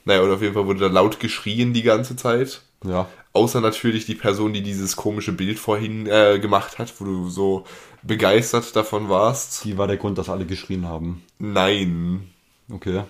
[0.05, 2.61] Naja, und auf jeden Fall wurde da laut geschrien die ganze Zeit.
[2.85, 3.09] Ja.
[3.33, 7.65] Außer natürlich die Person, die dieses komische Bild vorhin äh, gemacht hat, wo du so
[8.03, 9.65] begeistert davon warst.
[9.65, 11.23] Die war der Grund, dass alle geschrien haben.
[11.39, 12.31] Nein.
[12.71, 13.03] Okay.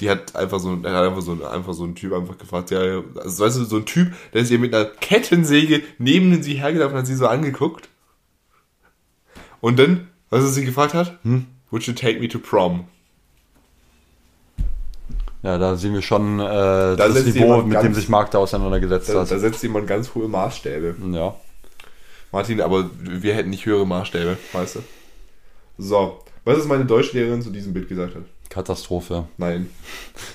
[0.00, 3.44] Die hat einfach so, hat einfach so, einfach so ein Typ einfach gefragt, ja, also
[3.44, 7.00] weißt du, so ein Typ, der ist ihr mit einer Kettensäge neben sie hergelaufen und
[7.00, 7.88] hat sie so angeguckt.
[9.60, 11.18] Und dann, weißt du, was sie gefragt hat?
[11.22, 11.46] Hm?
[11.70, 12.84] Would you take me to prom?
[15.42, 18.38] Ja, da sehen wir schon äh, das setzt Niveau, mit dem ganz- sich Marc da
[18.38, 19.30] auseinandergesetzt Da, hat.
[19.30, 20.96] da setzt jemand ganz hohe Maßstäbe.
[21.12, 21.34] Ja.
[22.32, 24.80] Martin, aber wir hätten nicht höhere Maßstäbe, weißt du?
[25.78, 28.22] So, was ist meine Deutschlehrerin zu diesem Bild gesagt hat?
[28.50, 29.28] Katastrophe.
[29.36, 29.70] Nein.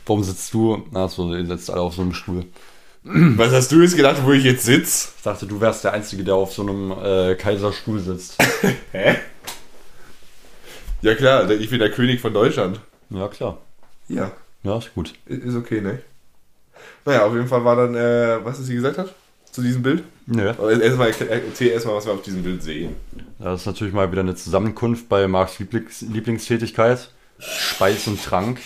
[0.06, 0.86] Warum sitzt du?
[0.94, 2.46] Achso, ihr sitzt alle auf so einem Stuhl.
[3.04, 5.10] Was hast du jetzt gedacht, wo ich jetzt sitze?
[5.18, 8.38] Ich dachte, du wärst der Einzige, der auf so einem äh, Kaiserstuhl sitzt.
[8.94, 9.16] Hä?
[11.04, 12.80] Ja klar, ich bin der König von Deutschland.
[13.10, 13.58] ja, klar.
[14.08, 14.32] Ja,
[14.64, 15.14] Ja, ist gut.
[15.26, 16.02] ist okay, ne?
[17.06, 19.14] Naja, auf jeden Fall war dann, äh, was sie gesagt hat
[19.52, 20.04] zu diesem Bild.
[20.26, 20.50] Nö.
[20.50, 22.96] Aber erstmal erzähl erstmal, was wir auf diesem Bild sehen.
[23.38, 27.10] Das ist natürlich mal wieder eine Zusammenkunft bei Marks Lieblings Lieblingstätigkeit.
[27.40, 28.60] Speis und Trank.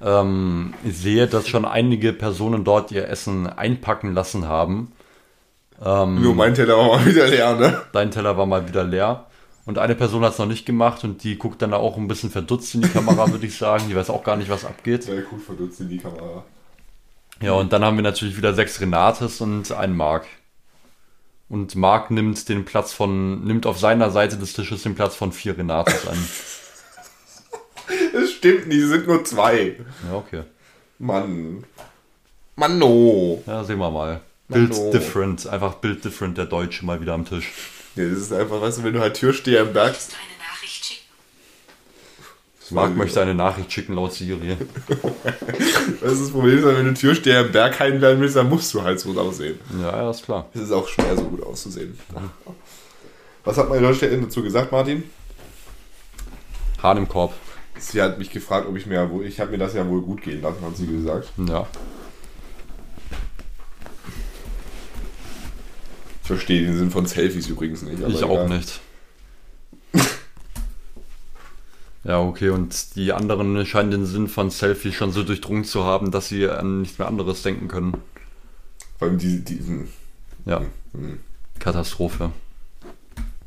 [0.00, 4.92] Ähm, ich sehe, dass schon einige Personen dort ihr Essen einpacken lassen haben.
[5.84, 7.82] Ähm, Nur mein Teller war mal wieder leer, ne?
[7.92, 9.26] Dein Teller war mal wieder leer.
[9.66, 12.30] Und eine Person hat es noch nicht gemacht und die guckt dann auch ein bisschen
[12.30, 13.84] verdutzt in die Kamera, würde ich sagen.
[13.88, 15.04] Die weiß auch gar nicht, was abgeht.
[15.04, 16.44] Sehr cool verdutzt in die Kamera.
[17.40, 20.26] Ja, und dann haben wir natürlich wieder sechs Renates und einen Mark.
[21.48, 25.32] Und Mark nimmt den Platz von, nimmt auf seiner Seite des Tisches den Platz von
[25.32, 26.18] vier Renates an.
[28.12, 29.76] Das stimmt nicht, es sind nur zwei.
[30.08, 30.42] Ja, okay.
[31.00, 31.64] Mann.
[32.54, 33.42] Mann, no.
[33.46, 34.20] Ja, sehen wir mal.
[34.46, 34.92] Mann, Bild oh.
[34.92, 37.50] different, einfach Bild different, der Deutsche mal wieder am Tisch.
[37.96, 39.88] Ja, das ist einfach, weißt du, wenn du halt Türsteher im Berg.
[39.94, 41.00] eine Nachricht schicken.
[42.70, 44.56] Mark möchte eine Nachricht schicken laut Siri.
[46.00, 49.00] Das ist das Problem, wenn du Türsteher im Berghain werden willst, dann musst du halt
[49.00, 49.58] so aussehen.
[49.80, 50.48] Ja, ja, ist klar.
[50.54, 51.98] Es ist auch schwer, so gut auszusehen.
[53.44, 55.02] Was hat meine Deutschlehrerin dazu gesagt, Martin?
[56.82, 57.34] Hahn im Korb.
[57.78, 60.00] Sie hat mich gefragt, ob ich mir, ja wohl- ich habe mir das ja wohl
[60.02, 61.32] gut gehen lassen, hat sie gesagt.
[61.48, 61.66] Ja.
[66.22, 67.98] Ich verstehe den Sinn von Selfies übrigens nicht.
[68.06, 68.48] Ich auch egal.
[68.48, 68.80] nicht.
[72.02, 76.10] Ja, okay, und die anderen scheinen den Sinn von Selfie schon so durchdrungen zu haben,
[76.10, 77.94] dass sie an nichts mehr anderes denken können.
[78.98, 79.88] Vor allem die, diesen.
[80.46, 80.62] Ja.
[81.58, 82.32] Katastrophe.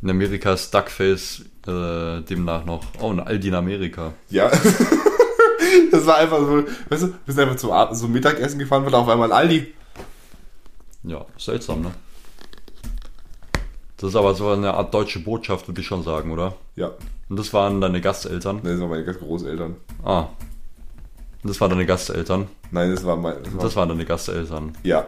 [0.03, 2.85] In Amerika ist Duckface äh, demnach noch.
[2.99, 4.13] Oh, ein Aldi in Amerika.
[4.29, 4.49] Ja.
[5.91, 9.07] das war einfach so, weißt du, wir sind einfach zum so Mittagessen gefahren, wird auf
[9.07, 9.73] einmal ein Aldi.
[11.03, 11.91] Ja, seltsam, ne?
[13.97, 16.55] Das ist aber so eine Art deutsche Botschaft, würde ich schon sagen, oder?
[16.75, 16.91] Ja,
[17.29, 18.61] Und das waren deine Gasteltern.
[18.63, 19.75] das waren meine Großeltern.
[20.03, 20.21] Ah.
[21.43, 22.47] Und das waren deine Gasteltern.
[22.71, 23.35] Nein, das war mein.
[23.43, 24.75] Das war, Das waren deine Gasteltern.
[24.83, 25.05] ja.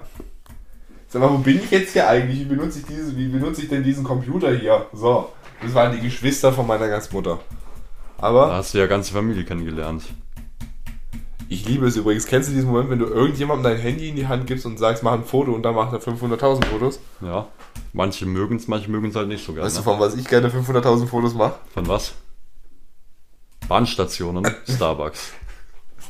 [1.07, 2.39] Sag mal, wo bin ich jetzt hier eigentlich?
[2.41, 4.87] Wie benutze ich, diese, wie benutze ich denn diesen Computer hier?
[4.91, 5.29] So,
[5.61, 7.39] das waren die Geschwister von meiner Gastmutter.
[8.17, 10.03] Da Aber hast du ja ganze Familie kennengelernt.
[11.49, 12.25] Ich liebe es übrigens.
[12.25, 15.03] Kennst du diesen Moment, wenn du irgendjemandem dein Handy in die Hand gibst und sagst,
[15.03, 16.99] mach ein Foto und dann macht er 500.000 Fotos?
[17.21, 17.47] Ja.
[17.93, 19.67] Manche mögen es, manche mögen es halt nicht so gerne.
[19.67, 21.55] Weißt du, von was ich gerne 500.000 Fotos mache?
[21.73, 22.13] Von was?
[23.67, 25.33] Bahnstationen, Starbucks.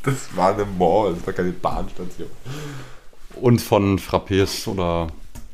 [0.04, 2.30] Das war eine Mall, das war keine Bahnstation.
[3.42, 5.08] Und von Frappés oder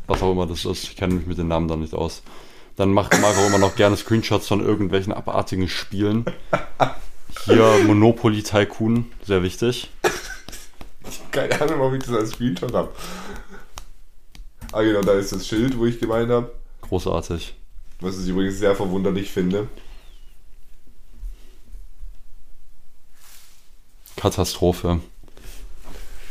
[0.07, 0.83] was auch immer das ist.
[0.83, 2.21] Ich kenne mich mit den Namen da nicht aus.
[2.75, 6.25] Dann macht Marc auch immer noch gerne Screenshots von irgendwelchen abartigen Spielen.
[7.45, 9.89] Hier Monopoly Tycoon, sehr wichtig.
[11.31, 12.91] Keine Ahnung, warum ich das als Screenshot habe.
[14.71, 16.51] Ah genau, da ist das Schild, wo ich gemeint habe.
[16.81, 17.55] Großartig.
[17.99, 19.67] Was ich übrigens sehr verwunderlich finde.
[24.15, 25.01] Katastrophe.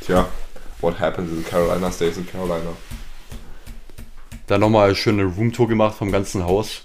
[0.01, 0.29] Tja,
[0.81, 2.73] what happens in Carolina stays in Carolina.
[4.47, 6.83] Dann nochmal eine schöne Roomtour gemacht vom ganzen Haus.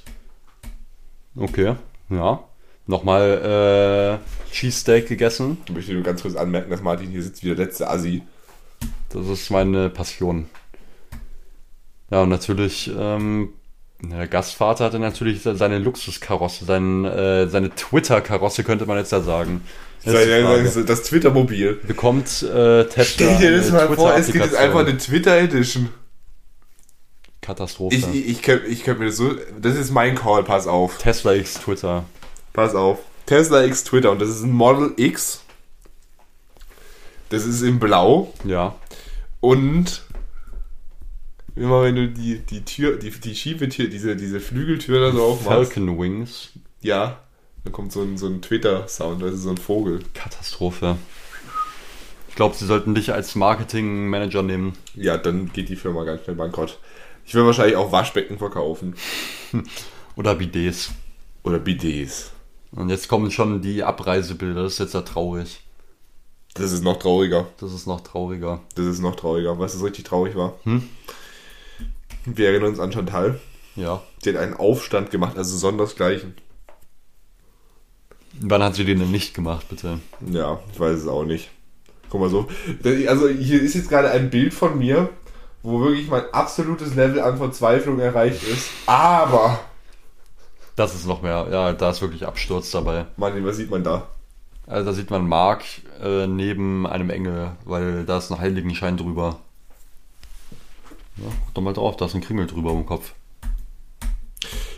[1.36, 1.76] Okay,
[2.10, 2.44] ja.
[2.88, 5.58] Nochmal äh, Cheesesteak gegessen.
[5.66, 8.22] Ich möchte nur ganz kurz anmerken, dass Martin hier sitzt wie der letzte Assi.
[9.10, 10.48] Das ist meine Passion.
[12.12, 13.50] Ja, und natürlich, ähm,
[14.02, 19.62] der Gastvater hatte natürlich seine Luxuskarosse, sein, äh, seine Twitter-Karosse könnte man jetzt da sagen.
[20.04, 20.86] Das.
[20.86, 21.80] Das, Twitter-Mobil.
[21.88, 25.90] Bekommt äh, Tesla Stell dir das mal vor, es gibt jetzt einfach eine Twitter-Edition.
[27.42, 27.96] Katastrophe.
[27.96, 29.36] Ich, ich, ich könnte könnt mir das so.
[29.60, 30.98] Das ist mein Call, pass auf.
[31.00, 32.06] Tesla X Twitter.
[32.56, 33.00] Pass auf.
[33.26, 35.44] Tesla X Twitter und das ist ein Model X.
[37.30, 38.34] Das ist in Blau.
[38.46, 38.76] Ja.
[39.42, 40.04] Und
[41.56, 45.74] immer wenn du die, die Tür, die, die Schiebetür, diese, diese Flügeltür da so aufmachst,
[45.74, 46.52] Falcon Wings.
[46.82, 47.20] ja,
[47.64, 50.00] dann kommt so ein, so ein Twitter-Sound, das ist so ein Vogel.
[50.14, 50.98] Katastrophe.
[52.30, 54.78] Ich glaube, sie sollten dich als Marketing-Manager nehmen.
[54.94, 56.80] Ja, dann geht die Firma ganz schnell bankrott.
[57.26, 58.96] Ich will wahrscheinlich auch Waschbecken verkaufen.
[60.16, 60.92] Oder Bidets.
[61.44, 62.32] Oder Bidets.
[62.76, 64.64] Und jetzt kommen schon die Abreisebilder.
[64.64, 65.62] Das ist jetzt ja traurig.
[66.54, 67.48] Das ist noch trauriger.
[67.58, 68.62] Das ist noch trauriger.
[68.76, 69.58] Das ist noch trauriger.
[69.60, 70.54] Was ist richtig traurig war?
[72.26, 73.40] Wir erinnern uns an Chantal.
[73.76, 74.02] Ja.
[74.24, 76.36] Die hat einen Aufstand gemacht, also sondersgleichen.
[78.40, 80.00] Wann hat sie den denn nicht gemacht, bitte?
[80.30, 81.50] Ja, ich weiß es auch nicht.
[82.10, 82.48] Guck mal so.
[83.08, 85.10] Also hier ist jetzt gerade ein Bild von mir,
[85.64, 88.70] wo wirklich mein absolutes Level an Verzweiflung erreicht ist.
[88.86, 89.60] Aber,
[90.76, 93.06] Das ist noch mehr, ja, da ist wirklich Absturz dabei.
[93.18, 94.08] Martin, was sieht man da?
[94.68, 95.64] Also da sieht man Mark
[96.02, 99.40] äh, neben einem Engel, weil da ist ein Heiligenschein drüber.
[101.18, 103.14] Ja, guck doch mal drauf, da ist ein Kringel drüber im Kopf.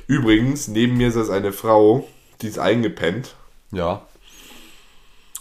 [0.06, 2.08] Übrigens, neben mir saß eine Frau,
[2.42, 3.36] die ist eingepennt.
[3.72, 4.06] Ja,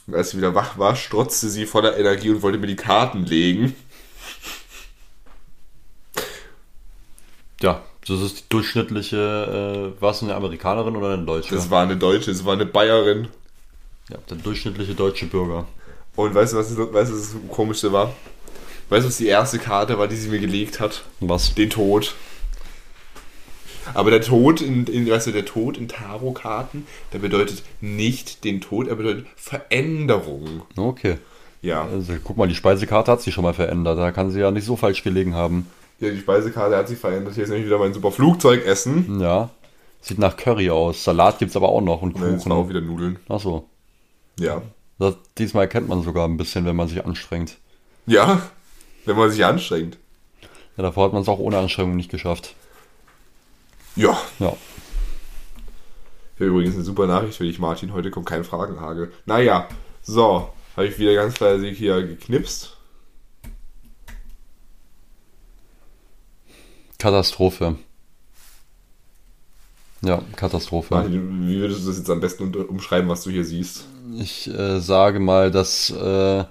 [0.06, 3.24] Und als sie wieder wach war, strotzte sie voller Energie und wollte mir die Karten
[3.24, 3.74] legen.
[7.60, 11.54] ja, das ist die durchschnittliche, äh, war es eine Amerikanerin oder eine Deutsche?
[11.54, 13.28] Das war eine Deutsche, das war eine Bayerin.
[14.10, 15.66] ja, der durchschnittliche deutsche Bürger.
[16.14, 18.12] Und weißt du, was das, weißt du, was das Komischste war?
[18.88, 21.04] Weißt du, was die erste Karte war, die sie mir gelegt hat?
[21.20, 21.54] Was?
[21.54, 22.14] Den Tod.
[23.94, 28.60] Aber der Tod in, in weißt du, der Tod in Tarotkarten, der bedeutet nicht den
[28.60, 30.62] Tod, er bedeutet Veränderung.
[30.76, 31.18] Okay.
[31.62, 31.84] Ja.
[31.84, 33.98] Also, guck mal, die Speisekarte hat sich schon mal verändert.
[33.98, 35.68] Da kann sie ja nicht so falsch gelegen haben.
[35.98, 37.34] Ja, die Speisekarte hat sich verändert.
[37.34, 39.20] Hier ist nämlich wieder mein super Flugzeugessen.
[39.20, 39.50] Ja.
[40.00, 41.02] Sieht nach Curry aus.
[41.02, 42.68] Salat gibt's aber auch noch und Ne, jetzt war auch Kuchen.
[42.70, 43.18] wieder Nudeln.
[43.28, 43.68] Achso.
[44.38, 44.62] Ja.
[44.98, 47.56] Das, diesmal erkennt man sogar ein bisschen, wenn man sich anstrengt.
[48.06, 48.40] Ja,
[49.04, 49.98] wenn man sich anstrengt.
[50.76, 52.54] Ja, davor hat man es auch ohne Anstrengung nicht geschafft.
[53.96, 54.16] Ja.
[54.38, 54.52] Ja.
[56.38, 57.94] Ja, übrigens eine super Nachricht für dich, Martin.
[57.94, 59.10] Heute kommt kein Fragenhagel.
[59.24, 59.68] Naja,
[60.02, 60.50] so.
[60.76, 62.75] Habe ich wieder ganz fleißig hier geknipst.
[66.98, 67.76] Katastrophe.
[70.02, 70.94] Ja, Katastrophe.
[70.94, 73.86] Martin, wie würdest du das jetzt am besten umschreiben, was du hier siehst?
[74.18, 76.44] Ich äh, sage mal, dass, äh,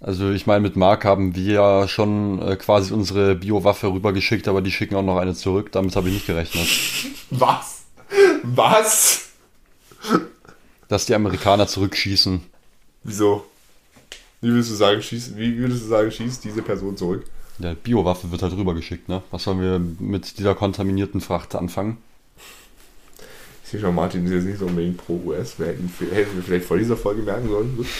[0.00, 4.62] also ich meine, mit Mark haben wir ja schon äh, quasi unsere Biowaffe rübergeschickt, aber
[4.62, 5.72] die schicken auch noch eine zurück.
[5.72, 6.68] Damit habe ich nicht gerechnet.
[7.30, 7.84] Was?
[8.44, 9.30] Was?
[10.88, 12.40] Dass die Amerikaner zurückschießen.
[13.02, 13.44] Wieso?
[14.40, 17.24] Wie würdest du sagen, schießt, wie würdest du sagen, schießt diese Person zurück?
[17.58, 19.22] Ja, Biowaffe wird halt rübergeschickt, ne?
[19.30, 21.98] Was sollen wir mit dieser kontaminierten Fracht anfangen?
[23.64, 25.58] Ich sehe schon, Martin ist jetzt nicht so unbedingt pro US.
[25.58, 27.86] Wir hätten, hätten wir vielleicht vor dieser Folge merken sollen.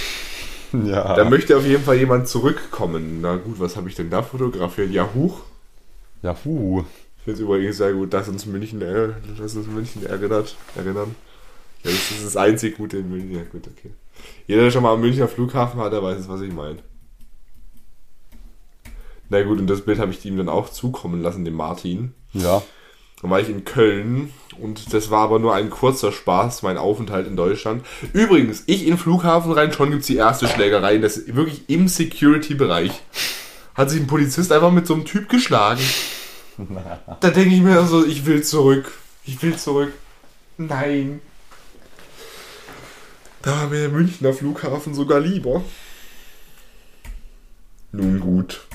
[0.84, 1.14] Ja.
[1.14, 3.20] Da möchte auf jeden Fall jemand zurückkommen.
[3.20, 4.90] Na gut, was habe ich denn da fotografiert?
[4.90, 5.42] Ja, huch.
[6.22, 6.80] Ja, hu.
[7.18, 11.14] Ich finde es übrigens sehr gut, dass uns München, äh, dass uns München erinnert, erinnern.
[11.84, 13.32] Ja, das ist das einzig Gute in München.
[13.32, 13.92] Ja, gut, okay.
[14.48, 16.78] Jeder, der schon mal am Münchner Flughafen war, der weiß es, was ich meine.
[19.28, 22.14] Na gut, und das Bild habe ich ihm dann auch zukommen lassen, dem Martin.
[22.32, 22.62] Ja.
[23.22, 27.26] Dann war ich in Köln und das war aber nur ein kurzer Spaß, mein Aufenthalt
[27.26, 27.84] in Deutschland.
[28.12, 31.88] Übrigens, ich in den Flughafen rein, schon gibt's die erste Schlägerei, das ist wirklich im
[31.88, 32.92] Security-Bereich.
[33.74, 35.82] Hat sich ein Polizist einfach mit so einem Typ geschlagen.
[37.20, 38.90] Da denke ich mir so, ich will zurück.
[39.26, 39.92] Ich will zurück.
[40.56, 41.20] Nein.
[43.42, 45.62] Da war mir der Münchner Flughafen sogar lieber.
[47.92, 48.65] Nun gut.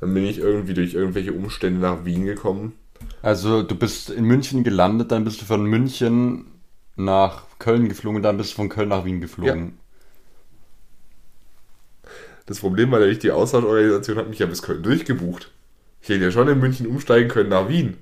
[0.00, 2.74] Dann bin ich irgendwie durch irgendwelche Umstände nach Wien gekommen.
[3.22, 6.46] Also du bist in München gelandet, dann bist du von München
[6.96, 9.78] nach Köln geflogen, dann bist du von Köln nach Wien geflogen.
[12.46, 15.50] Das Problem war nämlich, die Austauschorganisation hat mich ja bis Köln durchgebucht.
[16.00, 17.98] Ich hätte ja schon in München umsteigen können nach Wien.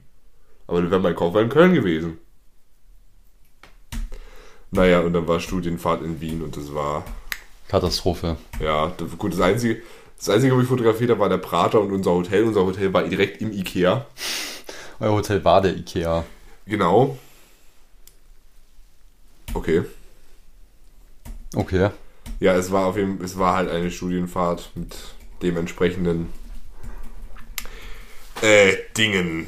[0.66, 2.18] Aber dann wäre mein Koffer in Köln gewesen.
[4.70, 7.04] Naja, und dann war Studienfahrt in Wien und das war,
[7.68, 8.36] Katastrophe.
[8.60, 9.82] ja, gut, das Einzige,
[10.16, 12.44] das Einzige, was ich fotografiert habe, war der Prater und unser Hotel.
[12.44, 14.06] Unser Hotel war direkt im Ikea.
[15.00, 16.24] Euer Hotel war der Ikea.
[16.66, 17.18] Genau.
[19.54, 19.82] Okay.
[21.54, 21.90] Okay.
[22.40, 24.96] Ja, es war auf jeden es war halt eine Studienfahrt mit
[25.42, 26.32] dementsprechenden
[28.42, 29.46] äh, Dingen.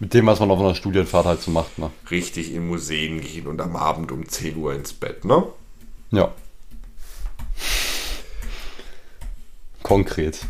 [0.00, 1.90] Mit dem, was man auf einer Studienfahrt halt so macht, ne?
[2.10, 5.46] Richtig in Museen gehen und am Abend um 10 Uhr ins Bett, ne?
[6.10, 6.32] Ja.
[9.84, 10.40] Konkret.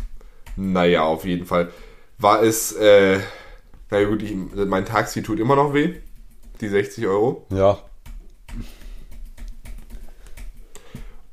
[0.55, 1.69] Naja, auf jeden Fall
[2.17, 3.19] war es, äh,
[3.91, 5.95] naja gut, ich, mein Taxi tut immer noch weh.
[6.61, 7.45] Die 60 Euro.
[7.49, 7.77] Ja.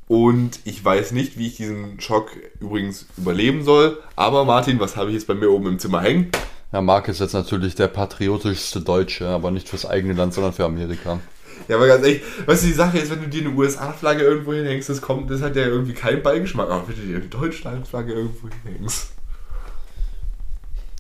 [0.09, 4.03] Und ich weiß nicht, wie ich diesen Schock übrigens überleben soll.
[4.17, 6.33] Aber Martin, was habe ich jetzt bei mir oben im Zimmer hängen?
[6.73, 10.65] Ja, Marc ist jetzt natürlich der patriotischste Deutsche, aber nicht fürs eigene Land, sondern für
[10.65, 11.21] Amerika.
[11.69, 14.53] Ja, aber ganz ehrlich, weißt du, die Sache ist, wenn du dir eine USA-Flagge irgendwo
[14.53, 16.69] hinhängst, das kommt, das hat ja irgendwie keinen Beigeschmack.
[16.69, 19.13] Aber wenn du dir eine Deutschland-Flagge irgendwo hinhängst.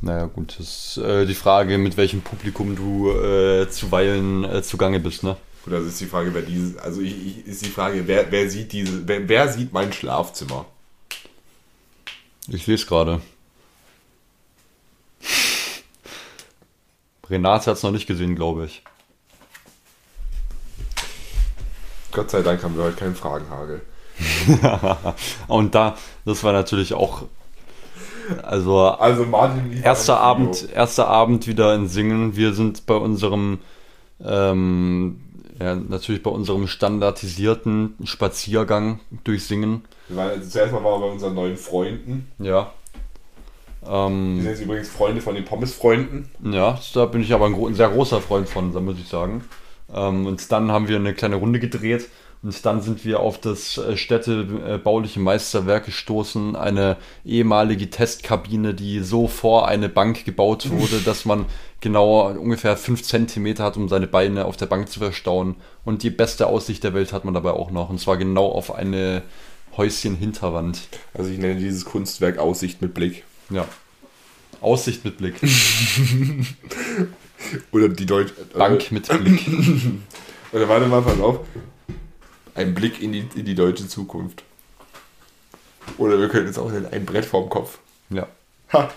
[0.02, 4.98] Naja, gut, das ist äh, die Frage, mit welchem Publikum du äh, zuweilen äh, zugange
[4.98, 5.36] bist, ne?
[5.64, 8.50] Gut, also ist die Frage, wer diese, also ich, ich, ist die Frage, wer, wer
[8.50, 10.66] sieht diese, wer, wer sieht mein Schlafzimmer?
[12.48, 13.22] Ich lese gerade.
[17.30, 18.82] Renate hat es noch nicht gesehen, glaube ich.
[22.12, 23.82] Gott sei Dank haben wir heute keinen Fragenhagel.
[25.48, 27.22] Und da, das war natürlich auch,
[28.42, 29.26] also Also
[29.82, 30.20] erster.
[30.20, 32.36] Abend, erster Abend wieder in Singen.
[32.36, 33.58] Wir sind bei unserem,
[34.24, 35.20] ähm,
[35.58, 39.84] ja, natürlich bei unserem standardisierten Spaziergang durch Singen.
[40.08, 42.30] Wir waren, also zuerst mal waren wir bei unseren neuen Freunden.
[42.38, 42.72] Ja.
[43.84, 46.30] Die Ähm, sind jetzt übrigens Freunde von den Pommes-Freunden.
[46.52, 49.42] ja, da bin ich aber ein, ein sehr großer Freund von, da muss ich sagen.
[49.92, 52.08] Ähm, und dann haben wir eine kleine Runde gedreht
[52.42, 59.28] und dann sind wir auf das äh, städtebauliche Meisterwerk gestoßen, eine ehemalige Testkabine, die so
[59.28, 61.46] vor eine Bank gebaut wurde, dass man
[61.80, 65.54] genau ungefähr 5 Zentimeter hat, um seine Beine auf der Bank zu verstauen.
[65.84, 67.90] Und die beste Aussicht der Welt hat man dabei auch noch.
[67.90, 69.22] Und zwar genau auf eine
[69.76, 70.80] Häuschen-Hinterwand.
[71.14, 73.22] Also ich nenne dieses Kunstwerk Aussicht mit Blick.
[73.50, 73.66] Ja.
[74.60, 75.36] Aussicht mit Blick.
[77.70, 78.34] Oder die Deutsche.
[78.54, 79.46] Bank mit Blick.
[80.52, 81.40] Oder warte mal, pass auf.
[82.54, 84.42] Ein Blick in die, in die deutsche Zukunft.
[85.98, 87.78] Oder wir können jetzt auch ein Brett vorm Kopf.
[88.10, 88.26] Ja.
[88.72, 88.90] Ha!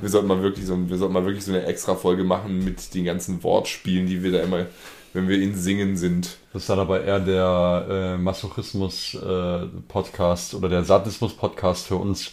[0.00, 2.94] Wir sollten mal wirklich so, wir sollten mal wirklich so eine extra Folge machen mit
[2.94, 4.64] den ganzen Wortspielen, die wir da immer,
[5.12, 6.38] wenn wir in Singen sind.
[6.52, 12.32] Das war dabei eher der äh, Masochismus-Podcast oder der Sadismus-Podcast für uns.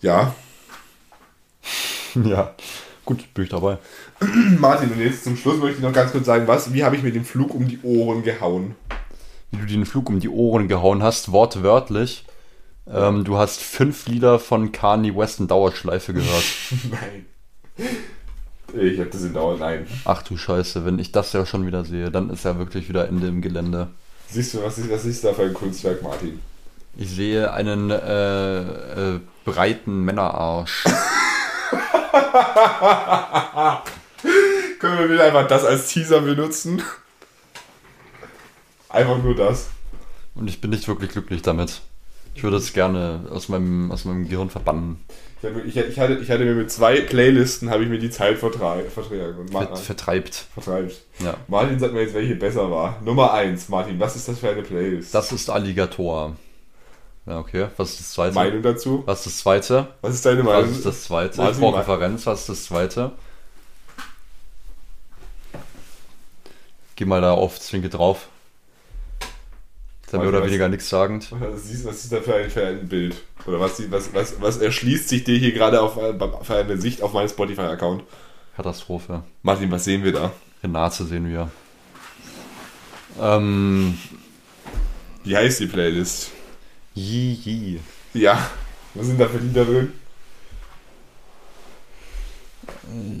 [0.00, 0.34] Ja.
[2.14, 2.54] ja.
[3.04, 3.78] Gut, bin ich dabei.
[4.58, 7.02] Martin, und jetzt zum Schluss möchte ich noch ganz kurz sagen, was, wie habe ich
[7.02, 8.74] mir den Flug um die Ohren gehauen?
[9.50, 12.24] Wie du den Flug um die Ohren gehauen hast, wortwörtlich.
[12.88, 16.44] Ähm, du hast fünf Lieder von Kanye West in Dauerschleife gehört.
[16.90, 17.26] Nein.
[18.74, 19.86] Ich habe das in Dauer, nein.
[20.04, 23.08] Ach du Scheiße, wenn ich das ja schon wieder sehe, dann ist ja wirklich wieder
[23.08, 23.88] Ende im Gelände.
[24.28, 26.38] Siehst du, was ist, was ist da für ein Kunstwerk, Martin?
[26.96, 30.84] Ich sehe einen äh, äh, breiten Männerarsch.
[34.78, 36.82] Können wir wieder einfach das als Teaser benutzen?
[38.88, 39.68] Einfach nur das.
[40.34, 41.80] Und ich bin nicht wirklich glücklich damit.
[42.34, 45.00] Ich würde es gerne aus meinem, aus meinem Gehirn verbannen.
[45.42, 48.38] Ich, ich, ich, hatte, ich hatte mir mit zwei Playlisten habe ich mir die Zeit
[48.38, 50.46] vertra- vertragen und Ma Ver vertreibt.
[50.54, 51.00] vertreibt.
[51.18, 51.34] Ja.
[51.48, 53.00] Martin sagt mir jetzt, welche besser war.
[53.04, 55.14] Nummer 1, Martin, was ist das für eine Playlist?
[55.14, 56.36] Das ist Alligator.
[57.30, 57.68] Ja, okay.
[57.76, 58.34] Was ist das zweite?
[58.34, 59.04] Meinung dazu?
[59.06, 59.86] Was ist das zweite?
[60.00, 60.70] Was ist deine Was Meinung?
[60.72, 61.36] ist das zweite?
[61.38, 62.26] Martin, Ich brauche mein- Referenz.
[62.26, 63.12] Was ist das zweite?
[66.96, 68.26] Geh mal da auf Zwinke drauf.
[70.04, 71.28] Ist mehr oder was- weniger nichts sagend.
[71.30, 73.14] Was ist, was ist da für ein, für ein Bild?
[73.46, 76.12] Oder was, was, was, was erschließt sich dir hier gerade auf, äh,
[76.42, 78.02] für eine Sicht auf meinen Spotify-Account?
[78.56, 79.22] Katastrophe.
[79.44, 80.32] Martin, was sehen wir da?
[80.64, 81.48] Renate sehen wir.
[83.20, 83.96] Ähm,
[85.22, 86.32] Wie heißt die Playlist?
[87.00, 87.80] Yi Yi.
[88.14, 88.50] Ja,
[88.94, 89.92] was sind da für Lieder drin?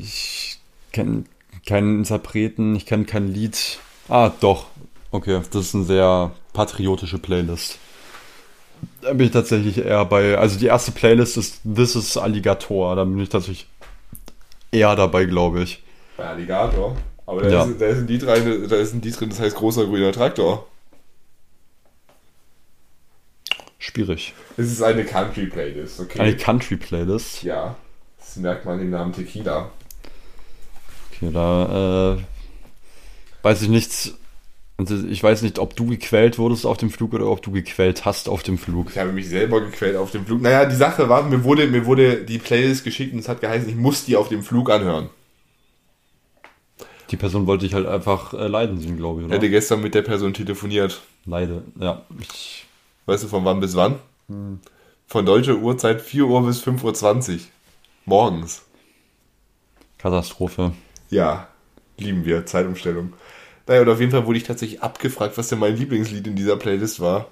[0.00, 0.58] Ich
[0.92, 1.24] kenne
[1.66, 3.78] keinen Interpreten, ich kenne kein Lied.
[4.08, 4.66] Ah, doch.
[5.12, 7.78] Okay, das ist eine sehr patriotische Playlist.
[9.02, 10.36] Da bin ich tatsächlich eher bei.
[10.38, 12.96] Also die erste Playlist ist This is Alligator.
[12.96, 13.66] Da bin ich tatsächlich
[14.72, 15.82] eher dabei, glaube ich.
[16.16, 16.96] Bei Alligator.
[17.26, 17.64] Aber da, Ja.
[17.64, 20.12] ist, da, ist ein Lied rein, da ist ein Lied drin, das heißt großer grüner
[20.12, 20.66] Traktor.
[23.82, 24.34] Schwierig.
[24.58, 26.20] Es ist eine Country-Playlist, okay?
[26.20, 27.42] Eine Country-Playlist.
[27.42, 27.74] ja,
[28.18, 29.70] das merkt man im Namen Tequila.
[31.12, 32.18] Okay, da äh,
[33.42, 34.12] weiß ich nicht.
[34.76, 38.04] Also ich weiß nicht, ob du gequält wurdest auf dem Flug oder ob du gequält
[38.04, 38.90] hast auf dem Flug.
[38.90, 40.40] Ich habe mich selber gequält auf dem Flug.
[40.40, 43.68] Naja, die Sache war, mir wurde, mir wurde die Playlist geschickt und es hat geheißen,
[43.68, 45.10] ich muss die auf dem Flug anhören.
[47.10, 49.36] Die Person wollte ich halt einfach äh, leiden sehen, glaube ich, Ich oder?
[49.38, 51.00] hatte gestern mit der Person telefoniert.
[51.26, 52.02] Leide, ja.
[52.20, 52.66] Ich,
[53.06, 53.98] Weißt du, von wann bis wann?
[55.06, 57.40] Von deutscher Uhrzeit 4 Uhr bis 5.20 Uhr.
[58.06, 58.62] Morgens.
[59.98, 60.72] Katastrophe.
[61.10, 61.48] Ja,
[61.98, 63.12] lieben wir, Zeitumstellung.
[63.66, 66.56] Naja, und auf jeden Fall wurde ich tatsächlich abgefragt, was denn mein Lieblingslied in dieser
[66.56, 67.28] Playlist war.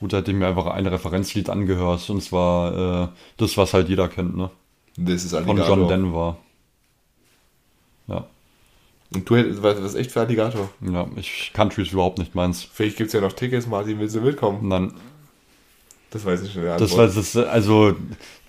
[0.00, 2.08] Gut, da hätte ich mir einfach ein Referenzlied angehört.
[2.10, 4.50] Und zwar äh, das, was halt jeder kennt, ne?
[4.96, 5.66] Das ist Von.
[5.66, 6.36] John Denver.
[8.06, 8.26] Ja,
[9.12, 10.70] Und du hättest, was, was echt für Alligator?
[10.80, 12.66] ja, ich, Country ist überhaupt nicht meins.
[12.72, 14.68] Vielleicht gibt es ja noch Tickets, Martin, willst du mitkommen?
[14.70, 14.94] Dann,
[16.10, 16.64] Das weiß ich schon.
[16.64, 16.98] das Antwort.
[16.98, 17.92] war das, also,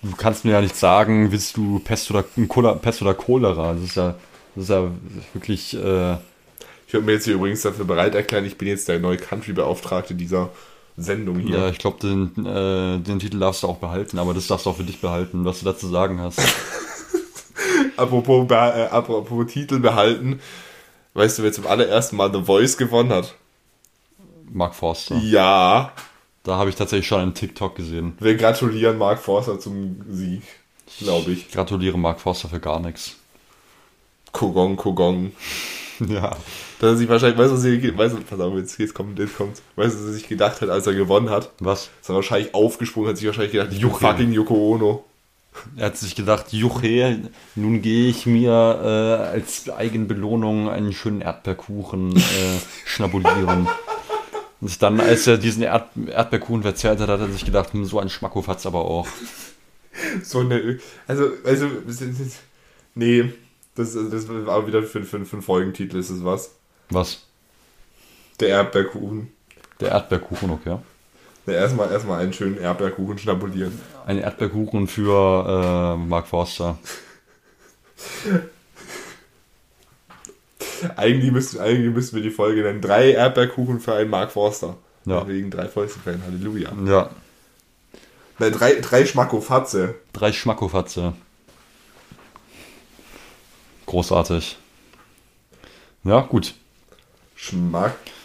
[0.02, 3.74] du kannst mir ja nicht sagen, willst du Pest oder, Cola, Pest oder Cholera?
[3.74, 4.14] Das ist ja,
[4.54, 4.90] das ist ja
[5.34, 6.14] wirklich, äh,
[6.86, 10.14] Ich würde mir jetzt hier übrigens dafür bereit erklären, ich bin jetzt der neue Country-Beauftragte
[10.14, 10.50] dieser
[10.96, 11.58] Sendung hier.
[11.58, 14.70] ja, ich glaube, den, äh, den Titel darfst du auch behalten, aber das darfst du
[14.70, 16.40] auch für dich behalten, was du dazu sagen hast.
[17.96, 20.40] Apropos, äh, apropos Titel behalten.
[21.14, 23.34] Weißt du, wer zum allerersten Mal The Voice gewonnen hat?
[24.52, 25.16] Mark Forster.
[25.16, 25.92] Ja.
[26.42, 28.16] Da habe ich tatsächlich schon einen TikTok gesehen.
[28.20, 30.42] Wir gratulieren Mark Forster zum Sieg,
[31.00, 31.46] glaube ich.
[31.46, 33.16] Ich gratuliere Mark Forster für gar nichts.
[34.32, 35.32] Kogong, Kogong.
[35.98, 36.36] Ja.
[36.78, 39.18] Dass er sich wahrscheinlich, weißt du, was er, weißt du, pass auf, jetzt, jetzt kommt,
[39.18, 41.52] jetzt kommt, weißt du, was er sich gedacht hat, als er gewonnen hat?
[41.58, 41.88] Was?
[42.02, 45.04] Ist er wahrscheinlich aufgesprungen, hat sich wahrscheinlich gedacht, you fucking Yoko Ono.
[45.76, 47.18] Er hat sich gedacht, Juche,
[47.54, 52.20] nun gehe ich mir äh, als Eigenbelohnung einen schönen Erdbeerkuchen äh,
[52.84, 53.68] schnabulieren.
[54.60, 57.98] Und dann, als er diesen Erd Erdbeerkuchen verzehrt hat, hat er sich gedacht, hm, so
[58.00, 59.06] ein Schmackhof hat's aber auch.
[60.22, 62.40] So eine, also, also, es ist-
[62.94, 63.32] nee,
[63.74, 66.52] das, das war wieder für, für, für einen Folgentitel, ist es was?
[66.90, 67.22] Was?
[68.40, 69.32] Der Erdbeerkuchen.
[69.80, 70.78] Der Erdbeerkuchen, okay.
[71.46, 73.80] Ja, erstmal, erstmal einen schönen Erdbeerkuchen schnabulieren.
[74.04, 76.78] Ein Erdbeerkuchen für äh, Mark Forster.
[80.96, 82.82] Eigentlich müssten, eigentlich müssten wir die Folge nennen.
[82.82, 84.76] Drei Erdbeerkuchen für einen Mark Forster.
[85.06, 85.26] Ja.
[85.26, 86.70] Wegen drei Fäuste-Fan, Halleluja.
[86.84, 87.10] Ja.
[88.38, 89.94] Nein, drei, drei Schmackofatze.
[90.12, 91.14] Drei Schmackofatze.
[93.86, 94.58] Großartig.
[96.04, 96.54] Ja, gut.
[97.34, 98.15] Schmackhafte,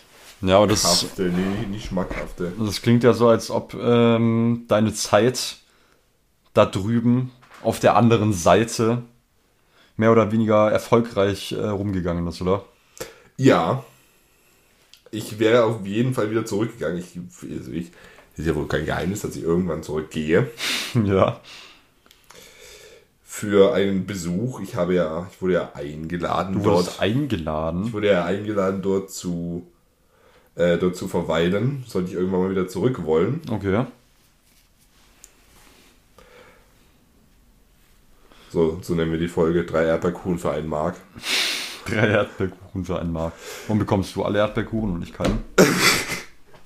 [0.41, 2.51] Ja, aber das, nee, nicht schmackhafte.
[2.57, 5.57] das klingt ja so, als ob ähm, deine Zeit
[6.53, 7.31] da drüben
[7.61, 9.03] auf der anderen Seite
[9.97, 12.65] mehr oder weniger erfolgreich äh, rumgegangen ist, oder?
[13.37, 13.83] Ja.
[15.11, 16.97] Ich wäre auf jeden Fall wieder zurückgegangen.
[16.97, 17.19] Ich,
[17.51, 17.91] also ich,
[18.37, 20.49] ist ja wohl kein Geheimnis, dass ich irgendwann zurückgehe.
[21.05, 21.39] ja.
[23.23, 24.59] Für einen Besuch.
[24.61, 26.77] Ich habe ja, ich wurde ja eingeladen Du dort.
[26.77, 27.85] wurdest eingeladen.
[27.85, 29.70] Ich wurde ja eingeladen, dort zu,
[30.55, 31.83] äh, dort zu verweilen.
[31.87, 33.41] Sollte ich irgendwann mal wieder zurück wollen.
[33.49, 33.85] Okay.
[38.51, 39.63] So, so nennen wir die Folge.
[39.63, 40.95] Drei Erdbeerkuchen für einen Mark.
[41.85, 43.33] Drei Erdbeerkuchen für einen Mark.
[43.67, 45.43] Warum bekommst du alle Erdbeerkuchen und ich keinen?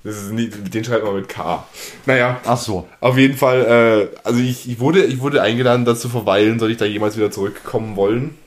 [0.06, 1.66] Das ist nie, den schreibt man mit K.
[2.06, 2.86] Naja, Ach so.
[3.00, 6.60] auf jeden Fall, äh, also ich, ich, wurde, ich wurde eingeladen, da zu verweilen.
[6.60, 8.38] Soll ich da jemals wieder zurückkommen wollen?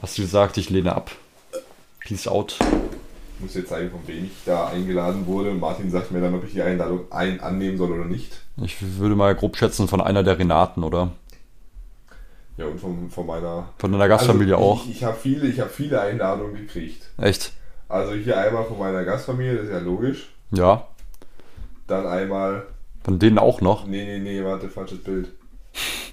[0.00, 1.10] Hast du gesagt, ich lehne ab.
[2.00, 2.56] Peace out.
[3.36, 5.50] Ich muss jetzt zeigen, von wem ich da eingeladen wurde.
[5.50, 8.40] Und Martin sagt mir dann, ob ich die Einladung ein annehmen soll oder nicht.
[8.62, 11.10] Ich würde mal grob schätzen von einer der Renaten, oder?
[12.56, 14.84] Ja, und von, von meiner Von deiner Gastfamilie also auch.
[14.86, 17.10] Ich, ich habe viele, ich hab viele Einladungen gekriegt.
[17.18, 17.52] Echt?
[17.88, 20.30] Also hier einmal von meiner Gastfamilie, das ist ja logisch.
[20.52, 20.86] Ja.
[21.86, 22.66] Dann einmal.
[23.04, 23.86] Von denen auch noch.
[23.86, 25.28] Nee, nee, nee, warte, falsches Bild.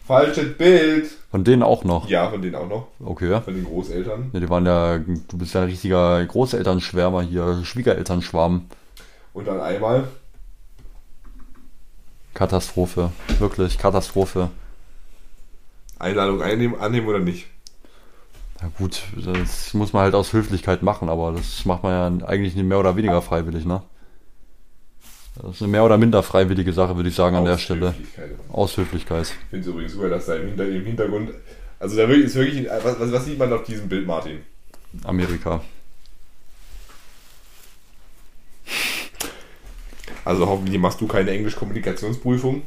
[0.05, 1.09] Falsches Bild!
[1.31, 2.09] Von denen auch noch.
[2.09, 2.87] Ja, von denen auch noch.
[2.99, 3.39] Okay.
[3.41, 4.31] Von den Großeltern.
[4.33, 8.65] Ja, die waren ja, du bist ja ein richtiger Großelternschwärmer hier, Schwiegerelternschwarm.
[9.33, 10.07] Und dann einmal.
[12.33, 13.11] Katastrophe.
[13.39, 14.49] Wirklich, Katastrophe.
[15.99, 17.47] Einladung einnehmen, annehmen oder nicht.
[18.61, 22.55] Ja gut, das muss man halt aus Höflichkeit machen, aber das macht man ja eigentlich
[22.55, 23.81] nicht mehr oder weniger freiwillig, ne?
[25.35, 27.95] Das ist eine mehr oder minder freiwillige Sache, würde ich sagen, an der Stelle.
[28.51, 29.23] Aus Höflichkeit.
[29.23, 31.31] Ich finde es übrigens super, dass da im, Hinter im Hintergrund.
[31.79, 32.67] Also da ist wirklich.
[32.83, 34.39] Was, was, was sieht man auf diesem Bild, Martin?
[35.03, 35.61] Amerika.
[40.23, 42.61] Also hoffentlich machst du keine Englisch-Kommunikationsprüfung.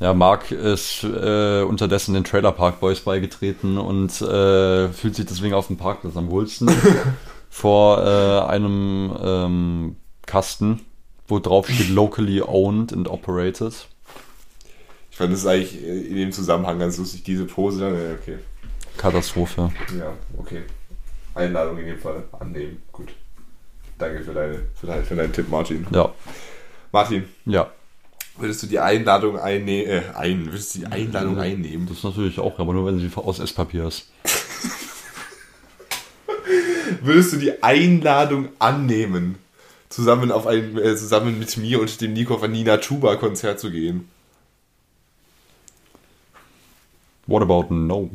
[0.00, 5.54] Ja, Mark ist äh, unterdessen den Trailer Park Boys beigetreten und äh, fühlt sich deswegen
[5.54, 6.68] auf dem Parkplatz am wohlsten.
[7.50, 9.96] vor äh, einem ähm,
[10.26, 10.80] Kasten,
[11.32, 13.72] wo drauf steht locally owned and operated.
[15.10, 17.88] Ich fand es eigentlich in dem Zusammenhang ganz lustig, diese Pose.
[17.88, 18.38] Ja, okay.
[18.98, 19.72] Katastrophe.
[19.98, 20.62] Ja, okay.
[21.34, 22.82] Einladung in dem Fall annehmen.
[22.92, 23.14] Gut.
[23.98, 25.86] Danke für, deine, für, dein, für deinen Tipp, Martin.
[25.90, 26.12] Ja,
[26.92, 27.70] Martin, ja.
[28.36, 29.90] würdest du die Einladung einnehmen?
[29.90, 31.88] Äh, ein, würdest du die Einladung einnehmen?
[31.88, 34.10] Das natürlich auch, aber nur wenn sie aus Esspapier ist.
[37.00, 39.38] Würdest du die Einladung annehmen,
[39.92, 43.60] zusammen auf ein, äh, zusammen mit mir und dem Nico auf ein Nina Chuba Konzert
[43.60, 44.08] zu gehen?
[47.26, 48.10] What about no?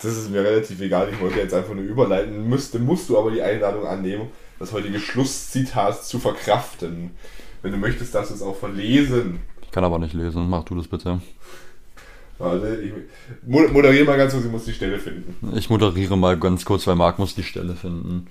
[0.00, 2.48] Das ist mir relativ egal, ich wollte jetzt einfach nur überleiten.
[2.48, 4.28] Müsste, musst du aber die Einladung annehmen,
[4.58, 7.10] das heutige Schlusszitat zu verkraften.
[7.62, 9.40] Wenn du möchtest, darfst du es auch verlesen.
[9.62, 10.48] Ich kann aber nicht lesen.
[10.48, 11.20] Mach du das bitte.
[12.38, 12.92] Warte, ich
[13.44, 15.56] mo- moderiere mal ganz kurz, ich muss die Stelle finden.
[15.56, 18.28] Ich moderiere mal ganz kurz, weil Marc muss die Stelle finden.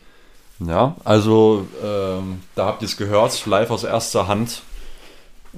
[0.59, 4.63] Ja, also ähm, da habt ihr es gehört, live aus erster Hand.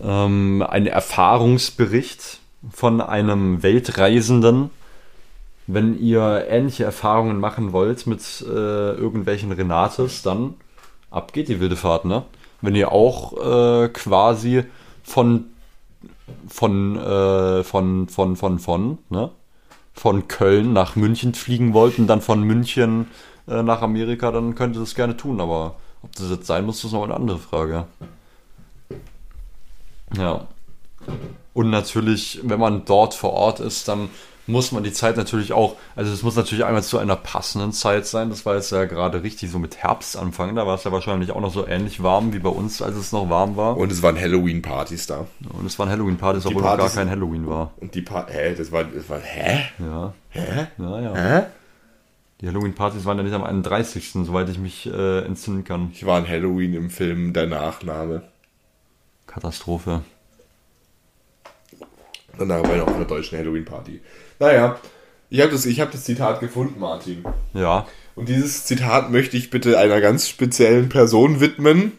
[0.03, 2.39] Ähm, ein Erfahrungsbericht
[2.71, 4.69] von einem Weltreisenden.
[5.67, 8.49] Wenn ihr ähnliche Erfahrungen machen wollt mit äh,
[8.93, 10.55] irgendwelchen Renates, dann
[11.11, 12.23] ab geht die wilde Fahrt, ne?
[12.61, 14.63] Wenn ihr auch äh, quasi
[15.03, 15.45] von
[16.47, 19.31] von, äh, von, von, von, von, ne?
[19.93, 23.07] Von Köln nach München fliegen wollt und dann von München
[23.49, 26.83] äh, nach Amerika, dann könnt ihr das gerne tun, aber ob das jetzt sein muss,
[26.83, 27.85] ist noch eine andere Frage.
[30.17, 30.47] Ja.
[31.53, 34.09] Und natürlich, wenn man dort vor Ort ist, dann
[34.47, 38.07] muss man die Zeit natürlich auch, also es muss natürlich einmal zu einer passenden Zeit
[38.07, 38.29] sein.
[38.29, 40.55] Das war jetzt ja gerade richtig so mit Herbstanfang.
[40.55, 43.11] Da war es ja wahrscheinlich auch noch so ähnlich warm wie bei uns, als es
[43.11, 43.77] noch warm war.
[43.77, 45.27] Und es waren Halloween-Partys da.
[45.53, 47.71] Und es waren Halloween-Partys, obwohl Partys- noch gar kein Halloween war.
[47.77, 49.65] Und die Partys, hä, das war, das war, hä?
[49.79, 50.13] Ja.
[50.29, 50.67] Hä?
[50.77, 51.15] Ja, ja.
[51.15, 51.43] Hä?
[52.41, 55.91] Die Halloween-Partys waren ja nicht am 31., soweit ich mich äh, entsinnen kann.
[55.93, 58.23] Ich war an Halloween im Film Der Nachname.
[59.27, 60.01] Katastrophe.
[62.37, 63.99] Danach war ich noch auf einer deutschen Halloween-Party.
[64.39, 64.79] Naja,
[65.29, 67.25] ich habe das, ich hab das Zitat gefunden, Martin.
[67.53, 67.85] Ja.
[68.15, 71.91] Und dieses Zitat möchte ich bitte einer ganz speziellen Person widmen.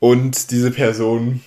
[0.00, 1.42] Und diese Person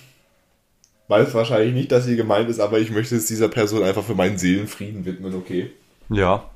[1.08, 4.14] weiß wahrscheinlich nicht, dass sie gemeint ist, aber ich möchte es dieser Person einfach für
[4.14, 5.70] meinen Seelenfrieden widmen, okay?
[6.08, 6.50] Ja.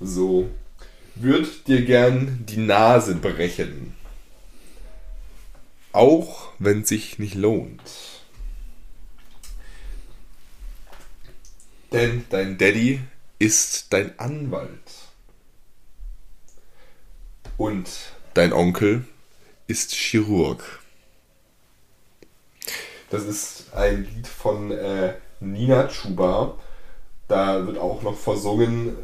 [0.00, 0.48] So.
[1.14, 3.94] Würd dir gern die Nase brechen.
[5.92, 7.82] Auch wenn sich nicht lohnt.
[11.92, 13.00] Denn dein Daddy
[13.38, 14.70] ist dein Anwalt.
[17.58, 17.90] Und
[18.32, 19.04] dein Onkel
[19.66, 20.80] ist Chirurg.
[23.10, 26.56] Das ist ein Lied von äh, Nina Chuba.
[27.28, 28.96] Da wird auch noch versungen,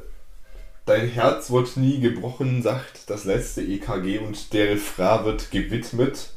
[0.86, 6.30] Dein Herz wird nie gebrochen, sagt das letzte EKG und der Refrain wird gewidmet.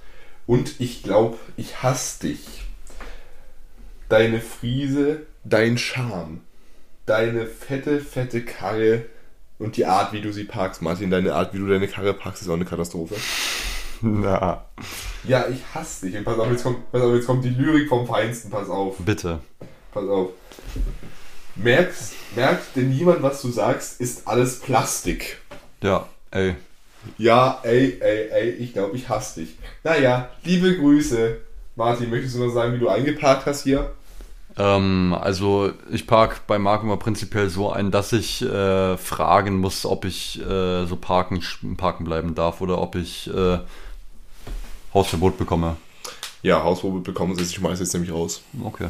[0.47, 2.63] Und ich glaub, ich hasse dich.
[4.09, 6.41] Deine Friese, dein Charme,
[7.05, 9.05] deine fette, fette Karre
[9.59, 12.41] und die Art, wie du sie parkst, Martin, deine Art, wie du deine Karre parkst,
[12.41, 13.13] ist auch eine Katastrophe.
[14.01, 14.65] Na.
[15.25, 16.17] Ja, ich hasse dich.
[16.17, 18.97] Und pass auf, jetzt kommt, pass auf, jetzt kommt die Lyrik vom Feinsten, pass auf.
[18.97, 19.41] Bitte.
[19.91, 20.31] Pass auf.
[21.61, 25.41] Merkst, merkt denn niemand, was du sagst, ist alles Plastik.
[25.83, 26.55] Ja, ey.
[27.17, 29.57] Ja, ey, ey, ey, ich glaube, ich hasse dich.
[29.83, 31.37] Naja, liebe Grüße.
[31.75, 33.91] Martin, möchtest du noch sagen, wie du eingeparkt hast hier?
[34.57, 39.85] Ähm, also ich park bei Marco immer prinzipiell so ein, dass ich äh, fragen muss,
[39.85, 41.41] ob ich äh, so parken,
[41.75, 43.59] parken bleiben darf oder ob ich äh,
[44.93, 45.75] Hausverbot bekomme.
[46.41, 48.41] Ja, Hausverbot bekommen ich schmeiß jetzt nämlich raus.
[48.63, 48.87] Okay.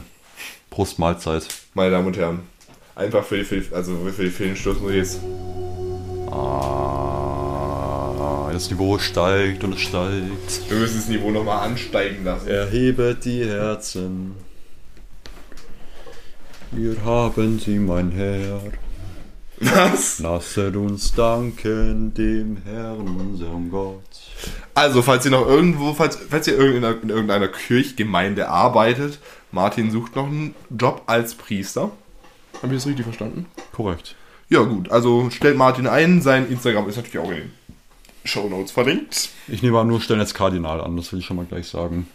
[0.69, 1.47] Prost Mahlzeit.
[1.73, 2.58] Meine Damen und Herren.
[2.99, 4.39] Einfach für die, für die also für die ich
[4.93, 5.21] jetzt.
[6.29, 7.69] Ah,
[8.51, 10.69] das Niveau steigt und es steigt.
[10.69, 12.49] Wir müssen das Niveau nochmal ansteigen lassen.
[12.49, 14.35] Erhebet die Herzen.
[16.71, 18.59] Wir haben sie, mein Herr.
[19.61, 20.19] Was?
[20.19, 24.03] Lasset uns danken dem Herrn, unserem Gott.
[24.73, 29.19] Also, falls ihr noch irgendwo, falls, falls ihr in irgendeiner Kirchgemeinde arbeitet,
[29.53, 31.91] Martin sucht noch einen Job als Priester.
[32.61, 33.45] Habe ich das richtig verstanden?
[33.71, 34.15] Korrekt.
[34.49, 34.91] Ja, gut.
[34.91, 36.21] Also stellt Martin ein.
[36.21, 37.51] Sein Instagram ist natürlich auch in den
[38.25, 39.29] Show Notes verlinkt.
[39.47, 42.07] Ich nehme an, nur stellen jetzt Kardinal an, das will ich schon mal gleich sagen.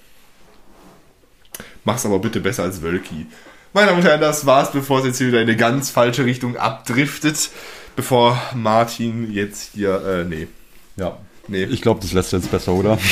[1.84, 3.26] Mach's aber bitte besser als Wölki.
[3.72, 6.24] Meine Damen und Herren, das war's, bevor es jetzt hier wieder in eine ganz falsche
[6.24, 7.50] Richtung abdriftet.
[7.96, 10.48] Bevor Martin jetzt hier, äh, nee.
[10.96, 11.18] Ja.
[11.46, 11.64] Nee.
[11.64, 12.98] Ich glaube, das lässt jetzt besser, oder?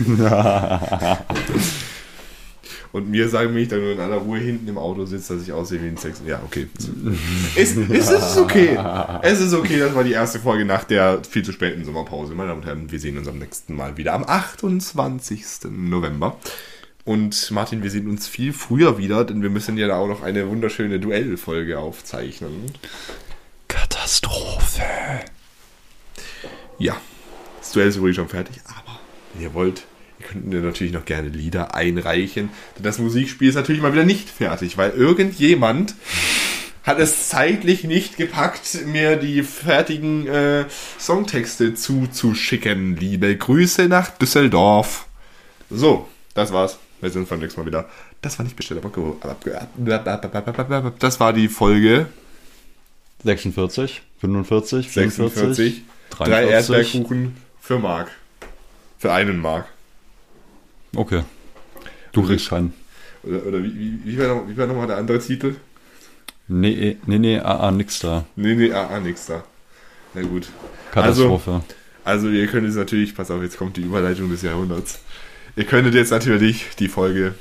[2.92, 5.44] Und mir sagen, wenn ich dann nur in aller Ruhe hinten im Auto sitze, dass
[5.44, 6.22] ich aussehe wie ein Sex.
[6.26, 6.68] Ja, okay.
[7.56, 8.78] es, es ist okay.
[9.22, 12.34] Es ist okay, das war die erste Folge nach der viel zu späten Sommerpause.
[12.34, 15.70] Meine Damen und Herren, wir sehen uns am nächsten Mal wieder am 28.
[15.70, 16.36] November.
[17.04, 20.22] Und Martin, wir sehen uns viel früher wieder, denn wir müssen ja da auch noch
[20.22, 22.72] eine wunderschöne Duellfolge aufzeichnen.
[23.68, 24.82] Katastrophe.
[26.78, 27.00] Ja,
[27.60, 28.98] das Duell ist übrigens schon fertig, aber
[29.32, 29.84] wenn ihr wollt,
[30.30, 32.50] ihr könnt mir natürlich noch gerne Lieder einreichen.
[32.76, 35.94] Denn das Musikspiel ist natürlich mal wieder nicht fertig, weil irgendjemand
[36.82, 40.64] hat es zeitlich nicht gepackt, mir die fertigen äh,
[40.98, 42.96] Songtexte zuzuschicken.
[42.96, 45.06] Liebe Grüße nach Düsseldorf.
[45.68, 46.78] So, das war's.
[47.00, 47.88] Wir sehen uns beim nächsten Mal wieder.
[48.22, 52.06] Das war nicht bestellt, aber das war die Folge
[53.24, 54.92] 46, 45, 46.
[54.92, 56.52] 44, Drei 43.
[56.52, 58.10] Erdbeerkuchen für Mark.
[58.98, 59.66] Für einen Mark.
[60.94, 61.22] Okay.
[62.12, 62.72] Du kriegst keinen.
[63.22, 65.54] Oder, oder wie, wie, wie war noch- wie war nochmal der andere Titel?
[66.48, 68.24] Nee, nee, nee, ah, ah, nix da.
[68.34, 69.44] Nee, nee, ah, ah nix da.
[70.14, 70.48] Na gut.
[70.90, 71.62] Katastrophe.
[72.04, 75.00] Also, ihr könnt jetzt natürlich, pass auf, jetzt kommt die Überleitung des Jahrhunderts.
[75.54, 77.34] Ihr könntet jetzt natürlich die Folge,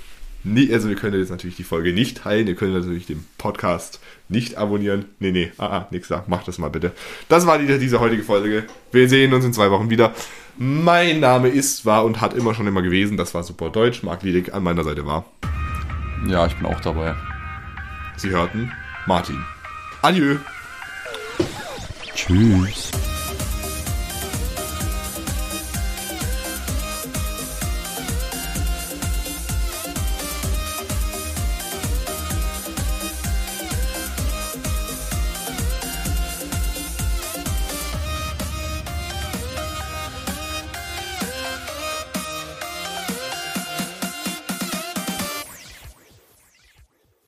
[0.44, 4.00] nie, also ihr könntet jetzt natürlich die Folge nicht teilen, ihr könnt natürlich den Podcast
[4.28, 5.06] nicht abonnieren.
[5.20, 6.24] Nee, nee, ah, ah, nix da.
[6.28, 6.92] Macht das mal bitte.
[7.30, 8.66] Das war die, diese heutige Folge.
[8.92, 10.14] Wir sehen uns in zwei Wochen wieder.
[10.62, 14.24] Mein Name ist, war und hat immer schon immer gewesen, das war super Deutsch, Marc
[14.24, 15.24] Liedig an meiner Seite war.
[16.28, 17.16] ja, ich bin auch dabei.
[18.18, 18.70] Sie hörten
[19.06, 19.42] Martin.
[20.02, 20.36] Adieu.
[22.14, 22.92] Tschüss.